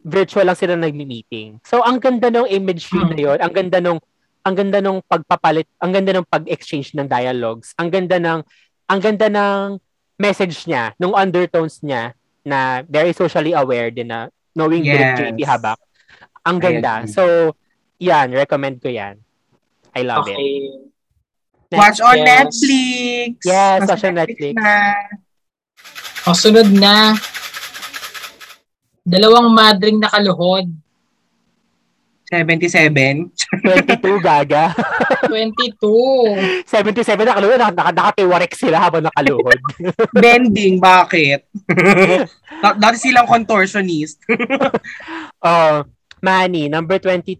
[0.00, 1.60] virtual lang sila nag-meeting.
[1.64, 3.10] So ang ganda ng imagery Hmm.
[3.12, 4.00] na yun, ang ganda nung
[4.46, 8.40] ang ganda nung pagpapalit, ang ganda ng pag-exchange ng dialogues, ang ganda ng
[8.88, 9.76] ang ganda ng
[10.16, 15.20] message niya, nung undertones niya na very socially aware din na knowing Yes.
[15.20, 15.78] JP Habak.
[16.48, 17.04] Ang ganda.
[17.04, 17.52] So,
[18.00, 19.20] yan, recommend ko yan.
[19.92, 20.34] I love it.
[20.34, 20.48] Okay.
[20.64, 20.97] Next.
[21.68, 22.16] Watch on.
[22.24, 23.44] Netflix.
[23.44, 24.56] Yes, watch on Netflix.
[24.56, 24.94] Na.
[26.24, 27.12] O, sunod na.
[29.04, 30.68] Dalawang madring nakaluhod.
[32.28, 33.32] 77.
[33.64, 34.76] 22, gaga.
[35.28, 36.64] 22.
[36.64, 37.56] 77 na kaluhod.
[37.60, 39.56] Naka, naka, nakatiwarek sila habang nakaluhod.
[40.24, 41.44] Bending, bakit?
[42.64, 44.18] Da- Dati silang contortionist.
[45.40, 45.84] Oh,
[46.20, 47.38] Manny, number 22.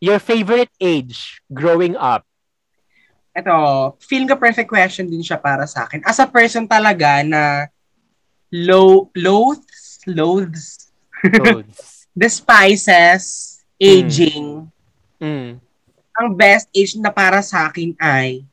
[0.00, 2.26] Your favorite age growing up?
[3.34, 6.06] Ito, feeling ko perfect question din siya para sa akin.
[6.06, 7.66] As a person talaga na
[8.54, 12.06] low, loathes, loathes, Toads.
[12.14, 14.70] despises aging.
[15.18, 15.58] Mm.
[16.14, 18.46] Ang best age na para sa akin ay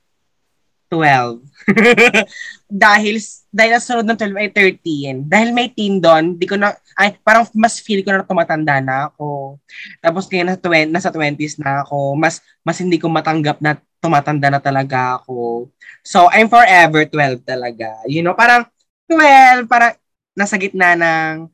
[0.89, 1.45] 12.
[2.71, 3.19] dahil
[3.51, 5.27] dahil ang sunod ng 12 ay 13.
[5.27, 9.11] Dahil may teen doon, di ko na ay parang mas feel ko na tumatanda na
[9.11, 9.59] ako.
[9.99, 14.47] Tapos kaya nasa 20, nasa 20s na ako, mas mas hindi ko matanggap na tumatanda
[14.47, 15.67] na talaga ako.
[16.01, 17.91] So I'm forever 12 talaga.
[18.07, 18.63] You know, parang
[19.11, 19.99] 12 para
[20.31, 21.51] nasa gitna ng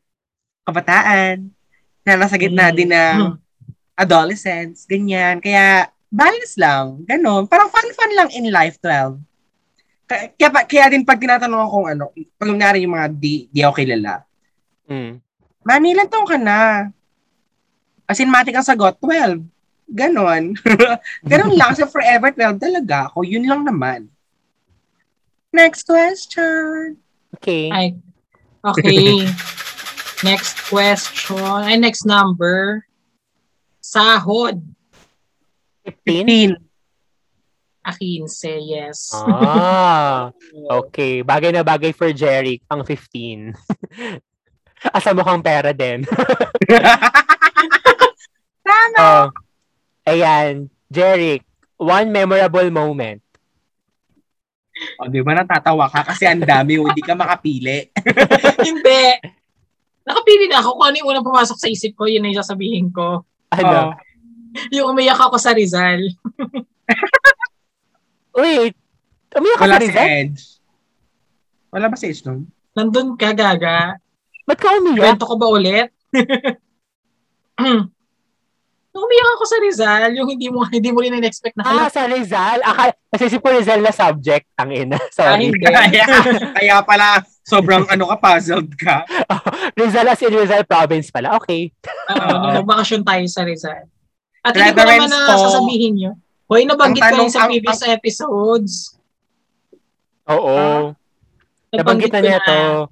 [0.63, 1.49] kabataan,
[2.05, 2.76] na nasa gitna Mm.
[2.78, 3.20] din ng
[3.97, 5.41] adolescence, ganyan.
[5.41, 7.03] Kaya, balance lang.
[7.03, 7.49] Ganon.
[7.51, 9.20] Parang fun-fun lang in life, 12.
[10.07, 12.05] Kaya, kaya, pa- kaya din pag tinatanong akong ano,
[12.39, 14.23] pag nangyari yung mga di, di ako kilala,
[14.87, 15.19] Mm.
[15.67, 16.87] Mami, ilan taong ka na?
[18.07, 19.43] Asinmatic ang sagot, 12.
[19.91, 20.55] Ganon.
[21.31, 21.75] Ganon lang.
[21.75, 23.27] Kasi forever 12 talaga ako.
[23.27, 24.07] Yun lang naman.
[25.51, 26.95] Next question.
[27.35, 27.67] Okay.
[27.67, 27.87] Ay,
[28.63, 29.27] okay.
[30.27, 31.67] next question.
[31.67, 32.87] Ay, next number.
[33.83, 34.63] Sahod.
[35.83, 36.55] 15?
[36.55, 36.66] 15.
[37.88, 38.27] A 15,
[38.67, 39.15] yes.
[39.15, 40.27] Ah,
[40.83, 41.23] okay.
[41.23, 43.55] Bagay na bagay for Jeric, ang 15.
[44.97, 46.03] Asa mukhang pera din.
[48.67, 48.99] Tama.
[48.99, 49.25] oh,
[50.03, 51.47] ayan, Jeric,
[51.79, 53.23] one memorable moment.
[54.99, 57.88] O, di ba natatawa ka kasi ang dami, hindi ka makapili.
[58.59, 59.03] Hindi.
[60.03, 62.91] Nakapili na ako kung ano yung unang pumasok sa isip ko, yun na yung sasabihin
[62.91, 63.23] ko.
[63.55, 63.63] Ano?
[63.63, 63.89] Oo.
[64.75, 66.03] Yung umiyak ako sa Rizal.
[68.38, 68.75] Wait,
[69.33, 70.07] umiyak ka Wala sa si Rizal?
[70.07, 70.41] Edge.
[71.67, 72.39] Wala ba si Edge nun?
[72.71, 73.97] Nandun ka, Gaga.
[74.45, 75.17] Ba't ka umiyak?
[75.17, 75.89] Kwento ko ba ulit?
[77.57, 82.05] Nung umiyak ako sa Rizal, yung hindi mo hindi mo rin in-expect na Ah, sa
[82.05, 82.61] Rizal.
[82.61, 84.45] Akala, nasisip ko Rizal na subject.
[84.55, 84.95] Ang ina.
[84.95, 85.49] ah, Sorry.
[85.49, 85.57] hindi.
[85.67, 86.05] kaya,
[86.53, 89.01] kaya pala, sobrang ano ka, puzzled ka.
[89.79, 91.33] Rizal as in Rizal province pala.
[91.35, 91.73] Okay.
[92.07, 92.38] Oo, Oo.
[92.43, 93.89] nung nagbakasyon tayo sa Rizal.
[94.41, 95.41] At hindi ko naman na po.
[95.41, 96.11] sasabihin nyo.
[96.47, 98.73] Hoy, nabanggit Ang ko yun sa ang- previous episodes.
[100.31, 100.95] Oo.
[101.75, 102.87] Nabanggit na niya to.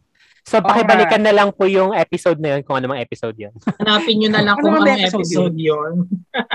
[0.45, 3.56] So, Oo pakibalikan na lang po yung episode na yun kung ano mang episode yun.
[3.82, 5.93] Hanapin nyo na lang Ano kung anong episode episode yun.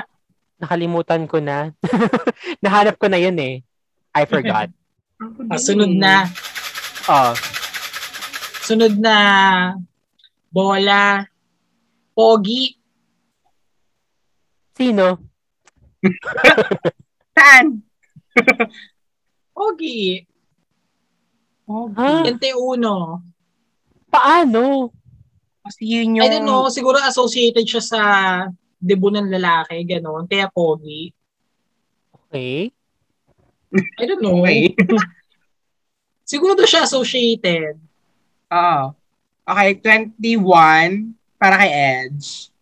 [0.62, 1.72] Nakalimutan ko na.
[2.64, 3.64] Nahanap ko na yun eh.
[4.12, 4.68] I forgot.
[5.48, 6.28] Ah, sunod na.
[7.09, 7.32] Oh.
[8.68, 9.16] Sunod na.
[10.53, 11.24] Bola.
[12.12, 12.76] Pogi.
[14.76, 15.30] Sino?
[17.36, 17.84] Saan?
[19.53, 20.24] Pogi.
[21.70, 22.26] Ha?
[22.26, 22.82] 21.
[24.11, 24.90] Paano?
[25.62, 26.24] Kasi yun yung...
[26.26, 28.01] I don't know, siguro associated siya sa
[28.80, 30.24] debut ng lalaki, gano'n.
[30.26, 31.12] Kaya pogi.
[32.26, 32.72] Okay.
[34.01, 34.42] I don't know.
[34.42, 34.74] Okay.
[36.30, 37.74] Siguro doon siya associated.
[38.55, 38.94] Oo.
[39.51, 39.82] Okay,
[40.14, 42.55] 21 para kay Edge.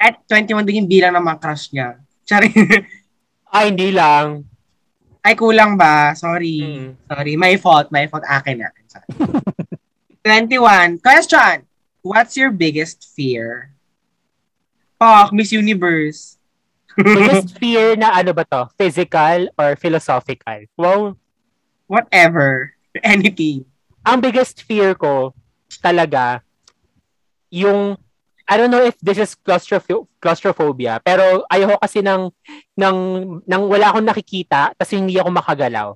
[0.00, 2.00] At 21 din yung bilang ng mga crush niya.
[2.32, 2.52] Sorry.
[3.52, 4.48] Ay, hindi lang.
[5.20, 6.16] Ay, kulang ba?
[6.16, 6.64] Sorry.
[6.64, 6.88] Mm.
[7.04, 7.32] Sorry.
[7.36, 7.92] My fault.
[7.92, 8.24] My fault.
[8.24, 8.72] Akin na.
[8.88, 9.08] Sorry.
[10.48, 11.04] 21.
[11.04, 11.68] Question.
[12.00, 13.76] What's your biggest fear?
[14.96, 16.40] Fuck, Miss Universe.
[16.98, 18.68] Biggest fear na ano ba to?
[18.76, 20.68] Physical or philosophical?
[20.76, 21.16] Wow.
[21.88, 22.76] Whatever.
[23.00, 23.64] Anything.
[24.04, 25.32] Ang biggest fear ko
[25.80, 26.44] talaga
[27.48, 27.96] yung
[28.52, 32.28] I don't know if this is claustropho- claustrophobia, pero ayoko kasi ng,
[32.76, 32.96] ng,
[33.48, 35.88] ng wala akong nakikita, tapos hindi ako makagalaw.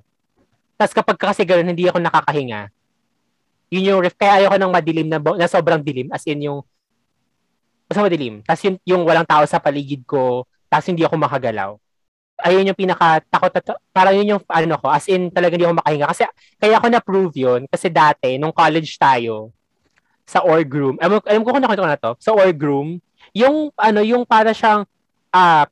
[0.73, 2.73] Tapos kapag kasi gano'n, hindi ako nakakahinga.
[3.69, 6.65] Yun yung, ref- kaya ayoko ng madilim na, na sobrang dilim, as in yung,
[7.85, 8.41] basta madilim.
[8.41, 11.77] Tapos yung, yung walang tao sa paligid ko, tapos hindi ako makagalaw.
[12.41, 15.77] Ayun yung pinaka takot na, parang yun yung ano ko, as in talaga hindi ako
[15.77, 16.09] makahinga.
[16.09, 16.25] Kasi
[16.57, 19.53] kaya ako na-prove yun, kasi dati, nung college tayo,
[20.27, 22.99] sa org room, alam, alam ko kung nakita ko na to, sa org room,
[23.31, 24.83] yung, ano, yung para siyang,
[25.31, 25.63] ah,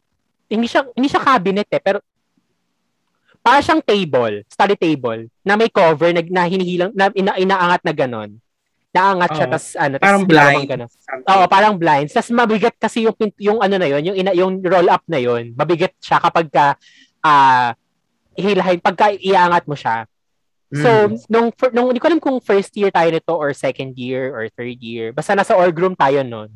[0.47, 1.99] hindi siya, hindi siya cabinet eh, pero,
[3.43, 7.93] para siyang table, study table, na may cover, na, na hinihilang, na ina, inaangat na
[7.93, 8.32] ganon.
[8.95, 9.53] Naangat siya, Oo.
[9.53, 10.70] tas, ano, tas Parang blind.
[11.28, 12.16] Oo, parang blinds.
[12.16, 15.51] Tapos mabigat kasi yung yung ano na yun, yung ina, yung roll up na yun.
[15.51, 16.80] Mabigat siya kapag ka
[17.20, 17.76] ah
[18.39, 20.08] ihilahin pagka iangat mo siya.
[20.76, 21.15] So, Mm.
[21.32, 24.76] nung nung hindi ko alam kung first year tayo nito or second year or third
[24.84, 25.15] year.
[25.15, 26.51] Basta nasa org room tayo noon.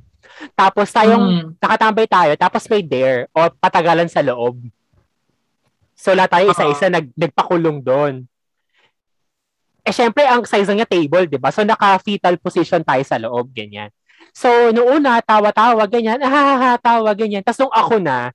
[0.53, 1.47] Tapos tayong Mm.
[1.55, 4.59] nakatambay tayo, tapos may dare o patagalan sa loob.
[5.95, 8.23] So, lahat tayo isa-isa nag, nagpakulong doon.
[9.83, 11.51] Eh, syempre, ang size niya table, di ba?
[11.51, 13.91] So, naka-fetal position tayo sa loob, ganyan.
[14.31, 17.41] So, noong una, tawa-tawa, ganyan, ah, tawa, ganyan.
[17.43, 18.31] Tapos nung ako na,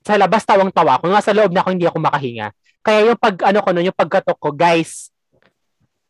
[0.00, 2.48] sa labas tawang-tawa ako, nasa loob na ako, hindi ako makahinga.
[2.82, 5.14] Kaya yung pag, ano ko nun, yung pagkatok ko, guys,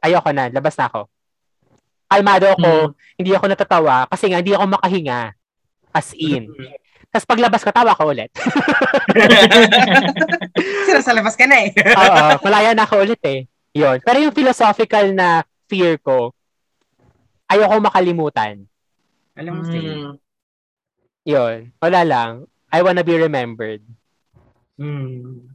[0.00, 1.00] ayoko na, labas na ako.
[2.08, 5.36] Kalmado ako, hindi ako natatawa, kasi nga, hindi ako makahinga.
[5.92, 6.48] As in.
[7.12, 8.32] Tapos paglabas ko, tawa ko ulit.
[11.04, 11.70] Sa labas ka na eh.
[12.00, 13.44] Oo, malaya na ako ulit eh.
[13.76, 14.00] Yun.
[14.00, 16.32] Pero yung philosophical na fear ko,
[17.52, 18.64] ayoko makalimutan.
[19.36, 19.62] Alam mo.
[19.68, 20.16] Mm.
[21.28, 21.56] Yun.
[21.84, 22.30] Wala lang.
[22.72, 23.84] I wanna be remembered.
[24.80, 25.52] Mm.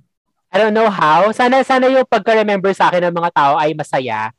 [0.58, 1.30] I don't know how.
[1.30, 4.34] Sana sana yung pagka-remember sa akin ng mga tao ay masaya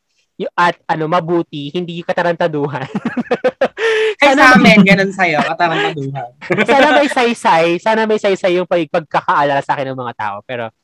[0.58, 2.86] at ano mabuti, hindi katarantaduhan.
[4.18, 6.30] Ay, sana, sa amin, ganun sa'yo, katarantaduhan.
[6.70, 10.36] sana may saysay, sana may saysay yung pag- pagkakaalala sa akin ng mga tao.
[10.42, 10.74] Pero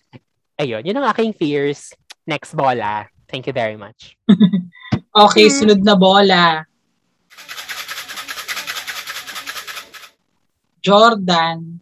[0.55, 1.91] ayun, yun ang aking fears.
[2.27, 3.11] Next bola.
[3.27, 4.15] Thank you very much.
[5.15, 5.55] Okay, Hmm.
[5.55, 6.67] sunod na bola.
[10.83, 11.79] Jordan.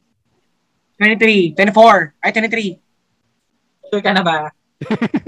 [1.00, 2.81] 23, 24, ay 23,
[3.92, 4.48] Sure ka na ba?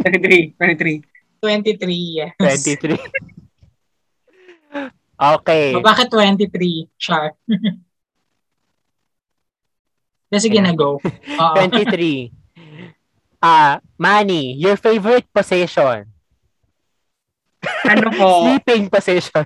[0.00, 1.04] 23, 23.
[1.36, 2.32] 23, yes.
[2.64, 2.96] 23.
[5.36, 5.76] okay.
[5.76, 7.36] O, bakit 23, Char?
[10.32, 10.96] Kaya sige na, go.
[11.44, 11.54] Oo.
[11.60, 12.32] 23.
[13.44, 16.08] Ah, Manny, your favorite possession?
[17.84, 18.28] Ano po?
[18.48, 19.44] Sleeping possession.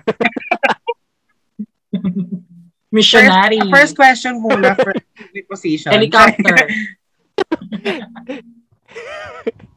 [2.87, 3.59] Missionary.
[3.67, 5.03] First, first question muna, first
[5.51, 5.91] position.
[5.91, 6.71] Helicopter.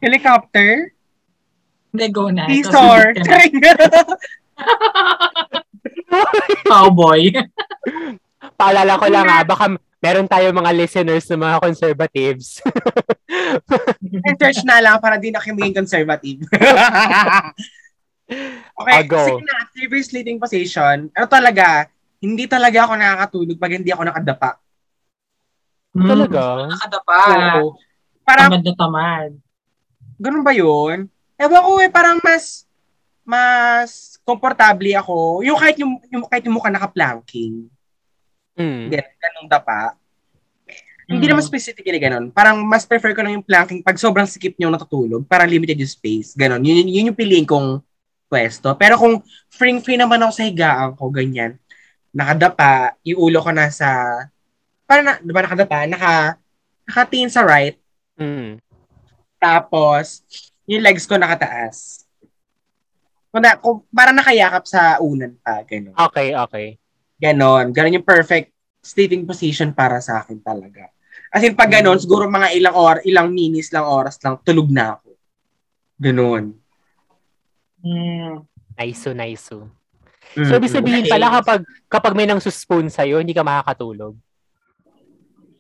[0.03, 0.91] Helicopter?
[1.93, 2.49] Hindi, go na.
[2.49, 2.57] Na.
[6.69, 7.33] Cowboy.
[8.57, 12.59] Paalala ko lang ah, baka meron tayo mga listeners na mga conservatives.
[14.41, 16.43] Search na lang para di na kayo maging conservative.
[18.81, 19.23] okay, Ah, go.
[19.23, 21.07] sige na, favorite sleeping position.
[21.15, 21.87] Ano talaga,
[22.19, 24.51] hindi talaga ako nakakatulog pag hindi ako nakadapa.
[25.93, 26.43] Hmm, Talaga?
[26.73, 27.19] Nakadapa.
[27.61, 27.77] Oo.
[28.23, 29.31] Parang, Tamad na tamad.
[30.17, 31.11] ganun ba yun?
[31.35, 32.65] Ewan ko eh, parang mas,
[33.23, 35.43] mas komportable ako.
[35.43, 37.67] Yung kahit yung, yung kahit yung mukha naka-planking.
[38.55, 38.93] Mm.
[38.93, 39.99] Ganun, ganun dapa.
[41.03, 41.31] Hindi Mm.
[41.35, 42.31] naman specifically ganun.
[42.31, 45.27] Parang mas prefer ko lang yung planking pag sobrang sikip niyo natutulog.
[45.27, 46.39] Parang limited yung space.
[46.39, 46.63] Ganun.
[46.63, 47.83] Yun, yun, yun yung piliin kong
[48.31, 48.71] pwesto.
[48.79, 49.19] Pero kung
[49.51, 51.59] free-free naman ako sa higaan ko, ganyan.
[52.15, 53.89] Nakadapa, yung ulo ko nasa,
[54.87, 56.13] parang na, di ba nakadapa, naka,
[56.87, 57.77] nakatingin sa right,
[58.23, 58.63] Mm.
[59.43, 60.23] tapos,
[60.71, 62.07] yung legs ko nakataas.
[63.35, 65.97] Kung, na, kung parang nakayakap sa unan pa, ganun.
[65.97, 66.67] Okay, okay.
[67.19, 67.75] Ganon.
[67.75, 70.91] Ganon yung perfect sleeping position para sa akin talaga.
[71.33, 75.01] As in, pag ganon, siguro mga ilang or ilang minutes lang oras lang, tulog na
[75.01, 75.09] ako.
[75.97, 76.45] Ganon.
[77.83, 78.47] Hmm.
[78.77, 79.49] Nice, nice.
[79.49, 79.67] So,
[80.37, 80.61] Mm-mm.
[80.61, 84.17] ibig sabihin pala kapag kapag may nang suspoon sa'yo, hindi ka makakatulog.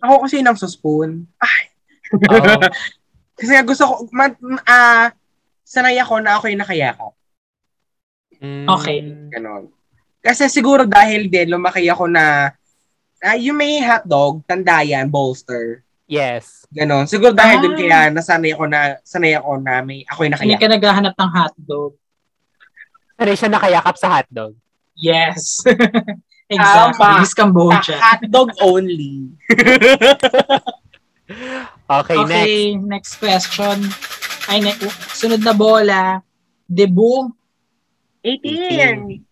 [0.02, 1.24] Ako kasi nang spoon.
[1.40, 1.72] Ay,
[2.12, 2.52] Oo.
[3.38, 5.10] kasi gusto ko, man, ah,
[5.64, 7.12] sanay ako na ako yung nakayakap.
[8.42, 8.66] Mm.
[8.68, 8.98] Okay.
[9.32, 9.70] Ganon.
[10.22, 12.52] Kasi siguro dahil din, lumaki ako na,
[13.22, 15.82] ah, yung may hotdog, tandayan, bolster.
[16.06, 16.68] Yes.
[16.68, 17.08] Ganon.
[17.08, 17.62] Siguro dahil Ah.
[17.64, 20.68] dun kaya nasanay ako na, sanay ako na may, ako yung Hindi nakayakap.
[20.68, 21.92] ka naghahanap ng hotdog.
[23.16, 24.52] Sanay siya nakayakap sa hotdog.
[24.92, 25.64] Yes.
[26.52, 27.00] exactly.
[27.00, 27.20] Tama.
[27.24, 27.96] Miss Cambodia.
[27.96, 29.32] Hotdog only.
[31.29, 32.33] Okay, next.
[32.33, 33.77] Okay, next question.
[34.51, 34.79] Ay, ne-
[35.14, 36.20] sunod na bola.
[36.66, 37.31] Debut.
[38.25, 39.23] 18.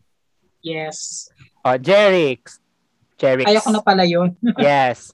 [0.61, 1.29] Yes.
[1.65, 2.61] Oh, Jerix.
[3.17, 3.47] Jerix.
[3.49, 4.35] Ayoko na pala yun.
[4.59, 5.13] yes.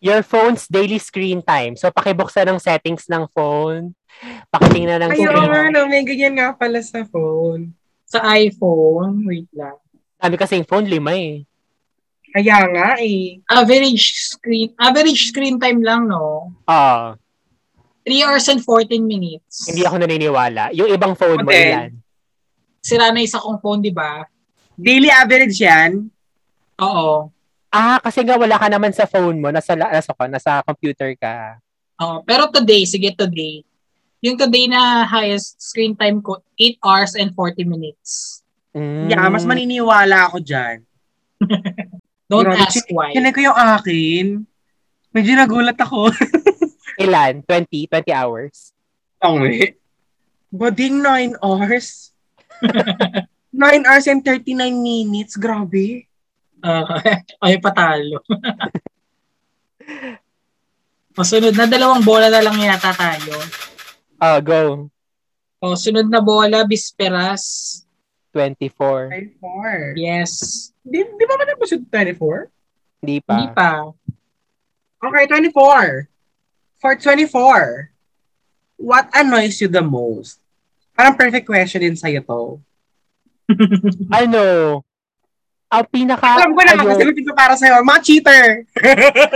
[0.00, 1.76] Your phone's daily screen time.
[1.76, 3.92] So, pakibuksan ng settings ng phone.
[4.48, 5.52] Pakitingnan ng Ayun, screen.
[5.52, 7.76] ano, may ganyan nga pala sa phone.
[8.08, 9.76] Sa iPhone, wait lang.
[10.16, 11.44] Sabi kasing phone, lima eh.
[12.30, 13.42] Kaya nga eh.
[13.44, 16.54] Average screen, average screen time lang, no?
[16.64, 17.18] Ah,
[18.06, 19.68] 3 hours and 14 minutes.
[19.68, 20.70] hindi ako naniniwala.
[20.72, 21.74] Yung ibang phone mo, Okay.
[21.74, 21.90] ilan?
[22.80, 24.24] Sira na isa kong phone, di ba?
[24.72, 26.08] Daily average yan.
[26.80, 27.28] Oo.
[27.68, 29.52] Ah, kasi nga wala ka naman sa phone mo.
[29.52, 31.60] Nasa, nasa, ko, nasa computer ka.
[32.00, 32.24] Oo.
[32.24, 33.62] Pero today, sige today.
[34.20, 38.40] Yung today na highest screen time ko, 8 hours and 40 minutes.
[38.72, 39.12] Mm.
[39.12, 40.82] Yeah, mas maniniwala ako dyan.
[42.30, 43.10] Don't Grabe, ask why.
[43.10, 44.46] Kinay ko yung akin.
[45.10, 46.14] Medyo nagulat ako.
[47.02, 47.42] Ilan?
[47.42, 47.90] 20?
[47.90, 48.70] 20 hours?
[49.18, 49.74] Tangi.
[50.54, 52.14] Bading 9 hours.
[53.50, 55.34] 9 hours and 39 minutes.
[55.34, 56.06] Grabe.
[56.62, 56.86] Uh,
[57.42, 58.22] ay, patalo.
[61.18, 63.34] Masunod na dalawang bola na lang yata tayo.
[64.22, 64.62] Oh, go.
[65.58, 67.82] O, sunod na bola, Bisperas.
[68.32, 69.10] 24.
[69.42, 69.94] 24.
[69.96, 70.30] Yes.
[70.80, 72.46] Di, di ba man episode 24?
[73.00, 73.34] Hindi pa.
[73.34, 73.70] Hindi pa.
[75.00, 76.06] Okay, 24.
[76.76, 77.92] For 24,
[78.78, 80.40] what annoys you the most?
[80.92, 82.42] Parang perfect question din sa'yo to.
[84.14, 84.78] Ano?
[85.66, 86.38] Ang pinaka...
[86.38, 87.82] Alam ko na, ayaw- sagutin ko para sa'yo.
[87.82, 88.44] Mga cheater!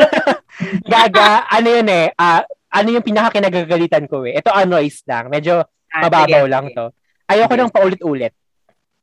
[0.93, 4.39] Gaga, ano yun eh, ah, ano yung pinaka kinagagalitan ko eh.
[4.39, 5.29] Ito annoys lang.
[5.29, 6.75] Medyo Ah, mababaw sige, lang sige.
[6.75, 6.87] to.
[7.25, 7.61] Ayoko Sige.
[7.62, 8.33] nang paulit-ulit.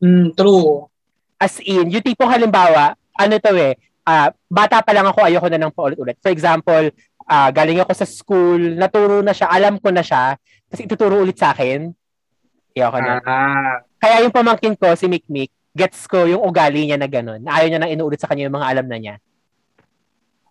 [0.02, 0.90] Mm, true.
[1.38, 5.62] As in, yung tipong halimbawa, ano to eh, ah, bata pa lang ako, ayoko na
[5.62, 6.18] nang paulit-ulit.
[6.22, 6.90] For example,
[7.30, 10.36] ah, galing ako sa school, naturo na siya, alam ko na siya,
[10.70, 11.94] kasi ituturo ulit sa akin.
[12.74, 13.14] Ayoko na.
[13.26, 17.46] Ah, Kaya yung pamangkin ko, si Mikmik, gets ko yung ugali niya na gano'n.
[17.46, 19.16] Na ayaw niya nang inuulit sa kanya yung mga alam na niya.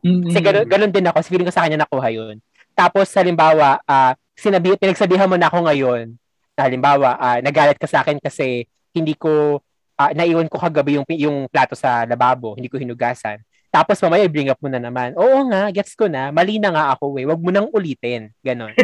[0.01, 0.31] Mm-mm.
[0.31, 1.19] Kasi gano'n, gano'n din ako.
[1.27, 2.41] Feeling ko sa kanya nakuha yun.
[2.73, 6.17] Tapos, halimbawa, ah, sinabi, pinagsabihan mo na ako ngayon,
[6.57, 8.65] na halimbawa, ah, nagalit ka sa akin kasi
[8.95, 9.63] hindi ko,
[9.97, 13.41] ah, naiwan ko kagabi yung, yung plato sa lababo, hindi ko hinugasan.
[13.71, 15.15] Tapos mamaya bring up mo na naman.
[15.15, 16.35] Oo nga, gets ko na.
[16.35, 17.25] Mali na nga ako eh.
[17.31, 18.35] Wag mo nang ulitin.
[18.43, 18.75] Ganon.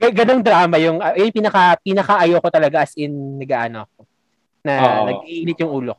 [0.16, 4.00] Ganong drama yung, ah, yung pinaka, pinaka ayoko talaga as in nag-ano ako.
[4.64, 5.04] Na Oo.
[5.12, 5.94] nag-iinit yung ulo.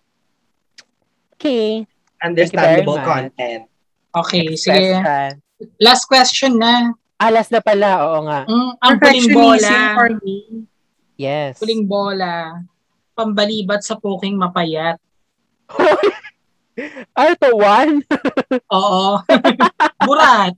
[1.38, 1.86] Okay.
[2.18, 3.70] Understandable content.
[4.10, 4.98] Okay, Next sige.
[4.98, 5.30] question.
[5.78, 6.98] Last question na.
[7.22, 8.02] Ah, last na pala.
[8.10, 8.42] Oo nga.
[8.50, 9.74] Mm, ang puling bola.
[9.94, 10.66] for me.
[11.18, 11.58] Yes.
[11.58, 12.62] Puling bola.
[13.18, 15.02] Pambalibat sa puking mapayat.
[17.18, 17.52] ano to?
[17.58, 18.06] One?
[18.78, 19.18] Oo.
[20.08, 20.54] Burat.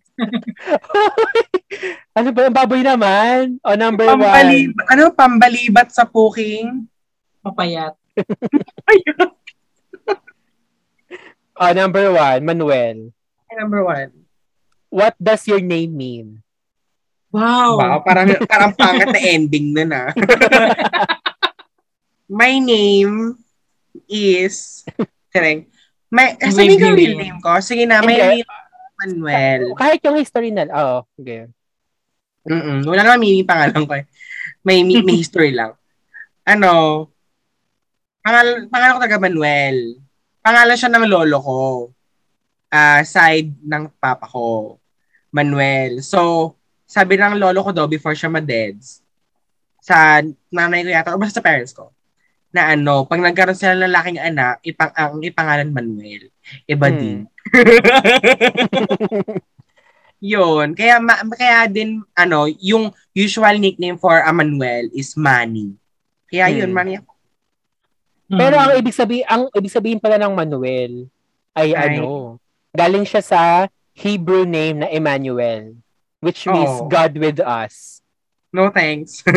[2.11, 2.41] ano ba?
[2.52, 3.56] Ang baboy naman.
[3.64, 4.19] O, number one.
[4.19, 6.84] Pambalib, ano, pambalibat sa puking.
[7.40, 7.95] Mapayat.
[11.56, 12.41] O, number one.
[12.44, 13.15] Manuel.
[13.56, 14.11] Number one.
[14.91, 16.44] What does your name mean?
[17.30, 17.77] Wow.
[17.77, 20.01] Wow, parang, parang pangat na ending na na.
[22.30, 23.38] My name
[24.10, 24.85] is...
[26.10, 27.38] My, eh, sabihin ko Name, real name.
[27.38, 27.61] ko.
[27.61, 28.41] Sige na, my Hindi.
[28.41, 28.49] name
[28.99, 29.61] Manuel.
[29.77, 30.65] Kahit yung history na.
[30.68, 31.06] Oo.
[31.15, 31.47] Okay.
[32.49, 32.81] Mm-mm.
[32.84, 34.06] Wala naman meaning pangalan ko eh.
[34.65, 35.77] May, may, may history lang.
[36.43, 37.07] Ano,
[38.26, 39.77] pangal, pangalan ko taga Manuel.
[40.41, 41.61] Pangalan siya ng lolo ko.
[42.73, 44.76] Ah, side ng papa ko.
[45.30, 46.01] Manuel.
[46.01, 46.57] So,
[46.89, 49.05] sabi ng lolo ko daw before siya ma-deads,
[49.79, 51.93] sa nanay ko yata, o basta sa parents ko,
[52.49, 56.33] na ano, pag nagkaroon sila ng lalaking anak, ipang, ang ipangalan Manuel.
[56.65, 56.97] Iba Hmm.
[56.97, 57.17] din.
[60.19, 60.75] Yun.
[60.75, 65.77] Kaya, ma- kaya din, ano, yung usual nickname for a Manuel is Manny.
[66.27, 66.75] Kaya yun, Hmm.
[66.75, 66.93] Manny.
[68.29, 68.61] Pero Mm.
[68.61, 71.09] ang ibig sabihin, ang ibig sabihin pala ng Manuel
[71.55, 71.97] ay, Ay.
[71.97, 72.37] ano,
[72.69, 73.41] galing siya sa
[73.93, 75.73] Hebrew name na Emmanuel,
[76.19, 76.87] which means Oh.
[76.87, 77.99] God with us.
[78.49, 79.21] No thanks.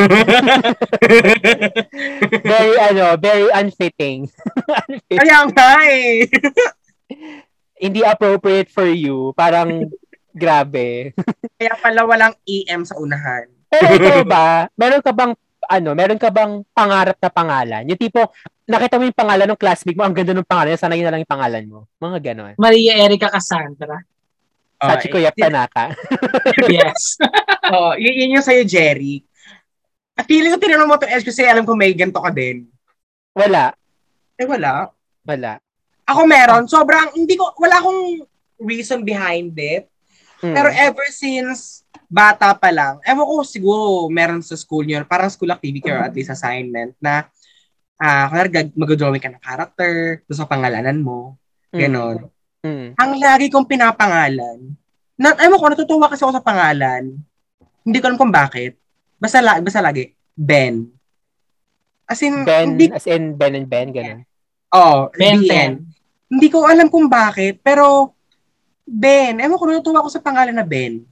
[2.49, 4.25] Very ano, very unfitting.
[4.89, 6.25] Unfit- kaya nga eh.
[7.77, 9.37] Hindi appropriate for you.
[9.37, 9.85] Parang
[10.33, 11.13] grabe.
[11.61, 13.53] Kaya pala walang EM sa unahan.
[13.69, 14.47] Pero ikaw ba,
[14.77, 15.33] meron ka bang
[15.69, 17.83] ano, meron ka bang pangarap na pangalan?
[17.87, 18.33] Yung tipo,
[18.67, 21.23] nakita mo yung pangalan ng classmate mo, ang ganda ng pangalan, sana yun na lang
[21.23, 21.79] yung pangalan mo.
[22.01, 22.53] Mga ganon.
[22.59, 24.03] Maria Erica Cassandra.
[24.83, 25.95] Sachi ko Yap Tanaka.
[26.73, 27.17] Yes.
[27.73, 29.25] Oh, yun, yun yung sa'yo, Jerry.
[30.13, 32.69] At feeling ko tinanong mo to S kasi alam ko may ganito ka din.
[33.33, 33.73] Wala.
[34.37, 34.93] Eh, wala.
[35.25, 35.57] Wala.
[36.05, 36.69] Ako meron.
[36.69, 38.29] Sobrang, hindi ko, wala akong
[38.61, 39.89] reason behind it.
[40.43, 40.53] Mm.
[40.53, 45.55] Pero ever since bata pa lang, ewan ko siguro meron sa school yun, parang school
[45.55, 47.25] activity or at least assignment na
[47.97, 51.39] ah uh, kunwari mag-drawing ka ng character, sa pangalanan mo,
[51.73, 51.79] Mm.
[51.79, 52.19] ganon.
[52.63, 52.95] Mm.
[52.95, 54.59] Ang lagi kong pinapangalan,
[55.19, 57.19] na, ewan ko, natutuwa kasi ako sa pangalan.
[57.83, 58.79] Hindi ko alam kung bakit.
[59.19, 60.87] Basta, la, basta lagi, Ben.
[62.07, 64.23] As in, Ben, hindi, as in Ben and Ben, ganun.
[64.75, 65.73] oh, Ben BN.
[66.33, 68.15] Hindi ko alam kung bakit, pero
[68.87, 71.03] Ben, ewan ko, natutuwa ako sa pangalan na Ben.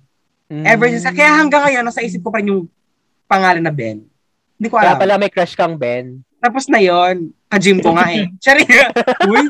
[0.51, 0.65] Mm.
[0.67, 2.67] Ever since, kaya hanggang ngayon, nasa isip ko pa rin yung
[3.27, 4.03] pangalan na Ben.
[4.59, 5.01] Hindi ko Kaya alam.
[5.01, 6.21] pala may crush kang Ben.
[6.41, 8.27] Tapos na yon ka-gym ko nga eh.
[8.45, 8.65] Sorry.
[9.29, 9.45] Uy.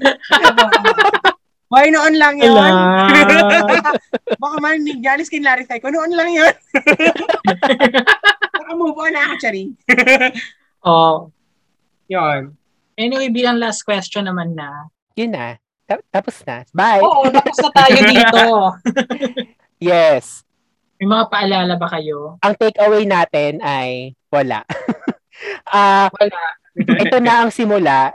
[1.71, 2.51] Why noon lang yun?
[4.43, 6.51] Baka marinig niya, alis kay clarify ko, noon lang yun.
[8.59, 9.71] Baka move on na ako, Chari.
[10.91, 11.31] oh.
[12.11, 12.59] Yun.
[12.99, 14.91] Anyway, bilang last question naman na.
[15.15, 15.63] Yun na.
[15.87, 16.67] Ta- tapos na.
[16.75, 17.07] Bye.
[17.07, 18.43] Oo, tapos na tayo dito.
[19.81, 20.45] Yes.
[21.01, 22.37] May mga paalala ba kayo?
[22.45, 24.61] Ang takeaway natin ay wala.
[25.65, 26.37] Ah, Wala.
[26.77, 28.13] ito na ang simula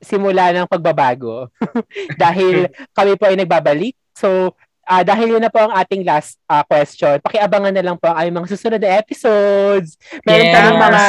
[0.00, 1.48] simula ng pagbabago
[2.22, 3.94] dahil kami po ay nagbabalik.
[4.12, 4.54] So,
[4.86, 8.22] ah dahil yun na po ang ating last ah, question, pakiabangan na lang po ang
[8.22, 9.98] aming mga susunod na episodes.
[10.22, 10.54] Meron Yes.
[10.54, 11.02] kami mga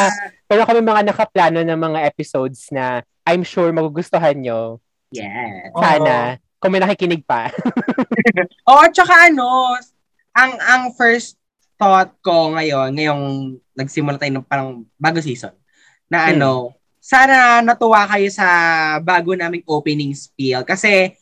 [0.48, 4.82] meron kami mga nakaplano ng mga episodes na I'm sure magugustuhan nyo.
[5.14, 5.72] Yes.
[5.76, 6.42] Sana.
[6.58, 7.54] Kung may nakikinig pa.
[8.72, 9.78] Oo, tsaka ano,
[10.34, 11.38] ang ang first
[11.78, 13.24] thought ko ngayon, ngayong
[13.78, 15.54] nagsimula tayo ng parang bago season,
[16.10, 16.34] na Hmm.
[17.08, 18.48] Sana natuwa kayo sa
[19.00, 21.16] bago naming opening spiel kasi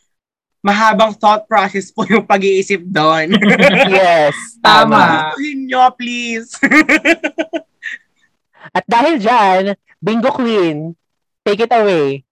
[0.66, 3.38] mahabang thought process po yung pag-iisip doon.
[3.94, 4.34] yes.
[4.66, 5.30] Tama.
[5.30, 6.58] Gustuhin nyo, please.
[8.78, 10.98] At dahil dyan, Bingo Queen,
[11.46, 12.26] take it away.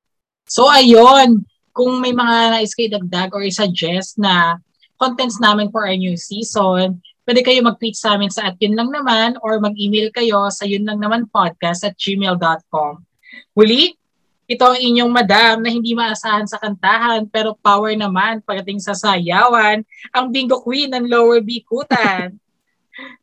[0.50, 1.46] So, ayun.
[1.78, 4.58] Kung may mga nais kayo dagdag or suggest na
[4.98, 8.90] contents namin for our new season, pwede kayo mag-tweet sa amin sa at yun lang
[8.90, 13.13] naman or mag-email kayo sa yun lang naman podcast at gmail.com.
[13.54, 13.96] Muli,
[14.44, 19.82] ito ang inyong madam na hindi maasahan sa kantahan pero power naman pagdating sa sayawan,
[20.12, 22.36] ang bingo queen ng Lower Bikutan.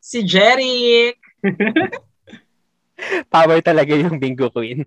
[0.01, 1.13] si Jerry.
[3.33, 4.85] Power talaga yung Bingo Queen.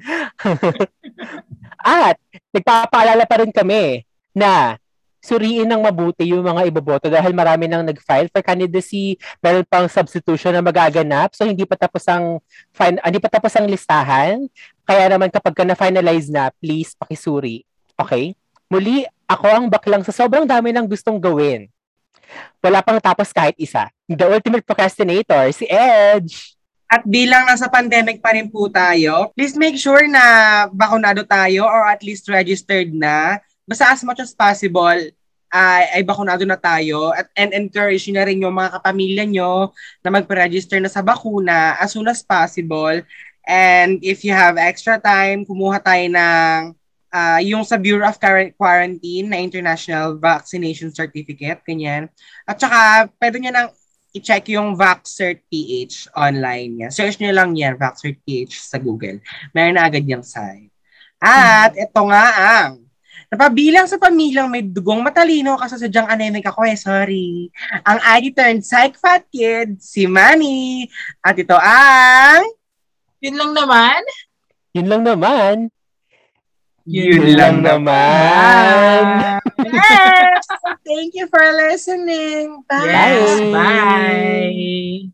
[1.82, 2.16] At
[2.55, 4.78] nagpapaalala pa rin kami na
[5.24, 10.52] suriin ng mabuti yung mga iboboto dahil marami nang nag-file for candidacy, meron pang substitution
[10.52, 12.44] na magaganap, so hindi pa tapos ang
[12.76, 14.44] fin- hindi pa tapos ang listahan.
[14.85, 17.65] Kaya naman kapag ka na-finalize na, please pakisuri.
[17.97, 18.36] Okay?
[18.69, 21.69] Muli, ako ang baklang sa sobrang dami ng gustong gawin.
[22.61, 23.89] Wala pang tapos kahit isa.
[24.09, 26.56] The ultimate procrastinator, si Edge.
[26.89, 31.89] At bilang nasa pandemic pa rin po tayo, please make sure na bakunado tayo or
[31.89, 33.40] at least registered na.
[33.65, 35.01] Basta as much as possible,
[35.55, 39.70] ay, ay bakunado na tayo at and encourage na rin yung mga kapamilya nyo
[40.02, 43.01] na magpa-register na sa bakuna as soon as possible.
[43.44, 46.60] And if you have extra time, kumuha tayo ng
[47.14, 48.18] uh, yung sa Bureau of
[48.58, 52.10] Quarantine na International Vaccination Certificate, ganyan.
[52.48, 53.70] At saka, pwede nyo nang
[54.14, 56.86] i-check yung VaxCert PH online.
[56.86, 56.92] Yan.
[56.94, 59.18] Search nyo lang yan, VaxCert PH sa Google.
[59.50, 60.70] Meron na agad yung site.
[61.18, 62.84] At ito nga ang
[63.26, 67.50] napabilang sa pamilyang may dugong matalino kasi sadyang anemic ako eh, sorry.
[67.82, 70.86] Ang ID turned psych fat kid, si Manny.
[71.18, 72.46] At ito ang...
[73.24, 74.01] Yun lang naman.
[74.76, 75.55] Yun lang naman.
[76.84, 79.02] Yun, Yun lang, lang naman.
[79.64, 80.44] yes!
[80.84, 82.60] Thank you for listening.
[82.68, 82.84] Bye.
[82.84, 85.09] Yes, bye.